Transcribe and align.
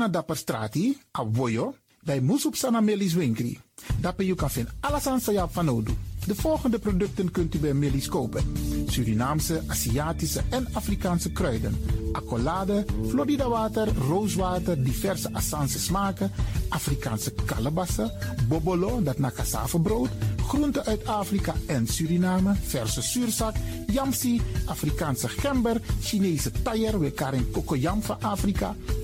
Na 0.00 0.08
dapper 0.08 0.36
strati, 0.36 0.98
a 1.18 1.26
voyo, 1.32 1.74
bij 2.02 2.20
Moesop 2.20 2.54
Sana 2.54 2.80
Melis 2.80 3.14
Winkri. 3.14 3.58
Daarbij 4.00 4.26
je 4.26 4.34
kan 4.34 4.50
vinden 4.50 4.74
alles 4.80 5.06
aan 5.06 5.50
van 5.50 5.68
Odu. 5.68 5.92
De 6.26 6.34
volgende 6.34 6.78
producten 6.78 7.30
kunt 7.30 7.54
u 7.54 7.58
bij 7.58 7.74
Melis 7.74 8.08
kopen. 8.08 8.52
Surinaamse, 8.86 9.62
Aziatische 9.66 10.42
en 10.50 10.68
Afrikaanse 10.72 11.32
kruiden. 11.32 11.76
Accolade, 12.12 12.84
Florida 13.08 13.48
water, 13.48 13.88
rooswater, 14.08 14.84
diverse 14.84 15.32
Assange 15.32 15.78
smaken. 15.78 16.30
Afrikaanse 16.68 17.32
kalebassen, 17.44 18.12
bobolo, 18.48 19.02
dat 19.02 19.18
na 19.18 19.32
groenten 20.50 20.84
uit 20.84 21.06
Afrika 21.06 21.54
en 21.66 21.86
Suriname, 21.86 22.54
verse 22.54 23.02
zuurzak, 23.02 23.54
yamsi, 23.86 24.40
Afrikaanse 24.66 25.28
gember, 25.28 25.80
Chinese 26.00 26.50
taier, 26.62 26.98
we 27.00 27.10
karin 27.10 27.50
kokoyam 27.50 28.02
van 28.02 28.16
Afrika, 28.20 28.74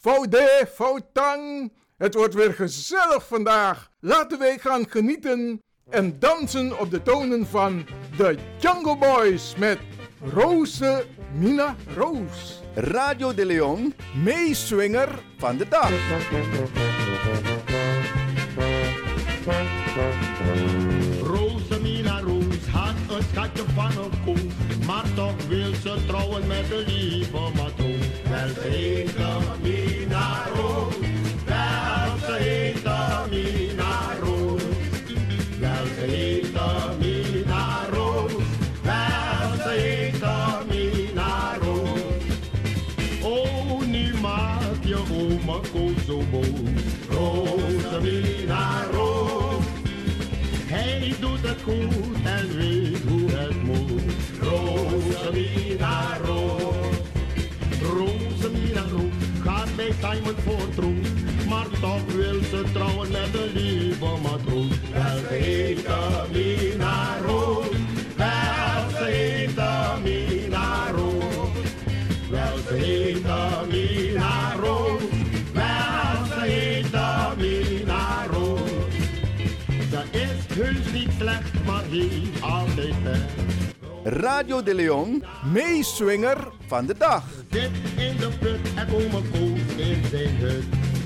Faude, 0.00 0.68
Fautang. 0.74 1.72
Het 1.96 2.14
wordt 2.14 2.34
weer 2.34 2.52
gezellig 2.52 3.26
vandaag. 3.26 3.90
Laten 4.00 4.38
wij 4.38 4.58
gaan 4.58 4.88
genieten 4.88 5.62
en 5.90 6.18
dansen 6.18 6.78
op 6.78 6.90
de 6.90 7.02
tonen 7.02 7.46
van 7.46 7.86
de 8.16 8.36
Jungle 8.58 8.96
Boys 8.96 9.54
met 9.56 9.78
Rose 10.32 11.06
Mina 11.32 11.76
Roos. 11.96 12.60
Radio 12.74 13.34
de 13.34 13.46
Leon, 13.46 13.94
meeswinger 14.24 15.08
van 15.38 15.56
de 15.56 15.68
dag. 15.68 15.90
Rosemina 21.22 22.20
Roos 22.20 22.66
had 22.72 23.16
een 23.16 23.22
schatje 23.32 23.62
van 23.74 24.04
een 24.04 24.24
koe, 24.24 24.50
maar 24.86 25.04
toch 25.14 25.46
wil 25.48 25.74
ze 25.74 26.04
trouwen 26.06 26.46
met 26.46 26.68
de 26.68 26.84
Simon 60.10 60.34
voor 60.44 60.68
troos. 60.74 61.08
Maar 61.48 61.66
toch 61.80 62.14
wil 62.14 62.40
ze 62.42 62.64
trouwen 62.72 63.10
met 63.10 63.32
de 63.32 63.50
lieve 63.54 64.04
matroos. 64.22 64.76
Wel 64.92 65.18
ze 65.28 65.34
heet 65.34 65.88
Mina 66.32 67.18
Roos. 67.26 67.66
Wel 68.16 68.90
ze 68.90 69.04
heet 69.04 69.56
Mina 70.04 70.90
Roos. 70.90 71.52
Wel 72.30 72.58
ze 72.68 72.74
heet 72.74 73.22
Mina 73.70 74.54
Roos. 74.60 75.02
Wel 75.52 76.24
ze 76.26 76.40
heet 76.40 76.92
Mina 77.36 78.26
Roos. 78.30 78.60
Ze 79.90 80.18
is 80.18 80.56
heus 80.56 80.92
niet 80.92 81.10
slecht, 81.18 81.64
maar 81.66 81.82
heeft 81.90 82.42
altijd 82.42 83.02
pech. 83.02 83.48
Radio 84.04 84.62
de 84.62 84.74
Leon, 84.74 85.24
meeswinger 85.52 86.48
van 86.66 86.86
de 86.86 86.94
dag. 86.98 87.24
Zit 87.50 87.70
in 87.96 88.16
de 88.16 88.28
put 88.38 88.74
en 88.74 88.94
oma 88.94 89.20
Koos 89.32 89.59
in 89.80 90.04
zijn 90.10 90.36
hut. 90.36 90.64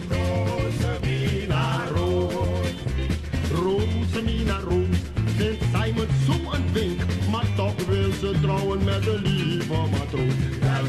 Rosemina 0.09 1.85
Roos, 1.95 2.75
Rosemina 3.53 4.59
Roos. 4.69 4.97
Vindt 5.37 5.63
Simon 5.73 6.09
zo 6.27 6.53
een 6.53 6.73
wink, 6.73 7.01
maar 7.31 7.47
toch 7.57 7.87
wil 7.87 8.13
ze 8.21 8.35
trouwen 8.43 8.85
met 8.85 9.03
de 9.03 9.21
lieve 9.23 9.73
matroos. 9.91 10.35
Wel 10.61 10.85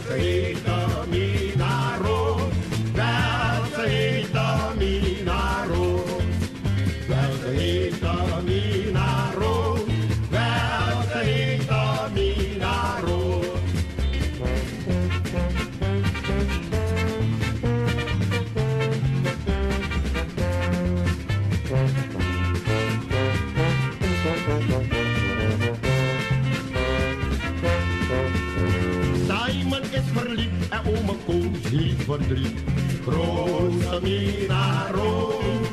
Verdriet. 32.15 32.63
Rosemina 33.05 34.87
Roos. 34.91 35.67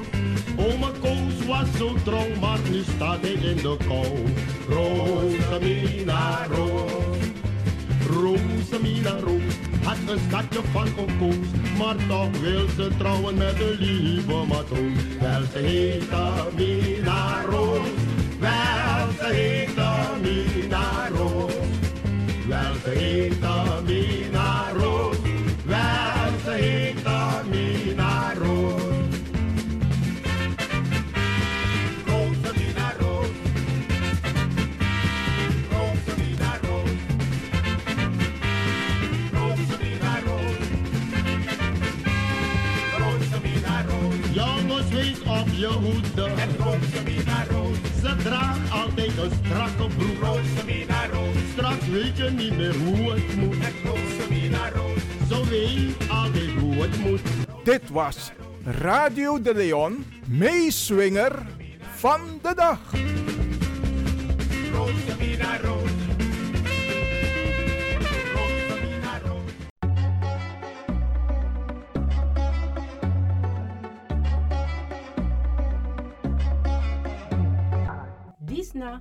Oma 0.57 0.91
Koos 1.01 1.47
was 1.47 1.69
zo 1.79 1.95
trouw, 2.05 2.35
maar 2.41 2.59
nu 2.71 2.83
staat 2.97 3.21
hij 3.21 3.33
in 3.33 3.57
de 3.57 3.77
kou. 3.89 4.07
Rosemina 4.69 6.47
Roos. 6.51 7.27
Rosemina 8.11 9.19
Roos 9.25 9.55
had 9.85 9.97
een 10.07 10.19
schatje 10.29 10.61
van 10.73 10.89
koos, 11.19 11.47
maar 11.79 11.97
toch 12.09 12.41
wil 12.41 12.69
ze 12.77 12.91
trouwen 12.99 13.37
met 13.37 13.57
de 13.57 13.77
lieve 13.79 14.45
matroos. 14.49 15.03
Wel 15.21 15.43
ze 15.53 15.59
heet 15.59 16.11
Mina 16.57 17.45
Roos, 17.51 17.89
wel 18.39 19.09
ze 19.19 19.35
heet 19.35 19.77
Mina 20.23 21.09
Roos. 21.17 21.53
Wel 22.49 22.75
ze 22.85 22.91
heet 22.91 23.41
Mina 23.87 24.72
een 49.23 49.31
strakke 49.45 49.87
broek. 49.97 50.23
Rosemina 50.23 51.07
Roos. 51.07 51.37
straks 51.53 51.89
weet 51.89 52.17
je 52.17 52.31
niet 52.31 52.57
meer 52.57 52.75
hoe 52.77 53.13
het 53.13 53.37
moet. 53.37 53.57
Zo 55.29 55.45
weet 55.45 56.09
altijd 56.09 56.51
hoe 56.61 56.75
het 56.75 56.99
moet. 56.99 57.21
Dit 57.65 57.91
was 57.91 58.33
Radio 58.65 59.43
de 59.43 59.55
Leon, 59.55 60.05
meeswinger 60.29 61.47
van 61.95 62.21
de 62.43 62.53
dag. 62.55 62.81
Disna 78.39 79.01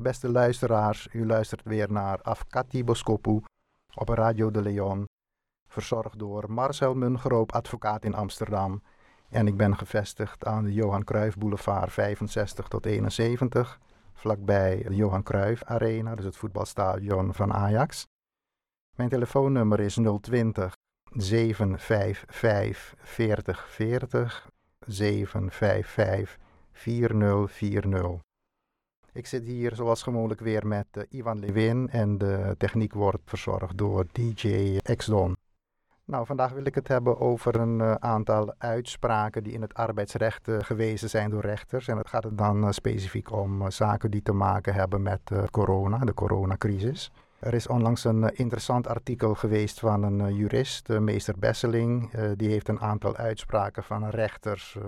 Beste 0.00 0.30
luisteraars, 0.30 1.08
u 1.12 1.26
luistert 1.26 1.62
weer 1.64 1.92
naar 1.92 2.22
Afkati 2.22 2.84
Boskopu 2.84 3.42
op 3.94 4.08
Radio 4.08 4.50
de 4.50 4.62
Leon. 4.62 5.08
Verzorgd 5.68 6.18
door 6.18 6.52
Marcel 6.52 6.94
Mungroop, 6.94 7.52
advocaat 7.52 8.04
in 8.04 8.14
Amsterdam. 8.14 8.82
En 9.28 9.46
ik 9.46 9.56
ben 9.56 9.76
gevestigd 9.76 10.44
aan 10.44 10.64
de 10.64 10.72
Johan 10.72 11.04
Cruijff 11.04 11.36
Boulevard 11.36 11.92
65 11.92 12.68
tot 12.68 12.86
71. 12.86 13.78
Vlakbij 14.12 14.82
de 14.82 14.94
Johan 14.94 15.22
Cruijff 15.22 15.62
Arena, 15.62 16.14
dus 16.14 16.24
het 16.24 16.36
voetbalstadion 16.36 17.34
van 17.34 17.52
Ajax. 17.52 18.06
Mijn 18.96 19.08
telefoonnummer 19.08 19.80
is 19.80 19.98
020 20.20 20.72
755 21.12 22.94
4040 22.98 24.50
755 24.86 26.38
4040. 26.72 28.27
Ik 29.18 29.26
zit 29.26 29.46
hier 29.46 29.74
zoals 29.74 30.02
gewoonlijk 30.02 30.40
weer 30.40 30.66
met 30.66 30.86
uh, 30.92 31.02
Ivan 31.08 31.38
Lewin 31.38 31.88
en 31.90 32.18
de 32.18 32.54
techniek 32.58 32.94
wordt 32.94 33.22
verzorgd 33.24 33.78
door 33.78 34.06
DJ 34.12 34.76
Exdon. 34.82 35.36
Nou, 36.04 36.26
vandaag 36.26 36.52
wil 36.52 36.64
ik 36.64 36.74
het 36.74 36.88
hebben 36.88 37.20
over 37.20 37.54
een 37.54 37.78
uh, 37.78 37.94
aantal 37.94 38.54
uitspraken 38.58 39.42
die 39.42 39.52
in 39.52 39.62
het 39.62 39.74
arbeidsrecht 39.74 40.48
uh, 40.48 40.56
gewezen 40.60 41.10
zijn 41.10 41.30
door 41.30 41.40
rechters. 41.40 41.88
En 41.88 41.96
het 41.96 42.08
gaat 42.08 42.38
dan 42.38 42.74
specifiek 42.74 43.32
om 43.32 43.70
zaken 43.70 44.10
die 44.10 44.22
te 44.22 44.32
maken 44.32 44.74
hebben 44.74 45.02
met 45.02 45.20
corona, 45.50 45.98
de 45.98 46.14
coronacrisis. 46.14 47.10
Er 47.38 47.54
is 47.54 47.66
onlangs 47.66 48.04
een 48.04 48.36
interessant 48.36 48.88
artikel 48.88 49.34
geweest 49.34 49.80
van 49.80 50.02
een 50.02 50.34
jurist, 50.34 50.88
meester 50.88 51.34
Besseling. 51.38 52.10
die 52.36 52.50
heeft 52.50 52.68
een 52.68 52.80
aantal 52.80 53.16
uitspraken 53.16 53.84
van 53.84 54.08
rechters 54.08 54.78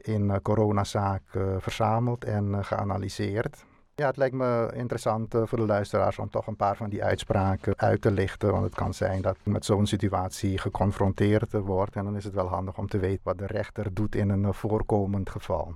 in 0.00 0.24
uh, 0.24 0.36
coronazaak 0.42 1.22
uh, 1.36 1.56
verzameld 1.58 2.24
en 2.24 2.44
uh, 2.48 2.58
geanalyseerd. 2.62 3.64
Ja, 3.94 4.06
het 4.06 4.16
lijkt 4.16 4.34
me 4.34 4.70
interessant 4.74 5.34
voor 5.44 5.58
de 5.58 5.66
luisteraars 5.66 6.18
om 6.18 6.30
toch 6.30 6.46
een 6.46 6.56
paar 6.56 6.76
van 6.76 6.90
die 6.90 7.04
uitspraken 7.04 7.78
uit 7.78 8.00
te 8.00 8.10
lichten. 8.10 8.52
Want 8.52 8.64
het 8.64 8.74
kan 8.74 8.94
zijn 8.94 9.22
dat 9.22 9.36
met 9.42 9.64
zo'n 9.64 9.86
situatie 9.86 10.58
geconfronteerd 10.58 11.52
wordt. 11.52 11.96
En 11.96 12.04
dan 12.04 12.16
is 12.16 12.24
het 12.24 12.34
wel 12.34 12.48
handig 12.48 12.78
om 12.78 12.88
te 12.88 12.98
weten 12.98 13.20
wat 13.22 13.38
de 13.38 13.46
rechter 13.46 13.94
doet 13.94 14.14
in 14.14 14.28
een 14.28 14.54
voorkomend 14.54 15.30
geval. 15.30 15.74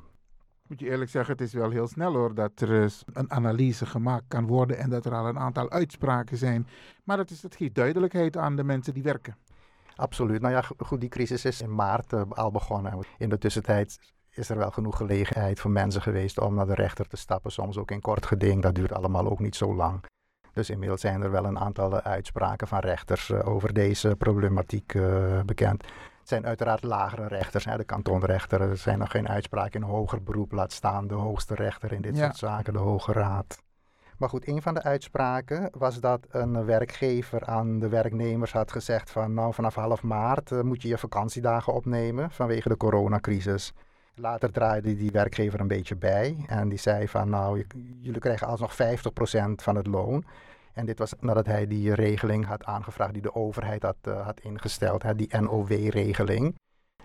Moet 0.67 0.81
je 0.81 0.91
eerlijk 0.91 1.11
zeggen, 1.11 1.33
het 1.33 1.43
is 1.43 1.53
wel 1.53 1.71
heel 1.71 1.89
snel 1.89 2.13
hoor 2.13 2.35
dat 2.35 2.61
er 2.61 2.93
een 3.13 3.31
analyse 3.31 3.87
gemaakt 3.87 4.25
kan 4.29 4.47
worden 4.47 4.79
en 4.79 4.91
dat 4.91 5.05
er 5.05 5.15
al 5.15 5.27
een 5.27 5.39
aantal 5.39 5.71
uitspraken 5.71 6.37
zijn. 6.37 6.67
Maar 7.05 7.17
dat, 7.17 7.31
is, 7.31 7.41
dat 7.41 7.57
geeft 7.57 7.75
duidelijkheid 7.75 8.37
aan 8.37 8.57
de 8.57 8.65
mensen 8.65 8.95
die 8.95 9.03
werken. 9.03 9.37
Absoluut. 9.97 10.41
Nou 10.41 10.55
ja, 10.55 10.63
goed, 10.79 11.01
die 11.01 11.09
crisis 11.09 11.45
is 11.45 11.61
in 11.61 11.75
maart 11.75 12.13
uh, 12.13 12.23
al 12.29 12.51
begonnen. 12.51 12.99
In 13.19 13.29
de 13.29 13.39
tussentijd 13.39 13.99
is 14.31 14.49
er 14.49 14.57
wel 14.57 14.71
genoeg 14.71 14.97
gelegenheid 14.97 15.61
voor 15.61 15.71
mensen 15.71 16.03
geweest 16.03 16.41
om 16.41 16.55
naar 16.55 16.67
de 16.67 16.75
rechter 16.75 17.09
te 17.09 17.17
stappen. 17.17 17.53
Soms 17.53 17.79
ook 17.79 17.91
in 17.91 18.01
kort 18.01 18.27
geding. 18.27 18.63
Dat 18.63 18.75
duurt 18.75 18.93
allemaal 18.93 19.31
ook 19.31 19.41
niet 19.41 19.57
zo 19.57 19.75
lang. 19.75 20.05
Dus 20.53 20.71
inmiddels 20.71 21.01
zijn 21.01 21.23
er 21.23 21.31
wel 21.31 21.45
een 21.45 21.59
aantal 21.59 22.01
uitspraken 22.01 22.69
van 22.69 22.79
rechters 22.79 23.29
uh, 23.29 23.49
over 23.49 23.73
deze 23.73 24.17
problematiek 24.17 24.95
uh, 24.95 25.41
bekend. 25.41 25.83
Het 26.19 26.29
zijn 26.31 26.47
uiteraard 26.47 26.83
lagere 26.83 27.27
rechters, 27.27 27.65
hè, 27.65 27.77
de 27.77 27.85
kantonrechter. 27.85 28.61
Er 28.61 28.77
zijn 28.77 28.99
nog 28.99 29.11
geen 29.11 29.29
uitspraken 29.29 29.81
in 29.81 29.87
hoger 29.87 30.23
beroep, 30.23 30.53
laat 30.53 30.73
staan 30.73 31.07
de 31.07 31.15
hoogste 31.15 31.55
rechter 31.55 31.93
in 31.93 32.03
dit 32.03 32.17
ja. 32.17 32.25
soort 32.25 32.37
zaken, 32.37 32.73
de 32.73 32.79
Hoge 32.79 33.13
Raad. 33.13 33.63
Maar 34.23 34.31
goed, 34.31 34.49
een 34.49 34.63
van 34.63 34.75
de 34.75 34.83
uitspraken 34.83 35.71
was 35.79 36.01
dat 36.01 36.27
een 36.31 36.65
werkgever 36.65 37.45
aan 37.45 37.79
de 37.79 37.89
werknemers 37.89 38.53
had 38.53 38.73
gezegd 38.73 39.11
van 39.11 39.35
nou 39.35 39.55
vanaf 39.55 39.75
half 39.75 40.03
maart 40.03 40.51
uh, 40.51 40.61
moet 40.61 40.83
je 40.83 40.89
je 40.89 40.99
vakantiedagen 40.99 41.73
opnemen 41.73 42.31
vanwege 42.31 42.69
de 42.69 42.77
coronacrisis. 42.77 43.73
Later 44.15 44.53
draaide 44.53 44.97
die 44.97 45.11
werkgever 45.11 45.61
een 45.61 45.69
beetje 45.69 45.97
bij 45.97 46.45
en 46.47 46.69
die 46.69 46.79
zei 46.79 47.09
van 47.09 47.29
nou 47.29 47.65
jullie 48.01 48.21
krijgen 48.21 48.47
alsnog 48.47 48.73
50% 48.73 48.77
van 49.55 49.77
het 49.77 49.87
loon. 49.87 50.25
En 50.73 50.87
dit 50.87 50.99
was 50.99 51.15
nadat 51.21 51.47
hij 51.47 51.67
die 51.67 51.95
regeling 51.95 52.47
had 52.47 52.65
aangevraagd 52.65 53.13
die 53.13 53.23
de 53.23 53.35
overheid 53.35 53.83
had, 53.83 53.97
uh, 54.09 54.25
had 54.25 54.41
ingesteld, 54.41 55.03
hè, 55.03 55.15
die 55.15 55.41
NOW-regeling 55.41 56.55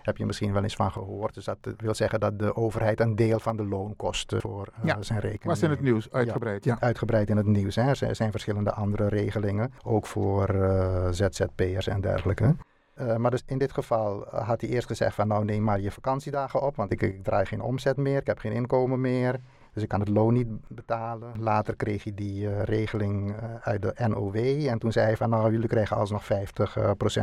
heb 0.08 0.16
je 0.16 0.26
misschien 0.26 0.52
wel 0.52 0.62
eens 0.62 0.74
van 0.74 0.92
gehoord. 0.92 1.34
Dus 1.34 1.44
dat 1.44 1.58
wil 1.76 1.94
zeggen 1.94 2.20
dat 2.20 2.38
de 2.38 2.56
overheid 2.56 3.00
een 3.00 3.16
deel 3.16 3.40
van 3.40 3.56
de 3.56 3.64
loonkosten 3.64 4.40
voor 4.40 4.68
uh, 4.78 4.84
ja, 4.84 5.02
zijn 5.02 5.20
rekening 5.20 5.44
was 5.44 5.62
in 5.62 5.70
het 5.70 5.80
nieuws, 5.80 6.12
uitgebreid. 6.12 6.64
Ja, 6.64 6.76
ja. 6.80 6.86
uitgebreid 6.86 7.30
in 7.30 7.36
het 7.36 7.46
nieuws. 7.46 7.74
Hè. 7.74 7.88
Er 7.88 8.16
zijn 8.16 8.30
verschillende 8.30 8.72
andere 8.72 9.08
regelingen, 9.08 9.72
ook 9.84 10.06
voor 10.06 10.54
uh, 10.54 11.08
ZZP'ers 11.10 11.86
en 11.86 12.00
dergelijke. 12.00 12.56
Uh, 13.00 13.16
maar 13.16 13.30
dus 13.30 13.42
in 13.46 13.58
dit 13.58 13.72
geval 13.72 14.26
had 14.30 14.60
hij 14.60 14.70
eerst 14.70 14.86
gezegd 14.86 15.14
van 15.14 15.28
nou 15.28 15.44
neem 15.44 15.62
maar 15.62 15.80
je 15.80 15.90
vakantiedagen 15.90 16.62
op, 16.62 16.76
want 16.76 16.92
ik, 16.92 17.02
ik 17.02 17.24
draai 17.24 17.46
geen 17.46 17.60
omzet 17.60 17.96
meer, 17.96 18.18
ik 18.18 18.26
heb 18.26 18.38
geen 18.38 18.52
inkomen 18.52 19.00
meer. 19.00 19.40
Dus 19.72 19.82
ik 19.82 19.88
kan 19.88 20.00
het 20.00 20.08
loon 20.08 20.32
niet 20.32 20.48
betalen. 20.68 21.32
Later 21.38 21.76
kreeg 21.76 22.04
hij 22.04 22.12
die 22.14 22.42
uh, 22.42 22.62
regeling 22.62 23.30
uh, 23.30 23.54
uit 23.60 23.82
de 23.82 23.94
NOW. 24.08 24.36
En 24.68 24.78
toen 24.78 24.92
zei 24.92 25.06
hij 25.06 25.16
van 25.16 25.30
nou 25.30 25.52
jullie 25.52 25.68
krijgen 25.68 25.96
alsnog 25.96 26.24
50% 26.24 26.26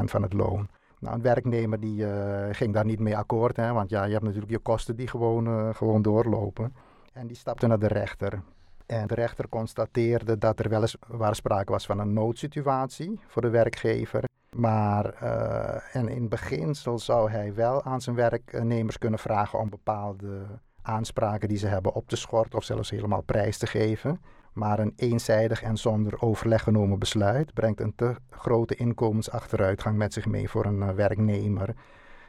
van 0.04 0.22
het 0.22 0.34
loon. 0.34 0.68
Nou, 1.00 1.16
een 1.16 1.22
werknemer 1.22 1.80
die 1.80 2.06
uh, 2.06 2.48
ging 2.52 2.74
daar 2.74 2.86
niet 2.86 3.00
mee 3.00 3.18
akkoord, 3.18 3.56
hè, 3.56 3.74
want 3.74 3.90
ja, 3.90 4.04
je 4.04 4.12
hebt 4.12 4.24
natuurlijk 4.24 4.52
je 4.52 4.60
kosten 4.60 4.96
die 4.96 5.08
gewoon, 5.08 5.48
uh, 5.48 5.74
gewoon 5.74 6.02
doorlopen. 6.02 6.76
En 7.14 7.28
die 7.28 7.36
stapte 7.36 7.68
naar 7.68 7.80
de 7.80 7.88
rechter. 7.88 8.42
En 8.86 9.08
de 9.08 9.14
rechter 9.14 9.50
constateerde 9.50 10.38
dat 10.38 10.60
er 10.60 10.70
weliswaar 10.70 11.36
sprake 11.36 11.72
was 11.72 11.86
van 11.86 12.00
een 12.00 12.14
noodsituatie 12.14 13.20
voor 13.28 13.42
de 13.42 13.50
werkgever. 13.50 14.24
Maar 14.56 15.24
uh, 15.24 15.96
en 15.96 16.08
in 16.08 16.30
beginsel 16.30 17.00
zou 17.00 17.30
hij 17.30 17.54
wel 17.54 17.84
aan 17.84 18.02
zijn 18.02 18.16
werknemers 18.16 18.98
kunnen 18.98 19.20
vragen 19.20 19.60
om 19.60 19.70
bepaalde 19.70 20.46
aanspraken 20.82 21.48
die 21.48 21.58
ze 21.58 21.68
hebben 21.68 21.94
op 21.94 22.08
te 22.08 22.16
schorten 22.16 22.58
of 22.58 22.64
zelfs 22.64 22.90
helemaal 22.90 23.22
prijs 23.22 23.58
te 23.58 23.68
geven. 23.68 24.22
Maar 24.56 24.80
een 24.80 24.94
eenzijdig 24.96 25.62
en 25.62 25.78
zonder 25.78 26.22
overleg 26.22 26.64
genomen 26.64 27.00
besluit 27.00 27.54
brengt 27.54 27.80
een 27.80 27.96
te 27.96 28.16
grote 28.30 28.76
inkomensachteruitgang 28.76 29.98
met 29.98 30.14
zich 30.14 30.26
mee 30.26 30.50
voor 30.50 30.66
een 30.66 30.80
uh, 30.80 30.90
werknemer, 30.90 31.76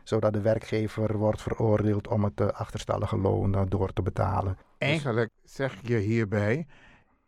zodat 0.02 0.32
de 0.32 0.40
werkgever 0.40 1.18
wordt 1.18 1.42
veroordeeld 1.42 2.08
om 2.08 2.24
het 2.24 2.52
achterstallige 2.52 3.18
loon 3.18 3.54
uh, 3.54 3.62
door 3.68 3.92
te 3.92 4.02
betalen. 4.02 4.58
Eigenlijk 4.78 5.30
zeg 5.44 5.78
je 5.82 5.96
hierbij, 5.96 6.66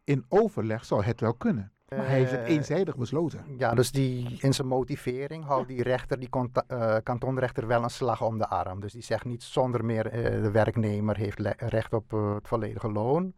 in 0.04 0.24
overleg 0.28 0.84
zou 0.84 1.04
het 1.04 1.20
wel 1.20 1.34
kunnen. 1.34 1.72
Maar 1.88 2.06
hij 2.06 2.18
heeft 2.18 2.30
het 2.30 2.44
eenzijdig 2.46 2.96
besloten. 2.96 3.44
Ja, 3.58 3.74
dus 3.74 3.90
die, 3.90 4.38
in 4.40 4.54
zijn 4.54 4.66
motivering 4.66 5.44
houdt 5.44 5.68
die 5.68 5.82
rechter, 5.82 6.18
die 6.18 6.28
uh, 6.32 6.96
kantonrechter, 7.02 7.66
wel 7.66 7.82
een 7.82 7.90
slag 7.90 8.22
om 8.22 8.38
de 8.38 8.48
arm. 8.48 8.80
Dus 8.80 8.92
die 8.92 9.02
zegt 9.02 9.24
niet 9.24 9.42
zonder 9.42 9.84
meer 9.84 10.06
uh, 10.06 10.42
de 10.42 10.50
werknemer 10.50 11.16
heeft 11.16 11.40
recht 11.56 11.92
op 11.92 12.10
het 12.10 12.48
volledige 12.48 12.92
loon. 12.92 13.34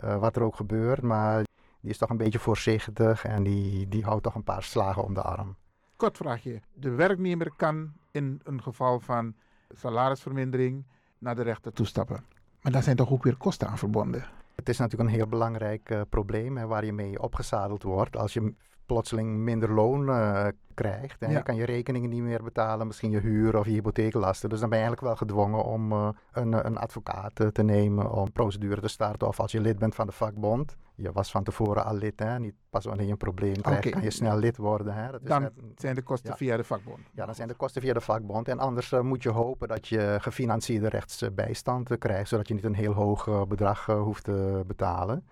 Wat 0.00 0.36
er 0.36 0.42
ook 0.42 0.56
gebeurt, 0.56 1.02
maar 1.02 1.44
die 1.80 1.90
is 1.90 1.98
toch 1.98 2.10
een 2.10 2.16
beetje 2.16 2.38
voorzichtig 2.38 3.24
en 3.24 3.42
die, 3.42 3.88
die 3.88 4.04
houdt 4.04 4.22
toch 4.22 4.34
een 4.34 4.44
paar 4.44 4.62
slagen 4.62 5.04
om 5.04 5.14
de 5.14 5.22
arm. 5.22 5.56
Kort 5.96 6.16
vraagje. 6.16 6.60
De 6.72 6.90
werknemer 6.90 7.52
kan 7.56 7.92
in 8.10 8.40
een 8.44 8.62
geval 8.62 9.00
van 9.00 9.34
salarisvermindering 9.74 10.84
naar 11.18 11.34
de 11.34 11.42
rechter 11.42 11.72
toestappen. 11.72 12.24
Maar 12.62 12.72
daar 12.72 12.82
zijn 12.82 12.96
toch 12.96 13.10
ook 13.10 13.22
weer 13.22 13.36
kosten 13.36 13.68
aan 13.68 13.78
verbonden? 13.78 14.24
Het 14.54 14.68
is 14.68 14.78
natuurlijk 14.78 15.10
een 15.10 15.16
heel 15.16 15.26
belangrijk 15.26 15.90
uh, 15.90 16.00
probleem 16.08 16.56
hè, 16.56 16.66
waar 16.66 16.84
je 16.84 16.92
mee 16.92 17.22
opgezadeld 17.22 17.82
wordt. 17.82 18.16
Als 18.16 18.32
je 18.32 18.54
plotseling 18.90 19.36
minder 19.36 19.72
loon 19.72 20.08
uh, 20.08 20.46
krijgt 20.74 21.22
en 21.22 21.30
ja. 21.30 21.36
je 21.36 21.42
kan 21.42 21.54
je 21.54 21.64
rekeningen 21.64 22.10
niet 22.10 22.22
meer 22.22 22.42
betalen, 22.42 22.86
misschien 22.86 23.10
je 23.10 23.20
huur 23.20 23.58
of 23.58 23.64
je 23.64 23.70
hypotheeklasten. 23.70 24.48
Dus 24.48 24.60
dan 24.60 24.68
ben 24.68 24.78
je 24.78 24.84
eigenlijk 24.84 25.14
wel 25.14 25.26
gedwongen 25.26 25.64
om 25.64 25.92
uh, 25.92 26.08
een, 26.32 26.66
een 26.66 26.76
advocaat 26.76 27.32
te 27.52 27.62
nemen 27.62 28.12
om 28.12 28.32
procedure 28.32 28.80
te 28.80 28.88
starten. 28.88 29.28
Of 29.28 29.40
als 29.40 29.52
je 29.52 29.60
lid 29.60 29.78
bent 29.78 29.94
van 29.94 30.06
de 30.06 30.12
vakbond, 30.12 30.76
je 30.94 31.12
was 31.12 31.30
van 31.30 31.44
tevoren 31.44 31.84
al 31.84 31.94
lid, 31.94 32.20
hè? 32.20 32.38
niet 32.38 32.54
pas 32.70 32.84
wanneer 32.84 33.04
je 33.04 33.10
een 33.10 33.16
probleem 33.16 33.60
krijgt, 33.60 33.78
okay. 33.78 33.92
kan 33.92 34.02
je 34.02 34.10
snel 34.10 34.38
lid 34.38 34.56
worden. 34.56 34.94
Hè? 34.94 35.10
Dat 35.10 35.22
is 35.22 35.28
dan 35.28 35.42
net, 35.42 35.52
zijn 35.76 35.94
de 35.94 36.02
kosten 36.02 36.30
ja. 36.30 36.36
via 36.36 36.56
de 36.56 36.64
vakbond. 36.64 37.00
Ja, 37.12 37.26
dan 37.26 37.34
zijn 37.34 37.48
de 37.48 37.54
kosten 37.54 37.82
via 37.82 37.92
de 37.92 38.00
vakbond. 38.00 38.48
En 38.48 38.58
anders 38.58 38.92
uh, 38.92 39.00
moet 39.00 39.22
je 39.22 39.30
hopen 39.30 39.68
dat 39.68 39.88
je 39.88 40.16
gefinancierde 40.20 40.88
rechtsbijstand 40.88 41.98
krijgt, 41.98 42.28
zodat 42.28 42.48
je 42.48 42.54
niet 42.54 42.64
een 42.64 42.74
heel 42.74 42.92
hoog 42.92 43.46
bedrag 43.48 43.86
hoeft 43.86 44.24
te 44.24 44.62
betalen. 44.66 45.24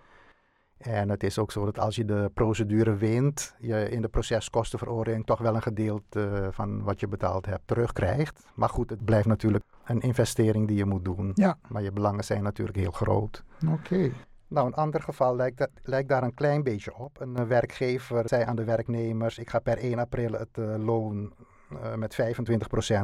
En 0.79 1.09
het 1.09 1.23
is 1.23 1.37
ook 1.37 1.51
zo 1.51 1.65
dat 1.65 1.79
als 1.79 1.95
je 1.95 2.05
de 2.05 2.31
procedure 2.33 2.95
wint, 2.95 3.55
je 3.59 3.89
in 3.89 4.01
de 4.01 4.07
proceskostenveroordeling 4.07 5.25
toch 5.25 5.39
wel 5.39 5.55
een 5.55 5.61
gedeelte 5.61 6.49
van 6.51 6.83
wat 6.83 6.99
je 6.99 7.07
betaald 7.07 7.45
hebt 7.45 7.61
terugkrijgt. 7.67 8.45
Maar 8.53 8.69
goed, 8.69 8.89
het 8.89 9.05
blijft 9.05 9.27
natuurlijk 9.27 9.63
een 9.85 10.01
investering 10.01 10.67
die 10.67 10.77
je 10.77 10.85
moet 10.85 11.05
doen. 11.05 11.31
Ja. 11.33 11.57
Maar 11.67 11.81
je 11.81 11.91
belangen 11.91 12.23
zijn 12.23 12.43
natuurlijk 12.43 12.77
heel 12.77 12.91
groot. 12.91 13.43
Oké. 13.65 13.73
Okay. 13.73 14.13
Nou, 14.47 14.67
een 14.67 14.73
ander 14.73 15.01
geval 15.01 15.35
lijkt, 15.35 15.57
dat, 15.57 15.69
lijkt, 15.83 16.09
daar 16.09 16.23
een 16.23 16.33
klein 16.33 16.63
beetje 16.63 16.95
op. 16.95 17.21
Een 17.21 17.35
uh, 17.39 17.43
werkgever 17.43 18.23
zei 18.27 18.43
aan 18.43 18.55
de 18.55 18.63
werknemers: 18.63 19.37
Ik 19.37 19.49
ga 19.49 19.59
per 19.59 19.77
1 19.77 19.99
april 19.99 20.31
het 20.31 20.57
uh, 20.59 20.75
loon 20.77 21.33
uh, 21.73 21.93
met 21.95 22.17
25% 22.21 22.23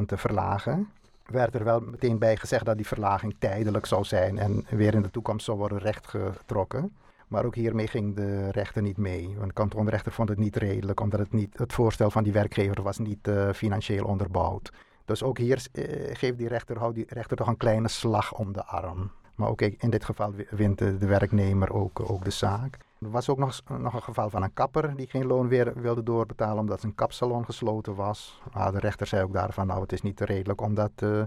verlagen. 0.06 0.88
Werd 1.26 1.54
er 1.54 1.64
wel 1.64 1.80
meteen 1.80 2.18
bij 2.18 2.36
gezegd 2.36 2.64
dat 2.64 2.76
die 2.76 2.86
verlaging 2.86 3.36
tijdelijk 3.38 3.86
zou 3.86 4.04
zijn 4.04 4.38
en 4.38 4.64
weer 4.70 4.94
in 4.94 5.02
de 5.02 5.10
toekomst 5.10 5.44
zou 5.44 5.58
worden 5.58 5.78
rechtgetrokken. 5.78 6.92
Maar 7.28 7.44
ook 7.44 7.54
hiermee 7.54 7.86
ging 7.86 8.16
de 8.16 8.50
rechter 8.50 8.82
niet 8.82 8.96
mee. 8.96 9.34
Want 9.34 9.46
de 9.46 9.52
kantonrechter 9.52 10.12
vond 10.12 10.28
het 10.28 10.38
niet 10.38 10.56
redelijk, 10.56 11.00
omdat 11.00 11.20
het, 11.20 11.32
niet, 11.32 11.58
het 11.58 11.72
voorstel 11.72 12.10
van 12.10 12.22
die 12.22 12.32
werkgever 12.32 12.82
was 12.82 12.98
niet 12.98 13.28
uh, 13.28 13.52
financieel 13.52 14.04
onderbouwd. 14.04 14.72
Dus 15.04 15.22
ook 15.22 15.38
hier 15.38 15.66
uh, 15.72 15.84
geeft 16.16 16.38
die 16.38 16.48
rechter, 16.48 16.78
houdt 16.78 16.94
die 16.94 17.06
rechter 17.08 17.36
toch 17.36 17.46
een 17.46 17.56
kleine 17.56 17.88
slag 17.88 18.34
om 18.34 18.52
de 18.52 18.64
arm. 18.64 19.10
Maar 19.34 19.48
ook 19.48 19.60
in 19.60 19.90
dit 19.90 20.04
geval 20.04 20.32
wint 20.50 20.78
de, 20.78 21.06
werknemer 21.06 21.72
ook, 21.72 22.10
ook 22.10 22.24
de 22.24 22.30
zaak. 22.30 22.78
Er 23.00 23.10
was 23.10 23.28
ook 23.28 23.38
nog, 23.38 23.60
nog 23.78 23.94
een 23.94 24.02
geval 24.02 24.30
van 24.30 24.42
een 24.42 24.52
kapper 24.52 24.96
die 24.96 25.06
geen 25.06 25.26
loon 25.26 25.48
weer 25.48 25.72
wilde 25.80 26.02
doorbetalen 26.02 26.58
omdat 26.58 26.80
zijn 26.80 26.94
kapsalon 26.94 27.44
gesloten 27.44 27.94
was. 27.94 28.40
Ah, 28.52 28.72
de 28.72 28.78
rechter 28.78 29.06
zei 29.06 29.22
ook 29.22 29.32
daarvan, 29.32 29.66
nou 29.66 29.80
het 29.80 29.92
is 29.92 30.02
niet 30.02 30.20
redelijk 30.20 30.60
om 30.60 30.74
dat 30.74 30.90
uh, 31.02 31.22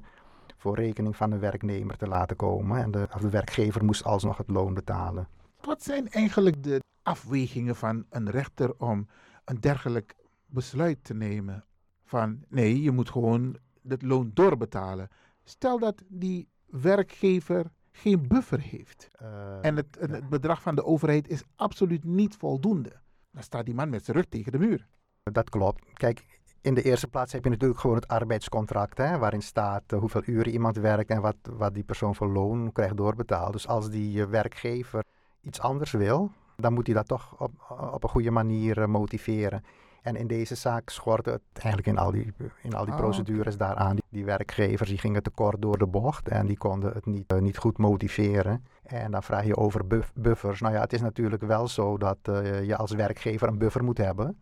voor 0.58 0.76
rekening 0.76 1.16
van 1.16 1.30
de 1.30 1.38
werknemer 1.38 1.98
te 1.98 2.08
laten 2.08 2.36
komen. 2.36 2.82
En 2.82 2.92
de, 2.92 3.08
de 3.20 3.30
werkgever 3.30 3.86
moest 3.86 4.04
alsnog 4.04 4.38
het 4.38 4.50
loon 4.50 4.74
betalen. 4.74 5.28
Wat 5.62 5.84
zijn 5.84 6.10
eigenlijk 6.10 6.64
de 6.64 6.84
afwegingen 7.04 7.76
van 7.76 8.06
een 8.10 8.30
rechter 8.30 8.74
om 8.78 9.08
een 9.46 9.60
dergelijk 9.60 10.16
besluit 10.46 11.04
te 11.04 11.14
nemen? 11.14 11.66
Van 12.04 12.44
nee, 12.48 12.82
je 12.82 12.92
moet 12.92 13.10
gewoon 13.10 13.58
het 13.88 14.02
loon 14.02 14.32
doorbetalen. 14.34 15.08
Stel 15.44 15.80
dat 15.80 16.04
die 16.08 16.50
werkgever 16.66 17.72
geen 17.92 18.28
buffer 18.28 18.60
heeft 18.60 19.08
uh, 19.22 19.66
en 19.66 19.76
het, 19.76 19.98
ja. 20.00 20.08
het, 20.08 20.30
bedrag 20.30 20.62
van 20.62 20.76
de 20.76 20.86
overheid 20.86 21.28
is 21.28 21.44
absoluut 21.56 22.04
niet 22.04 22.36
voldoende. 22.36 22.92
Dan 23.32 23.44
staat 23.44 23.66
die 23.66 23.76
man 23.76 23.90
met 23.90 24.06
zijn 24.06 24.18
rug 24.18 24.26
tegen 24.26 24.52
de 24.52 24.60
muur. 24.60 24.88
Dat 25.24 25.50
klopt. 25.50 25.94
Kijk, 25.94 26.40
in 26.62 26.74
de 26.74 26.82
eerste 26.82 27.08
plaats 27.08 27.32
heb 27.32 27.44
je 27.44 27.50
natuurlijk 27.50 27.80
gewoon 27.80 27.96
het 27.96 28.08
arbeidscontract, 28.08 28.98
hè, 28.98 29.18
waarin 29.18 29.42
staat 29.42 29.94
uh, 29.94 30.00
hoeveel 30.00 30.22
uren 30.26 30.52
iemand 30.52 30.78
werkt 30.78 31.10
en 31.10 31.22
wat, 31.22 31.36
wat 31.44 31.74
die 31.74 31.84
persoon 31.84 32.16
voor 32.16 32.28
loon 32.28 32.72
krijgt 32.72 32.98
doorbetaald. 32.98 33.54
Dus 33.54 33.68
als 33.68 33.90
die 33.90 34.18
uh, 34.18 34.26
werkgever 34.26 35.04
iets 35.42 35.60
anders 35.60 35.92
wil, 35.92 36.32
dan 36.56 36.74
moet 36.74 36.86
hij 36.86 36.96
dat 36.96 37.08
toch 37.08 37.36
op, 37.38 37.52
op 37.92 38.04
een 38.04 38.10
goede 38.10 38.32
manier 38.32 38.78
uh, 38.78 38.86
motiveren. 38.86 39.64
En 40.02 40.16
in 40.16 40.28
deze 40.28 40.56
zaak 40.56 40.90
schortte 40.90 41.30
het 41.30 41.42
eigenlijk 41.54 41.88
in 41.88 41.98
al 41.98 42.12
die, 42.12 42.34
in 42.62 42.74
al 42.74 42.86
die 42.86 42.94
oh, 42.94 43.00
procedures 43.00 43.56
okay. 43.56 43.68
daaraan. 43.68 43.96
Die, 43.96 44.04
die, 44.10 44.26
werkgevers 44.26 44.90
die 44.90 44.98
gingen 44.98 45.24
tekort 45.24 45.62
door 45.62 45.78
de 45.78 45.88
bocht 45.88 46.28
en 46.28 46.46
die 46.46 46.58
konden 46.58 46.94
het 46.94 47.06
niet, 47.06 47.34
uh, 47.34 47.40
niet 47.40 47.58
goed 47.58 47.78
motiveren. 47.78 48.66
En 48.84 49.12
dan 49.12 49.24
vraag 49.24 49.46
je 49.46 49.58
over 49.58 49.88
buff, 49.88 50.12
buffers. 50.14 50.62
Nou 50.62 50.74
ja, 50.74 50.82
het 50.82 50.94
is 50.94 51.02
natuurlijk 51.02 51.42
wel 51.42 51.68
zo 51.68 51.98
dat 51.98 52.18
uh, 52.30 52.64
je 52.64 52.76
als 52.76 52.92
werkgever 52.92 53.48
een 53.48 53.58
buffer 53.58 53.84
moet 53.84 53.98
hebben. 53.98 54.40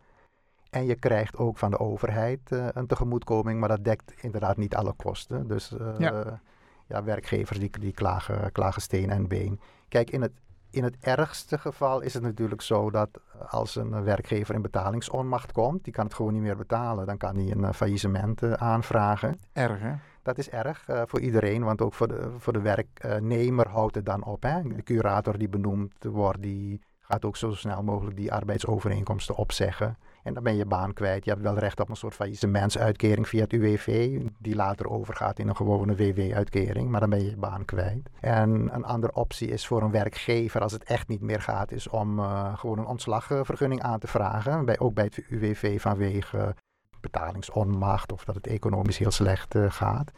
En 0.70 0.86
je 0.86 0.94
krijgt 0.94 1.36
ook 1.36 1.58
van 1.58 1.70
de 1.70 1.78
overheid 1.78 2.40
een 2.50 2.86
tegemoetkoming, 2.86 3.60
maar 3.60 3.68
dat 3.68 3.84
dekt 3.84 4.12
inderdaad 4.20 4.56
niet 4.56 4.74
alle 4.74 4.92
kosten. 4.92 5.46
Dus 5.46 5.74
ja. 5.98 6.40
ja. 6.86 7.04
werkgevers 7.04 7.58
die, 7.58 7.70
die 7.80 7.92
klagen, 7.92 8.52
klagen 8.52 8.82
steen 8.82 9.10
en 9.10 9.28
been. 9.28 9.60
Kijk, 9.88 10.10
in 10.10 10.22
het 10.22 10.32
in 10.70 10.84
het 10.84 10.96
ergste 11.00 11.58
geval 11.58 12.00
is 12.00 12.14
het 12.14 12.22
natuurlijk 12.22 12.62
zo 12.62 12.90
dat 12.90 13.08
als 13.48 13.76
een 13.76 14.02
werkgever 14.02 14.54
in 14.54 14.62
betalingsonmacht 14.62 15.52
komt, 15.52 15.84
die 15.84 15.92
kan 15.92 16.04
het 16.04 16.14
gewoon 16.14 16.32
niet 16.32 16.42
meer 16.42 16.56
betalen, 16.56 17.06
dan 17.06 17.16
kan 17.16 17.36
hij 17.36 17.50
een 17.50 17.74
faillissement 17.74 18.42
uh, 18.42 18.52
aanvragen. 18.52 19.38
Erg 19.52 19.80
hè? 19.80 19.92
Dat 20.22 20.38
is 20.38 20.50
erg 20.50 20.88
uh, 20.88 21.02
voor 21.06 21.20
iedereen, 21.20 21.64
want 21.64 21.80
ook 21.80 21.94
voor 21.94 22.08
de, 22.08 22.30
voor 22.38 22.52
de 22.52 22.60
werknemer 22.60 23.68
houdt 23.68 23.94
het 23.94 24.06
dan 24.06 24.24
op. 24.24 24.42
Hè? 24.42 24.62
De 24.62 24.82
curator 24.82 25.38
die 25.38 25.48
benoemd 25.48 26.04
wordt, 26.04 26.42
die 26.42 26.80
gaat 26.98 27.24
ook 27.24 27.36
zo 27.36 27.52
snel 27.52 27.82
mogelijk 27.82 28.16
die 28.16 28.32
arbeidsovereenkomsten 28.32 29.36
opzeggen. 29.36 29.96
En 30.22 30.34
dan 30.34 30.42
ben 30.42 30.56
je 30.56 30.66
baan 30.66 30.92
kwijt. 30.92 31.24
Je 31.24 31.30
hebt 31.30 31.42
wel 31.42 31.58
recht 31.58 31.80
op 31.80 31.88
een 31.88 31.96
soort 31.96 32.14
faillissementsuitkering 32.14 33.28
via 33.28 33.40
het 33.40 33.52
UWV, 33.52 34.20
die 34.38 34.54
later 34.54 34.88
overgaat 34.88 35.38
in 35.38 35.48
een 35.48 35.56
gewone 35.56 35.96
WW-uitkering, 35.96 36.90
maar 36.90 37.00
dan 37.00 37.10
ben 37.10 37.22
je 37.24 37.30
je 37.30 37.36
baan 37.36 37.64
kwijt. 37.64 38.08
En 38.20 38.74
een 38.74 38.84
andere 38.84 39.14
optie 39.14 39.48
is 39.48 39.66
voor 39.66 39.82
een 39.82 39.90
werkgever, 39.90 40.60
als 40.60 40.72
het 40.72 40.84
echt 40.84 41.08
niet 41.08 41.20
meer 41.20 41.40
gaat, 41.40 41.72
is 41.72 41.88
om 41.88 42.18
uh, 42.18 42.58
gewoon 42.58 42.78
een 42.78 42.86
ontslagvergunning 42.86 43.82
aan 43.82 43.98
te 43.98 44.06
vragen. 44.06 44.78
Ook 44.78 44.94
bij 44.94 45.04
het 45.04 45.24
UWV 45.28 45.80
vanwege 45.80 46.54
betalingsonmacht 47.00 48.12
of 48.12 48.24
dat 48.24 48.34
het 48.34 48.46
economisch 48.46 48.98
heel 48.98 49.10
slecht 49.10 49.54
uh, 49.54 49.70
gaat. 49.70 50.10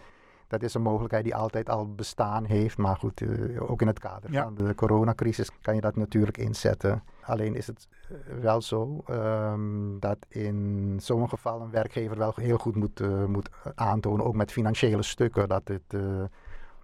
Dat 0.50 0.62
is 0.62 0.74
een 0.74 0.82
mogelijkheid 0.82 1.24
die 1.24 1.34
altijd 1.34 1.68
al 1.68 1.94
bestaan 1.94 2.44
heeft. 2.44 2.78
Maar 2.78 2.96
goed, 2.96 3.20
uh, 3.20 3.70
ook 3.70 3.80
in 3.80 3.86
het 3.86 3.98
kader 3.98 4.32
ja. 4.32 4.42
van 4.42 4.54
de 4.54 4.74
coronacrisis 4.74 5.50
kan 5.60 5.74
je 5.74 5.80
dat 5.80 5.96
natuurlijk 5.96 6.38
inzetten. 6.38 7.02
Alleen 7.22 7.54
is 7.54 7.66
het 7.66 7.88
wel 8.40 8.62
zo 8.62 9.04
um, 9.10 9.96
dat 10.00 10.18
in 10.28 10.98
zo'n 11.02 11.28
geval 11.28 11.60
een 11.60 11.70
werkgever 11.70 12.18
wel 12.18 12.32
heel 12.36 12.58
goed 12.58 12.76
moet, 12.76 13.00
uh, 13.00 13.24
moet 13.24 13.48
aantonen, 13.74 14.26
ook 14.26 14.34
met 14.34 14.52
financiële 14.52 15.02
stukken, 15.02 15.48
dat, 15.48 15.68
het, 15.68 15.94
uh, 15.94 16.22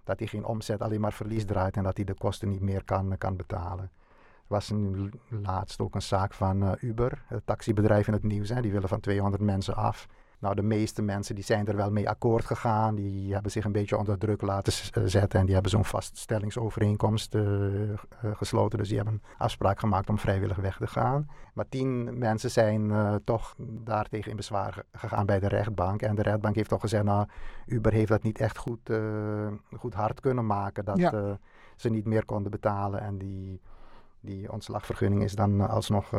dat 0.03 0.19
hij 0.19 0.27
geen 0.27 0.45
omzet, 0.45 0.81
alleen 0.81 1.01
maar 1.01 1.13
verlies 1.13 1.45
draait 1.45 1.77
en 1.77 1.83
dat 1.83 1.95
hij 1.95 2.05
de 2.05 2.13
kosten 2.13 2.49
niet 2.49 2.61
meer 2.61 2.83
kan, 2.83 3.17
kan 3.17 3.35
betalen. 3.35 3.83
Er 3.83 4.53
was 4.53 4.69
een, 4.69 5.13
laatst 5.43 5.79
ook 5.79 5.95
een 5.95 6.01
zaak 6.01 6.33
van 6.33 6.77
Uber, 6.79 7.23
het 7.25 7.45
taxibedrijf 7.45 8.07
in 8.07 8.13
het 8.13 8.23
nieuws. 8.23 8.49
Hè, 8.49 8.61
die 8.61 8.71
willen 8.71 8.89
van 8.89 8.99
200 8.99 9.43
mensen 9.43 9.75
af. 9.75 10.07
Nou, 10.39 10.55
de 10.55 10.61
meeste 10.61 11.01
mensen 11.01 11.35
die 11.35 11.43
zijn 11.43 11.67
er 11.67 11.75
wel 11.75 11.91
mee 11.91 12.09
akkoord 12.09 12.45
gegaan. 12.45 12.95
Die 12.95 13.33
hebben 13.33 13.51
zich 13.51 13.65
een 13.65 13.71
beetje 13.71 13.97
onder 13.97 14.17
druk 14.17 14.41
laten 14.41 14.73
zetten. 15.09 15.39
En 15.39 15.45
die 15.45 15.53
hebben 15.53 15.71
zo'n 15.71 15.85
vaststellingsovereenkomst 15.85 17.35
uh, 17.35 17.43
uh, 17.43 17.97
gesloten. 18.21 18.77
Dus 18.77 18.87
die 18.87 18.97
hebben 18.97 19.13
een 19.13 19.21
afspraak 19.37 19.79
gemaakt 19.79 20.09
om 20.09 20.17
vrijwillig 20.17 20.57
weg 20.57 20.77
te 20.77 20.87
gaan. 20.87 21.29
Maar 21.53 21.69
tien 21.69 22.17
mensen 22.17 22.51
zijn 22.51 22.89
uh, 22.89 23.15
toch 23.23 23.55
daartegen 23.59 24.31
in 24.31 24.37
bezwaar 24.37 24.83
gegaan 24.91 25.25
bij 25.25 25.39
de 25.39 25.47
rechtbank. 25.47 26.01
En 26.01 26.15
de 26.15 26.21
rechtbank 26.21 26.55
heeft 26.55 26.69
toch 26.69 26.81
gezegd, 26.81 27.03
nou, 27.03 27.27
Uber 27.65 27.91
heeft 27.91 28.09
dat 28.09 28.23
niet 28.23 28.39
echt 28.39 28.57
goed, 28.57 28.89
goed 29.77 29.93
hard 29.93 30.19
kunnen 30.19 30.45
maken. 30.45 30.85
Dat 30.85 30.97
ja. 30.97 31.37
ze 31.75 31.89
niet 31.89 32.05
meer 32.05 32.25
konden 32.25 32.51
betalen. 32.51 33.01
En 33.01 33.17
die, 33.17 33.61
die 34.19 34.51
ontslagvergunning 34.51 35.23
is 35.23 35.33
dan 35.33 35.69
alsnog, 35.69 36.13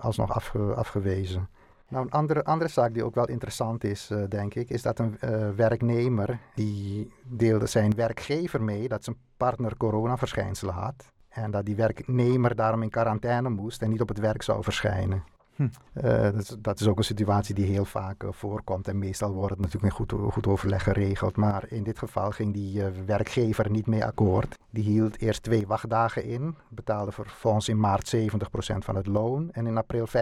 alsnog 0.00 0.32
afge, 0.32 0.74
afgewezen. 0.74 1.48
Nou, 1.88 2.04
een 2.04 2.10
andere, 2.10 2.44
andere 2.44 2.70
zaak 2.70 2.94
die 2.94 3.04
ook 3.04 3.14
wel 3.14 3.28
interessant 3.28 3.84
is, 3.84 4.10
uh, 4.10 4.22
denk 4.28 4.54
ik, 4.54 4.70
is 4.70 4.82
dat 4.82 4.98
een 4.98 5.16
uh, 5.24 5.50
werknemer 5.50 6.38
die 6.54 7.12
deelde 7.22 7.66
zijn 7.66 7.94
werkgever 7.94 8.62
mee 8.62 8.88
dat 8.88 9.04
zijn 9.04 9.16
partner 9.36 9.76
coronaverschijnselen 9.76 10.74
had. 10.74 11.12
En 11.28 11.50
dat 11.50 11.64
die 11.64 11.76
werknemer 11.76 12.54
daarom 12.54 12.82
in 12.82 12.90
quarantaine 12.90 13.48
moest 13.48 13.82
en 13.82 13.90
niet 13.90 14.00
op 14.00 14.08
het 14.08 14.18
werk 14.18 14.42
zou 14.42 14.62
verschijnen. 14.62 15.24
Hm. 15.58 15.68
Uh, 16.04 16.28
dat, 16.58 16.80
is, 16.80 16.86
ook 16.86 16.98
een 16.98 17.04
situatie 17.04 17.54
die 17.54 17.66
heel 17.66 17.84
vaak 17.84 18.22
uh, 18.22 18.28
voorkomt. 18.32 18.88
En 18.88 18.98
meestal 18.98 19.32
wordt 19.32 19.50
het 19.50 19.60
natuurlijk 19.60 19.92
in 19.92 19.98
goed, 19.98 20.32
goed 20.32 20.46
overleg 20.46 20.82
geregeld. 20.82 21.36
Maar 21.36 21.64
in 21.68 21.82
dit 21.82 21.98
geval 21.98 22.30
ging 22.30 22.52
die 22.52 22.78
uh, 22.78 22.86
werkgever 23.06 23.70
niet 23.70 23.86
mee 23.86 24.04
akkoord. 24.04 24.58
Die 24.70 24.84
hield 24.84 25.20
eerst 25.20 25.42
twee 25.42 25.66
wachtdagen 25.66 26.24
in. 26.24 26.54
Betaalde 26.68 27.12
vervolgens 27.12 27.68
in 27.68 27.80
maart 27.80 28.16
70% 28.16 28.20
van 28.78 28.96
het 28.96 29.06
loon. 29.06 29.52
En 29.52 29.66
in 29.66 29.76
april 29.76 30.06
50%. 30.08 30.12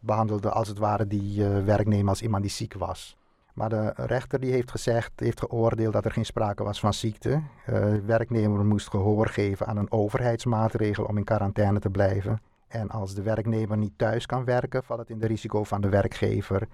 Behandelde 0.00 0.50
als 0.50 0.68
het 0.68 0.78
ware 0.78 1.06
die 1.06 1.44
werknemer 1.44 2.08
als 2.08 2.22
iemand 2.22 2.42
die 2.42 2.52
ziek 2.52 2.74
was. 2.74 3.16
Maar 3.54 3.68
de 3.68 3.92
rechter 3.96 4.40
die 4.40 4.52
heeft 4.52 4.70
gezegd, 4.70 5.12
heeft 5.16 5.40
geoordeeld 5.40 5.92
dat 5.92 6.04
er 6.04 6.12
geen 6.12 6.26
sprake 6.26 6.64
was 6.64 6.80
van 6.80 6.92
ziekte. 6.92 7.42
de 7.66 8.02
werknemer 8.06 8.64
moest 8.64 8.88
gehoor 8.88 9.26
geven 9.26 9.66
aan 9.66 9.76
een 9.76 9.92
overheidsmaatregel 9.92 11.04
om 11.04 11.16
in 11.16 11.24
quarantaine 11.24 11.78
te 11.78 11.90
blijven. 11.90 12.40
En 12.68 12.90
als 12.90 13.14
de 13.14 13.22
werknemer 13.22 13.76
niet 13.76 13.92
thuis 13.96 14.26
kan 14.26 14.44
werken, 14.44 14.84
valt 14.84 15.00
het 15.00 15.10
in 15.10 15.18
de 15.18 15.26
risico 15.26 15.64
van 15.64 15.80
de 15.80 15.88
werkgever. 15.88 16.68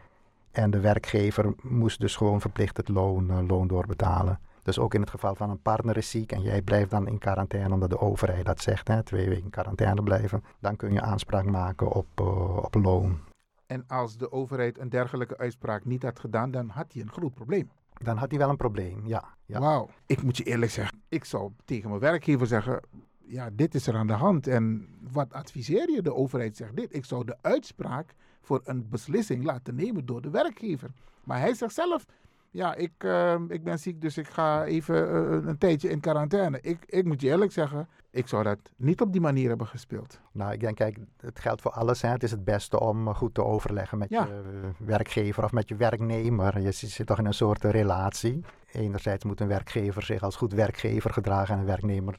En 0.50 0.70
de 0.70 0.80
werkgever 0.80 1.54
moest 1.62 2.00
dus 2.00 2.16
gewoon 2.16 2.40
verplicht 2.40 2.76
het 2.76 2.88
loon, 2.88 3.30
uh, 3.30 3.48
loon 3.48 3.66
doorbetalen. 3.66 4.38
Dus 4.62 4.78
ook 4.78 4.94
in 4.94 5.00
het 5.00 5.10
geval 5.10 5.34
van 5.34 5.50
een 5.50 5.62
partner 5.62 5.96
is 5.96 6.10
ziek 6.10 6.32
en 6.32 6.42
jij 6.42 6.62
blijft 6.62 6.90
dan 6.90 7.08
in 7.08 7.18
quarantaine 7.18 7.74
omdat 7.74 7.90
de 7.90 8.00
overheid 8.00 8.46
dat 8.46 8.60
zegt, 8.60 8.88
hè, 8.88 9.02
twee 9.02 9.28
weken 9.28 9.44
in 9.44 9.50
quarantaine 9.50 10.02
blijven, 10.02 10.44
dan 10.60 10.76
kun 10.76 10.92
je 10.92 11.00
aanspraak 11.00 11.44
maken 11.44 11.90
op, 11.90 12.06
uh, 12.20 12.56
op 12.56 12.74
loon. 12.74 13.18
En 13.66 13.84
als 13.86 14.16
de 14.16 14.32
overheid 14.32 14.78
een 14.78 14.88
dergelijke 14.88 15.38
uitspraak 15.38 15.84
niet 15.84 16.02
had 16.02 16.18
gedaan, 16.18 16.50
dan 16.50 16.68
had 16.68 16.92
hij 16.92 17.02
een 17.02 17.12
groot 17.12 17.34
probleem. 17.34 17.70
Dan 18.02 18.16
had 18.16 18.30
hij 18.30 18.38
wel 18.38 18.48
een 18.48 18.56
probleem, 18.56 19.06
ja. 19.06 19.24
ja. 19.46 19.60
Wauw. 19.60 19.88
Ik 20.06 20.22
moet 20.22 20.36
je 20.36 20.44
eerlijk 20.44 20.70
zeggen, 20.70 21.02
ik 21.08 21.24
zou 21.24 21.52
tegen 21.64 21.88
mijn 21.88 22.00
werkgever 22.00 22.46
zeggen, 22.46 22.80
ja, 23.26 23.50
dit 23.52 23.74
is 23.74 23.86
er 23.86 23.96
aan 23.96 24.06
de 24.06 24.12
hand. 24.12 24.46
En 24.46 24.88
wat 25.12 25.32
adviseer 25.32 25.90
je? 25.90 26.02
De 26.02 26.14
overheid 26.14 26.56
zegt 26.56 26.76
dit. 26.76 26.94
Ik 26.94 27.04
zou 27.04 27.24
de 27.24 27.36
uitspraak 27.40 28.14
voor 28.40 28.60
een 28.64 28.88
beslissing 28.88 29.44
laten 29.44 29.74
nemen 29.74 30.06
door 30.06 30.22
de 30.22 30.30
werkgever. 30.30 30.90
Maar 31.24 31.40
hij 31.40 31.54
zegt 31.54 31.74
zelf, 31.74 32.06
ja, 32.50 32.74
ik, 32.74 33.04
uh, 33.04 33.34
ik 33.48 33.64
ben 33.64 33.78
ziek, 33.78 34.00
dus 34.00 34.18
ik 34.18 34.28
ga 34.28 34.64
even 34.64 35.08
uh, 35.14 35.46
een 35.48 35.58
tijdje 35.58 35.90
in 35.90 36.00
quarantaine. 36.00 36.58
Ik, 36.60 36.84
ik 36.86 37.04
moet 37.04 37.20
je 37.20 37.28
eerlijk 37.28 37.52
zeggen, 37.52 37.88
ik 38.10 38.28
zou 38.28 38.42
dat 38.42 38.58
niet 38.76 39.00
op 39.00 39.12
die 39.12 39.20
manier 39.20 39.48
hebben 39.48 39.66
gespeeld. 39.66 40.20
Nou, 40.32 40.52
ik 40.52 40.60
denk, 40.60 40.76
kijk, 40.76 40.98
het 41.20 41.38
geldt 41.38 41.62
voor 41.62 41.70
alles. 41.70 42.02
Hè. 42.02 42.08
Het 42.08 42.22
is 42.22 42.30
het 42.30 42.44
beste 42.44 42.80
om 42.80 43.14
goed 43.14 43.34
te 43.34 43.44
overleggen 43.44 43.98
met 43.98 44.08
ja. 44.08 44.24
je 44.24 44.42
werkgever 44.78 45.44
of 45.44 45.52
met 45.52 45.68
je 45.68 45.76
werknemer. 45.76 46.60
Je 46.60 46.72
zit 46.72 47.06
toch 47.06 47.18
in 47.18 47.26
een 47.26 47.34
soort 47.34 47.64
relatie. 47.64 48.44
Enerzijds 48.74 49.24
moet 49.24 49.40
een 49.40 49.48
werkgever 49.48 50.02
zich 50.02 50.22
als 50.22 50.36
goed 50.36 50.52
werkgever 50.52 51.10
gedragen 51.10 51.54
en 51.54 51.60
een 51.60 51.66
werknemer 51.66 52.18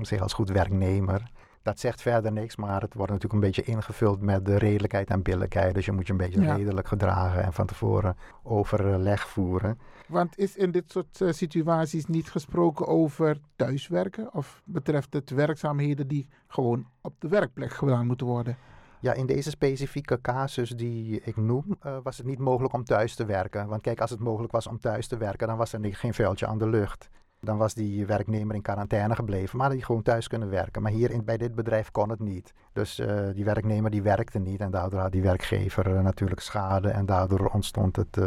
zich 0.00 0.20
als 0.20 0.32
goed 0.32 0.48
werknemer. 0.48 1.30
Dat 1.62 1.80
zegt 1.80 2.02
verder 2.02 2.32
niks, 2.32 2.56
maar 2.56 2.80
het 2.80 2.94
wordt 2.94 3.12
natuurlijk 3.12 3.42
een 3.42 3.48
beetje 3.48 3.72
ingevuld 3.72 4.20
met 4.20 4.44
de 4.44 4.58
redelijkheid 4.58 5.10
en 5.10 5.22
billijkheid. 5.22 5.74
Dus 5.74 5.84
je 5.84 5.92
moet 5.92 6.06
je 6.06 6.12
een 6.12 6.18
beetje 6.18 6.40
ja. 6.40 6.54
redelijk 6.54 6.88
gedragen 6.88 7.42
en 7.42 7.52
van 7.52 7.66
tevoren 7.66 8.16
overleg 8.42 9.28
voeren. 9.28 9.78
Want 10.08 10.38
is 10.38 10.56
in 10.56 10.70
dit 10.70 10.90
soort 10.90 11.20
uh, 11.20 11.32
situaties 11.32 12.06
niet 12.06 12.30
gesproken 12.30 12.86
over 12.86 13.40
thuiswerken? 13.56 14.34
Of 14.34 14.62
betreft 14.64 15.12
het 15.12 15.30
werkzaamheden 15.30 16.08
die 16.08 16.28
gewoon 16.46 16.86
op 17.00 17.14
de 17.18 17.28
werkplek 17.28 17.72
gedaan 17.72 18.06
moeten 18.06 18.26
worden? 18.26 18.56
Ja, 19.00 19.12
in 19.12 19.26
deze 19.26 19.50
specifieke 19.50 20.20
casus 20.20 20.70
die 20.70 21.20
ik 21.20 21.36
noem, 21.36 21.64
uh, 21.86 21.96
was 22.02 22.16
het 22.16 22.26
niet 22.26 22.38
mogelijk 22.38 22.74
om 22.74 22.84
thuis 22.84 23.14
te 23.14 23.24
werken. 23.24 23.66
Want 23.68 23.82
kijk, 23.82 24.00
als 24.00 24.10
het 24.10 24.20
mogelijk 24.20 24.52
was 24.52 24.66
om 24.66 24.78
thuis 24.78 25.06
te 25.06 25.16
werken, 25.16 25.48
dan 25.48 25.56
was 25.56 25.72
er 25.72 25.94
geen 25.94 26.14
vuiltje 26.14 26.46
aan 26.46 26.58
de 26.58 26.68
lucht. 26.68 27.08
Dan 27.40 27.56
was 27.56 27.74
die 27.74 28.06
werknemer 28.06 28.54
in 28.54 28.62
quarantaine 28.62 29.14
gebleven, 29.14 29.58
maar 29.58 29.70
hij 29.70 29.80
gewoon 29.80 30.02
thuis 30.02 30.28
kunnen 30.28 30.50
werken. 30.50 30.82
Maar 30.82 30.92
hier 30.92 31.10
in, 31.10 31.24
bij 31.24 31.36
dit 31.36 31.54
bedrijf 31.54 31.90
kon 31.90 32.10
het 32.10 32.20
niet. 32.20 32.52
Dus 32.72 32.98
uh, 32.98 33.28
die 33.34 33.44
werknemer 33.44 33.90
die 33.90 34.02
werkte 34.02 34.38
niet 34.38 34.60
en 34.60 34.70
daardoor 34.70 35.00
had 35.00 35.12
die 35.12 35.22
werkgever 35.22 35.86
uh, 35.86 36.00
natuurlijk 36.00 36.40
schade 36.40 36.88
en 36.88 37.06
daardoor 37.06 37.46
ontstond 37.46 37.96
het 37.96 38.18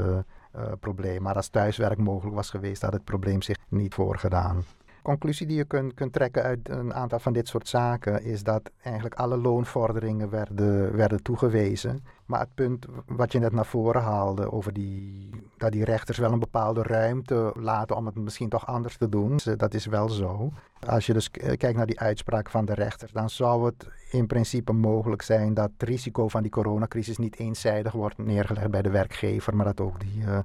probleem. 0.80 1.22
Maar 1.22 1.36
als 1.36 1.50
thuiswerk 1.50 1.98
mogelijk 1.98 2.36
was 2.36 2.50
geweest, 2.50 2.82
had 2.82 2.94
het 2.94 3.04
probleem 3.04 3.42
zich 3.42 3.58
niet 3.70 3.94
voorgedaan 3.94 4.64
conclusie 5.10 5.48
die 5.48 5.58
je 5.58 5.66
kunt, 5.66 5.94
kunt 5.94 6.14
trekken 6.14 6.44
uit 6.44 6.70
een 6.70 6.94
aantal 6.94 7.20
van 7.20 7.34
dit 7.34 7.48
soort 7.48 7.68
zaken 7.68 8.24
is 8.24 8.44
dat 8.44 8.72
eigenlijk 8.82 9.16
alle 9.16 9.38
loonvorderingen 9.38 10.30
werden, 10.30 10.96
werden 10.96 11.24
toegewezen. 11.24 12.04
Maar 12.26 12.40
het 12.40 12.54
punt 12.56 12.86
wat 13.06 13.32
je 13.32 13.40
net 13.40 13.52
naar 13.52 13.66
voren 13.66 14.02
haalde 14.02 14.52
over 14.52 14.74
die, 14.74 15.30
dat 15.58 15.72
die 15.72 15.84
rechters 15.84 16.18
wel 16.18 16.32
een 16.32 16.40
bepaalde 16.40 16.84
ruimte 16.84 17.54
laten 17.56 17.96
om 17.96 18.06
het 18.06 18.16
misschien 18.16 18.50
toch 18.50 18.68
anders 18.68 18.98
te 18.98 19.10
doen, 19.10 19.40
dat 19.58 19.74
is 19.74 19.86
wel 19.86 20.10
zo. 20.10 20.52
Als 20.88 21.06
je 21.06 21.14
dus 21.14 21.32
kijkt 21.32 21.76
naar 21.76 21.86
die 21.86 22.00
uitspraak 22.00 22.50
van 22.50 22.66
de 22.66 22.74
rechter, 22.74 23.10
dan 23.14 23.30
zou 23.30 23.66
het 23.66 23.88
in 24.12 24.28
principe 24.28 24.74
mogelijk 24.74 25.22
zijn 25.22 25.54
dat 25.54 25.70
het 25.78 25.90
risico 25.90 26.28
van 26.28 26.42
die 26.42 26.52
coronacrisis 26.52 27.18
niet 27.18 27.40
eenzijdig 27.40 27.92
wordt 27.92 28.18
neergelegd 28.18 28.72
bij 28.72 28.82
de 28.82 28.90
werkgever, 28.90 29.56
maar 29.56 29.66
dat 29.66 29.82
ook 29.82 30.00
die... 30.00 30.22
Uh, 30.22 30.40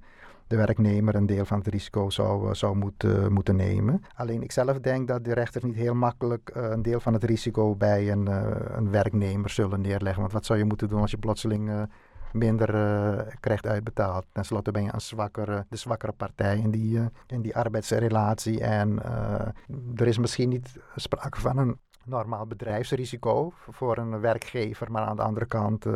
de 0.46 0.57
werknemer 0.57 1.14
een 1.14 1.26
deel 1.26 1.44
van 1.44 1.59
het 1.59 1.66
risico 1.66 2.11
zou, 2.11 2.48
eh, 2.48 2.54
zou 2.54 2.76
moeten, 2.76 3.33
moeten 3.33 3.57
nemen. 3.57 4.02
Alleen 4.14 4.42
ik 4.42 4.52
zelf 4.52 4.80
denk 4.80 5.09
dat 5.09 5.24
de 5.24 5.35
rechters 5.35 5.64
niet 5.64 5.74
heel 5.74 5.94
makkelijk 5.94 6.52
uh, 6.57 6.70
een 6.70 6.83
deel 6.83 7.00
van 7.00 7.12
het 7.12 7.24
risico 7.24 7.74
bij 7.74 8.11
een, 8.11 8.28
uh, 8.28 8.42
een 8.66 8.90
werknemer 8.90 9.50
zullen 9.50 9.80
neerleggen. 9.80 10.20
Want 10.20 10.33
wat 10.33 10.46
zou 10.46 10.59
je 10.59 10.64
moeten 10.64 10.88
doen 10.88 11.00
als 11.00 11.11
je 11.11 11.18
plotseling 11.18 11.88
minder 12.33 12.68
krijgt 13.40 13.66
uitbetaald? 13.66 14.24
Ten 14.33 14.44
slotte 14.44 14.70
ben 14.70 14.83
je 14.83 14.92
een 14.92 15.00
zwakkere, 15.00 15.66
de 15.68 15.76
zwakkere 15.76 16.12
partij 16.12 16.59
in 16.59 16.70
die, 16.70 17.00
in 17.26 17.42
die 17.42 17.57
arbeidsrelatie. 17.57 18.61
En 18.61 19.02
er 19.96 20.07
is 20.07 20.18
misschien 20.18 20.48
niet 20.48 20.76
sprake 20.96 21.40
van 21.40 21.59
een 21.59 21.78
normaal 22.04 22.46
bedrijfsrisico 22.46 23.52
voor 23.70 23.96
een 23.96 24.20
werkgever, 24.20 24.90
maar 24.90 25.02
aan 25.02 25.16
de 25.16 25.22
andere 25.22 25.46
kant 25.46 25.87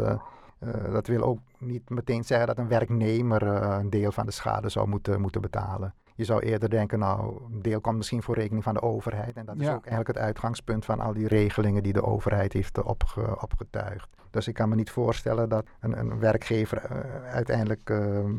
uh, 0.60 0.92
dat 0.92 1.06
wil 1.06 1.22
ook 1.22 1.38
niet 1.58 1.90
meteen 1.90 2.24
zeggen 2.24 2.46
dat 2.46 2.58
een 2.58 2.68
werknemer 2.68 3.42
uh, 3.42 3.76
een 3.80 3.90
deel 3.90 4.12
van 4.12 4.26
de 4.26 4.32
schade 4.32 4.68
zou 4.68 4.88
moeten, 4.88 5.20
moeten 5.20 5.40
betalen. 5.40 5.94
Je 6.14 6.24
zou 6.24 6.40
eerder 6.40 6.70
denken, 6.70 6.98
nou, 6.98 7.42
een 7.52 7.62
deel 7.62 7.80
komt 7.80 7.96
misschien 7.96 8.22
voor 8.22 8.34
rekening 8.34 8.64
van 8.64 8.74
de 8.74 8.82
overheid. 8.82 9.36
En 9.36 9.46
dat 9.46 9.56
is 9.60 9.68
ook 9.68 9.86
eigenlijk 9.86 10.06
het 10.06 10.18
uitgangspunt 10.18 10.84
van 10.84 11.00
al 11.00 11.12
die 11.12 11.28
regelingen 11.28 11.82
die 11.82 11.92
de 11.92 12.04
overheid 12.04 12.52
heeft 12.52 12.82
opge, 12.82 13.40
opgetuigd. 13.40 14.08
Dus 14.30 14.48
ik 14.48 14.54
kan 14.54 14.68
me 14.68 14.74
niet 14.74 14.90
voorstellen 14.90 15.48
dat 15.48 15.66
een, 15.80 15.98
een 15.98 16.18
werkgever 16.18 16.82
uh, 16.82 17.32
uiteindelijk 17.32 17.92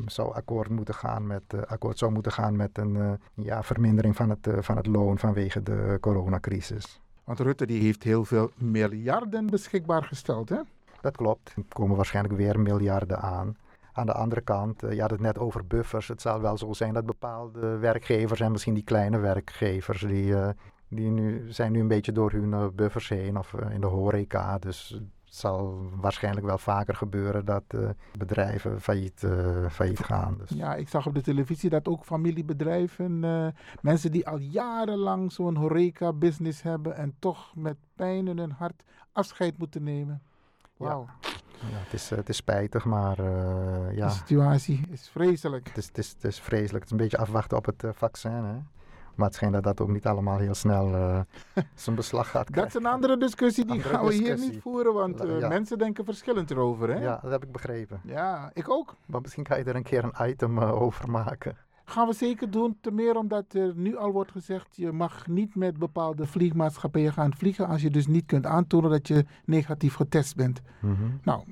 zou 0.05 0.33
akkoord 0.33 0.69
moeten 0.69 0.93
gaan 0.93 1.27
met, 1.27 1.67
akkoord 1.67 1.97
zou 1.97 2.11
moeten 2.11 2.31
gaan 2.31 2.55
met 2.55 2.77
een 2.77 3.19
ja, 3.33 3.63
vermindering 3.63 4.15
van 4.15 4.29
het, 4.29 4.47
van 4.59 4.77
het 4.77 4.87
loon 4.87 5.17
vanwege 5.17 5.63
de 5.63 5.97
coronacrisis. 6.01 7.01
Want 7.23 7.39
Rutte 7.39 7.65
die 7.65 7.81
heeft 7.81 8.03
heel 8.03 8.25
veel 8.25 8.51
miljarden 8.55 9.45
beschikbaar 9.45 10.03
gesteld, 10.03 10.49
hè? 10.49 10.59
Dat 11.01 11.17
klopt. 11.17 11.53
Er 11.55 11.63
komen 11.69 11.95
waarschijnlijk 11.95 12.35
weer 12.35 12.59
miljarden 12.59 13.19
aan. 13.19 13.57
Aan 13.93 14.05
de 14.05 14.13
andere 14.13 14.41
kant, 14.41 14.83
uh, 14.83 14.91
je 14.91 15.01
had 15.01 15.11
het 15.11 15.19
net 15.19 15.39
over 15.39 15.67
buffers. 15.67 16.07
Het 16.07 16.21
zal 16.21 16.41
wel 16.41 16.57
zo 16.57 16.73
zijn 16.73 16.93
dat 16.93 17.05
bepaalde 17.05 17.77
werkgevers 17.77 18.39
en 18.39 18.51
misschien 18.51 18.73
die 18.73 18.83
kleine 18.83 19.17
werkgevers, 19.17 20.01
die, 20.01 20.25
uh, 20.25 20.49
die 20.87 21.09
nu, 21.09 21.51
zijn 21.51 21.71
nu 21.71 21.79
een 21.79 21.87
beetje 21.87 22.11
door 22.11 22.31
hun 22.31 22.51
uh, 22.51 22.65
buffers 22.75 23.09
heen 23.09 23.37
of 23.37 23.53
in 23.53 23.81
de 23.81 23.87
horeca. 23.87 24.57
Dus 24.57 24.89
het 24.89 25.37
zal 25.37 25.89
waarschijnlijk 25.95 26.45
wel 26.45 26.57
vaker 26.57 26.95
gebeuren 26.95 27.45
dat 27.45 27.63
bedrijven 28.17 28.81
failliet, 28.81 29.27
failliet 29.69 29.99
gaan. 29.99 30.37
Dus. 30.37 30.49
Ja, 30.49 30.75
ik 30.75 30.89
zag 30.89 31.07
op 31.07 31.13
de 31.13 31.21
televisie 31.21 31.69
dat 31.69 31.87
ook 31.87 32.05
familiebedrijven, 32.05 33.19
mensen 33.81 34.11
die 34.11 34.27
al 34.27 34.37
jarenlang 34.37 35.31
zo'n 35.31 35.55
horeca-business 35.55 36.61
hebben 36.61 36.95
en 36.95 37.15
toch 37.19 37.55
met 37.55 37.77
pijn 37.95 38.27
in 38.27 38.37
hun 38.37 38.51
hart 38.51 38.83
afscheid 39.11 39.57
moeten 39.57 39.83
nemen. 39.83 40.21
Wauw. 40.79 41.07
Ja. 41.21 41.29
ja, 41.69 41.77
het, 41.77 41.93
is, 41.93 42.09
het 42.09 42.29
is 42.29 42.35
spijtig, 42.35 42.85
maar 42.85 43.19
uh, 43.19 43.95
ja. 43.95 44.07
De 44.07 44.13
situatie 44.13 44.87
is 44.91 45.09
vreselijk. 45.09 45.67
Het 45.67 45.77
is, 45.77 45.87
het, 45.87 45.97
is, 45.97 46.09
het 46.09 46.23
is 46.23 46.39
vreselijk. 46.39 46.73
Het 46.73 46.85
is 46.85 46.91
een 46.91 46.97
beetje 46.97 47.17
afwachten 47.17 47.57
op 47.57 47.65
het 47.65 47.83
uh, 47.83 47.89
vaccin, 47.93 48.31
hè. 48.31 48.57
Maar 49.15 49.27
het 49.27 49.35
schijnt 49.35 49.53
dat 49.53 49.63
dat 49.63 49.81
ook 49.81 49.89
niet 49.89 50.05
allemaal 50.05 50.37
heel 50.37 50.53
snel 50.53 50.87
uh, 50.87 51.19
zijn 51.73 51.95
beslag 51.95 52.29
gaat 52.29 52.49
krijgen. 52.49 52.63
Dat 52.73 52.81
is 52.81 52.87
een 52.87 52.93
andere 52.93 53.17
discussie, 53.17 53.63
die 53.65 53.73
andere 53.73 53.89
gaan 53.89 54.05
we 54.05 54.09
discussie. 54.09 54.45
hier 54.45 54.53
niet 54.53 54.61
voeren, 54.61 54.93
want 54.93 55.23
ja. 55.39 55.47
mensen 55.47 55.77
denken 55.77 56.05
verschillend 56.05 56.51
erover. 56.51 56.89
Hè? 56.89 56.99
Ja, 57.01 57.19
dat 57.21 57.31
heb 57.31 57.43
ik 57.43 57.51
begrepen. 57.51 58.01
Ja, 58.03 58.51
ik 58.53 58.69
ook. 58.69 58.95
Maar 59.05 59.21
misschien 59.21 59.43
kan 59.43 59.57
je 59.57 59.63
er 59.63 59.75
een 59.75 59.83
keer 59.83 60.03
een 60.03 60.29
item 60.29 60.59
over 60.59 61.09
maken. 61.09 61.57
Gaan 61.89 62.07
we 62.07 62.13
zeker 62.13 62.51
doen, 62.51 62.77
te 62.81 62.91
meer 62.91 63.15
omdat 63.15 63.53
er 63.53 63.73
nu 63.75 63.97
al 63.97 64.11
wordt 64.11 64.31
gezegd, 64.31 64.75
je 64.75 64.91
mag 64.91 65.27
niet 65.27 65.55
met 65.55 65.77
bepaalde 65.77 66.27
vliegmaatschappijen 66.27 67.13
gaan 67.13 67.35
vliegen 67.35 67.67
als 67.67 67.81
je 67.81 67.89
dus 67.89 68.07
niet 68.07 68.25
kunt 68.25 68.45
aantonen 68.45 68.89
dat 68.89 69.07
je 69.07 69.25
negatief 69.45 69.95
getest 69.95 70.35
bent. 70.35 70.61
Mm 70.81 70.95
-hmm. 70.95 71.19
Nou, 71.23 71.43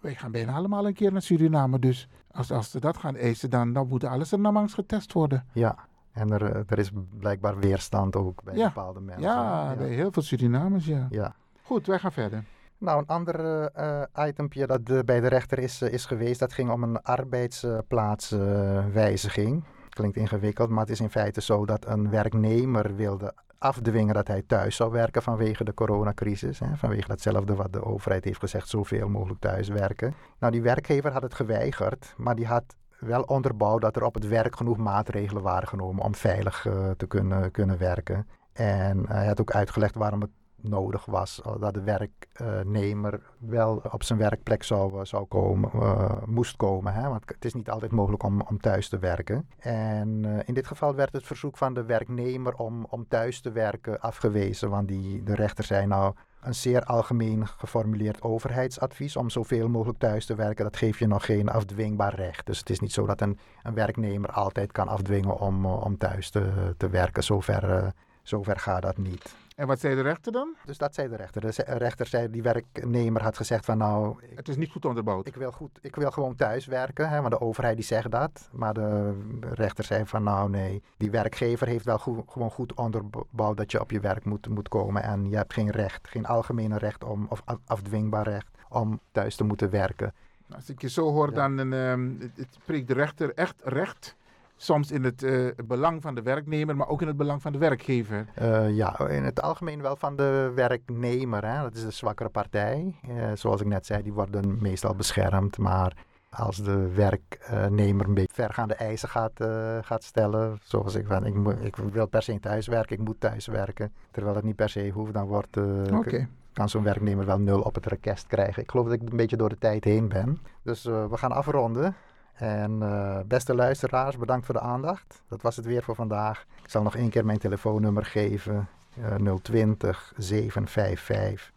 wij 0.00 0.14
gaan 0.14 0.32
bijna 0.32 0.52
allemaal 0.52 0.86
een 0.86 0.94
keer 0.94 1.12
naar 1.12 1.22
Suriname, 1.22 1.78
dus 1.78 2.08
als, 2.30 2.50
als 2.50 2.70
ze 2.70 2.80
dat 2.80 2.96
gaan 2.96 3.16
eisen, 3.16 3.50
dan, 3.50 3.72
dan 3.72 3.88
moet 3.88 4.04
alles 4.04 4.32
er 4.32 4.38
namens 4.38 4.74
getest 4.74 5.12
worden. 5.12 5.44
Ja, 5.52 5.76
en 6.12 6.30
er, 6.30 6.64
er 6.66 6.78
is 6.78 6.90
blijkbaar 7.18 7.58
weerstand 7.58 8.16
ook 8.16 8.42
bij 8.42 8.56
ja. 8.56 8.66
bepaalde 8.66 9.00
mensen. 9.00 9.22
Ja, 9.22 9.70
ja, 9.70 9.76
bij 9.76 9.88
heel 9.88 10.12
veel 10.12 10.22
Surinamers, 10.22 10.86
ja. 10.86 11.06
ja. 11.10 11.34
Goed, 11.62 11.86
wij 11.86 11.98
gaan 11.98 12.12
verder. 12.12 12.44
Nou, 12.78 12.98
een 12.98 13.06
ander 13.06 13.70
uh, 13.78 14.02
itempje 14.26 14.66
dat 14.66 15.04
bij 15.04 15.20
de 15.20 15.28
rechter 15.28 15.58
is, 15.58 15.82
uh, 15.82 15.92
is 15.92 16.04
geweest, 16.04 16.40
dat 16.40 16.52
ging 16.52 16.70
om 16.70 16.82
een 16.82 17.02
arbeidsplaatswijziging 17.02 19.64
klinkt 19.96 20.16
ingewikkeld, 20.16 20.68
maar 20.68 20.80
het 20.80 20.90
is 20.90 21.00
in 21.00 21.10
feite 21.10 21.40
zo 21.40 21.66
dat 21.66 21.86
een 21.86 22.10
werknemer 22.10 22.94
wilde 22.94 23.34
afdwingen 23.58 24.14
dat 24.14 24.28
hij 24.28 24.42
thuis 24.42 24.76
zou 24.76 24.90
werken 24.90 25.22
vanwege 25.22 25.64
de 25.64 25.74
coronacrisis. 25.74 26.58
Hè, 26.58 26.76
vanwege 26.76 27.08
datzelfde 27.08 27.54
wat 27.54 27.72
de 27.72 27.84
overheid 27.84 28.24
heeft 28.24 28.38
gezegd, 28.38 28.68
zoveel 28.68 29.08
mogelijk 29.08 29.40
thuis 29.40 29.68
werken. 29.68 30.14
Nou, 30.38 30.52
die 30.52 30.62
werkgever 30.62 31.12
had 31.12 31.22
het 31.22 31.34
geweigerd, 31.34 32.14
maar 32.16 32.34
die 32.34 32.46
had 32.46 32.76
wel 32.98 33.22
onderbouwd 33.22 33.80
dat 33.80 33.96
er 33.96 34.04
op 34.04 34.14
het 34.14 34.28
werk 34.28 34.56
genoeg 34.56 34.76
maatregelen 34.76 35.42
waren 35.42 35.68
genomen 35.68 36.04
om 36.04 36.14
veilig 36.14 36.66
uh, 36.66 36.90
te 36.96 37.06
kunnen, 37.06 37.50
kunnen 37.50 37.78
werken. 37.78 38.26
En 38.52 39.04
hij 39.08 39.26
had 39.26 39.40
ook 39.40 39.50
uitgelegd 39.50 39.94
waarom 39.94 40.20
het 40.20 40.30
nodig 40.68 41.04
was. 41.04 41.42
Eh, 41.42 41.52
dat 41.60 41.74
de 41.74 41.82
werknemer 41.82 43.20
wel 43.38 43.82
op 43.90 44.02
zijn 44.02 44.18
werkplek 44.18 44.62
zou, 44.62 44.98
eh, 44.98 45.04
zou 45.04 45.24
komen, 45.24 45.70
uh, 45.74 46.12
moest 46.24 46.56
komen. 46.56 46.92
Hè? 46.92 47.08
Want 47.08 47.22
het 47.26 47.44
is 47.44 47.54
niet 47.54 47.70
altijd 47.70 47.92
mogelijk 47.92 48.22
om, 48.22 48.40
om 48.40 48.60
thuis 48.60 48.88
te 48.88 48.98
werken. 48.98 49.48
En 49.58 50.24
in 50.46 50.54
dit 50.54 50.66
geval 50.66 50.94
werd 50.94 51.12
het 51.12 51.26
verzoek 51.26 51.56
van 51.56 51.74
de 51.74 51.84
werknemer 51.84 52.54
om, 52.54 52.86
om 52.90 53.08
thuis 53.08 53.40
te 53.40 53.52
werken 53.52 54.00
afgewezen. 54.00 54.70
Want 54.70 54.88
die, 54.88 55.22
de 55.22 55.34
rechter 55.34 55.64
zei 55.64 55.86
nou, 55.86 56.14
een 56.40 56.54
zeer 56.54 56.84
algemeen 56.84 57.46
geformuleerd 57.46 58.22
overheidsadvies 58.22 59.16
om 59.16 59.30
zoveel 59.30 59.68
mogelijk 59.68 59.98
thuis 59.98 60.26
te 60.26 60.34
werken, 60.34 60.64
dat 60.64 60.76
geeft 60.76 60.98
je 60.98 61.06
nog 61.06 61.24
geen 61.24 61.48
afdwingbaar 61.48 62.14
recht. 62.14 62.46
Dus 62.46 62.58
het 62.58 62.70
is 62.70 62.80
niet 62.80 62.92
zo 62.92 63.06
dat 63.06 63.20
een, 63.20 63.38
een 63.62 63.74
werknemer 63.74 64.30
altijd 64.30 64.72
kan 64.72 64.88
afdwingen 64.88 65.38
om, 65.38 65.66
om 65.66 65.98
thuis 65.98 66.30
te, 66.30 66.74
te 66.76 66.88
werken. 66.88 67.22
Zover, 67.22 67.92
zover 68.22 68.58
gaat 68.58 68.82
dat 68.82 68.96
niet. 68.96 69.34
En 69.56 69.66
wat 69.66 69.80
zei 69.80 69.94
de 69.94 70.00
rechter 70.00 70.32
dan? 70.32 70.54
Dus 70.64 70.78
dat 70.78 70.94
zei 70.94 71.08
de 71.08 71.16
rechter. 71.16 71.40
De 71.40 71.62
rechter 71.64 72.06
zei, 72.06 72.30
die 72.30 72.42
werknemer 72.42 73.22
had 73.22 73.36
gezegd 73.36 73.64
van 73.64 73.78
nou... 73.78 74.16
Ik, 74.22 74.36
het 74.36 74.48
is 74.48 74.56
niet 74.56 74.70
goed 74.70 74.84
onderbouwd. 74.84 75.26
Ik 75.26 75.34
wil, 75.34 75.52
goed, 75.52 75.78
ik 75.80 75.96
wil 75.96 76.10
gewoon 76.10 76.34
thuis 76.34 76.66
werken, 76.66 77.08
hè, 77.08 77.20
want 77.20 77.30
de 77.30 77.40
overheid 77.40 77.76
die 77.76 77.84
zegt 77.84 78.10
dat. 78.10 78.48
Maar 78.52 78.74
de 78.74 79.14
rechter 79.40 79.84
zei 79.84 80.06
van 80.06 80.22
nou 80.22 80.50
nee, 80.50 80.82
die 80.96 81.10
werkgever 81.10 81.66
heeft 81.66 81.84
wel 81.84 81.98
goed, 81.98 82.24
gewoon 82.28 82.50
goed 82.50 82.74
onderbouwd 82.74 83.56
dat 83.56 83.70
je 83.70 83.80
op 83.80 83.90
je 83.90 84.00
werk 84.00 84.24
moet, 84.24 84.48
moet 84.48 84.68
komen. 84.68 85.02
En 85.02 85.30
je 85.30 85.36
hebt 85.36 85.52
geen 85.52 85.70
recht, 85.70 86.08
geen 86.08 86.26
algemene 86.26 86.78
recht 86.78 87.04
om, 87.04 87.26
of 87.28 87.42
afdwingbaar 87.64 88.28
recht 88.28 88.48
om 88.68 89.00
thuis 89.12 89.36
te 89.36 89.44
moeten 89.44 89.70
werken. 89.70 90.12
Als 90.54 90.70
ik 90.70 90.80
je 90.80 90.88
zo 90.88 91.12
hoor, 91.12 91.30
ja. 91.30 91.34
dan 91.48 91.72
um, 91.72 92.18
het 92.34 92.48
spreekt 92.50 92.88
de 92.88 92.94
rechter 92.94 93.34
echt 93.34 93.54
recht 93.64 94.16
soms 94.56 94.90
in 94.90 95.04
het 95.04 95.22
uh, 95.22 95.50
belang 95.66 96.02
van 96.02 96.14
de 96.14 96.22
werknemer, 96.22 96.76
maar 96.76 96.88
ook 96.88 97.00
in 97.00 97.06
het 97.06 97.16
belang 97.16 97.42
van 97.42 97.52
de 97.52 97.58
werkgever. 97.58 98.26
Uh, 98.42 98.76
ja, 98.76 99.08
in 99.08 99.24
het 99.24 99.42
algemeen 99.42 99.82
wel 99.82 99.96
van 99.96 100.16
de 100.16 100.52
werknemer. 100.54 101.46
Hè? 101.46 101.62
Dat 101.62 101.74
is 101.74 101.82
de 101.82 101.90
zwakkere 101.90 102.28
partij. 102.28 102.94
Uh, 103.08 103.30
zoals 103.34 103.60
ik 103.60 103.66
net 103.66 103.86
zei, 103.86 104.02
die 104.02 104.12
worden 104.12 104.58
meestal 104.60 104.94
beschermd. 104.94 105.58
Maar 105.58 105.96
als 106.30 106.56
de 106.56 106.88
werknemer 106.94 108.06
een 108.06 108.14
beetje 108.14 108.34
vergaande 108.34 108.74
eisen 108.74 109.08
gaat, 109.08 109.44
gaat 109.80 110.02
stellen, 110.02 110.58
zoals 110.62 110.94
ik 110.94 111.06
van, 111.06 111.26
ik, 111.26 111.34
moet, 111.34 111.64
ik 111.64 111.76
wil 111.76 112.06
per 112.06 112.22
se 112.22 112.40
thuis 112.40 112.66
werken, 112.66 112.98
ik 112.98 113.04
moet 113.04 113.20
thuis 113.20 113.46
werken, 113.46 113.92
terwijl 114.10 114.36
het 114.36 114.44
niet 114.44 114.56
per 114.56 114.68
se 114.68 114.90
hoeft, 114.90 115.12
dan 115.12 115.26
wordt... 115.26 115.56
Okay 115.92 116.28
kan 116.52 116.68
zo'n 116.68 116.82
werknemer 116.82 117.26
wel 117.26 117.38
nul 117.38 117.60
op 117.60 117.74
het 117.74 117.86
request 117.86 118.26
krijgen. 118.26 118.62
Ik 118.62 118.70
geloof 118.70 118.86
dat 118.86 118.94
ik 118.94 119.10
een 119.10 119.16
beetje 119.16 119.36
door 119.36 119.48
de 119.48 119.58
tijd 119.58 119.84
heen 119.84 120.08
ben. 120.08 120.38
Dus 120.62 120.84
we 120.84 121.16
gaan 121.16 121.32
afronden. 121.32 121.94
En 122.36 122.78
uh, 122.82 123.18
beste 123.26 123.54
luisteraars, 123.54 124.16
bedankt 124.16 124.46
voor 124.46 124.54
de 124.54 124.60
aandacht. 124.60 125.22
Dat 125.28 125.42
was 125.42 125.56
het 125.56 125.64
weer 125.64 125.82
voor 125.82 125.94
vandaag. 125.94 126.46
Ik 126.62 126.70
zal 126.70 126.82
nog 126.82 126.96
één 126.96 127.10
keer 127.10 127.24
mijn 127.24 127.38
telefoonnummer 127.38 128.04
geven. 128.04 128.68
Uh, 128.98 129.34
020 129.42 130.12
755 130.16 131.52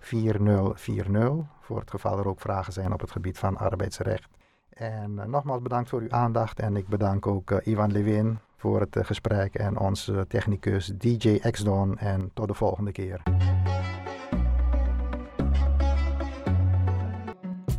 4040. 0.00 1.44
Voor 1.60 1.78
het 1.80 1.90
geval 1.90 2.18
er 2.18 2.28
ook 2.28 2.40
vragen 2.40 2.72
zijn 2.72 2.92
op 2.92 3.00
het 3.00 3.10
gebied 3.10 3.38
van 3.38 3.56
arbeidsrecht. 3.56 4.28
En 4.70 5.12
uh, 5.12 5.24
nogmaals 5.24 5.62
bedankt 5.62 5.88
voor 5.88 6.00
uw 6.00 6.12
aandacht. 6.12 6.60
En 6.60 6.76
ik 6.76 6.88
bedank 6.88 7.26
ook 7.26 7.50
uh, 7.50 7.58
Ivan 7.64 7.92
Lewin 7.92 8.38
voor 8.56 8.80
het 8.80 8.98
gesprek. 9.00 9.54
En 9.54 9.78
onze 9.78 10.24
technicus 10.28 10.86
DJ 10.86 11.38
Xdon. 11.50 11.98
En 11.98 12.30
tot 12.34 12.48
de 12.48 12.54
volgende 12.54 12.92
keer. 12.92 13.22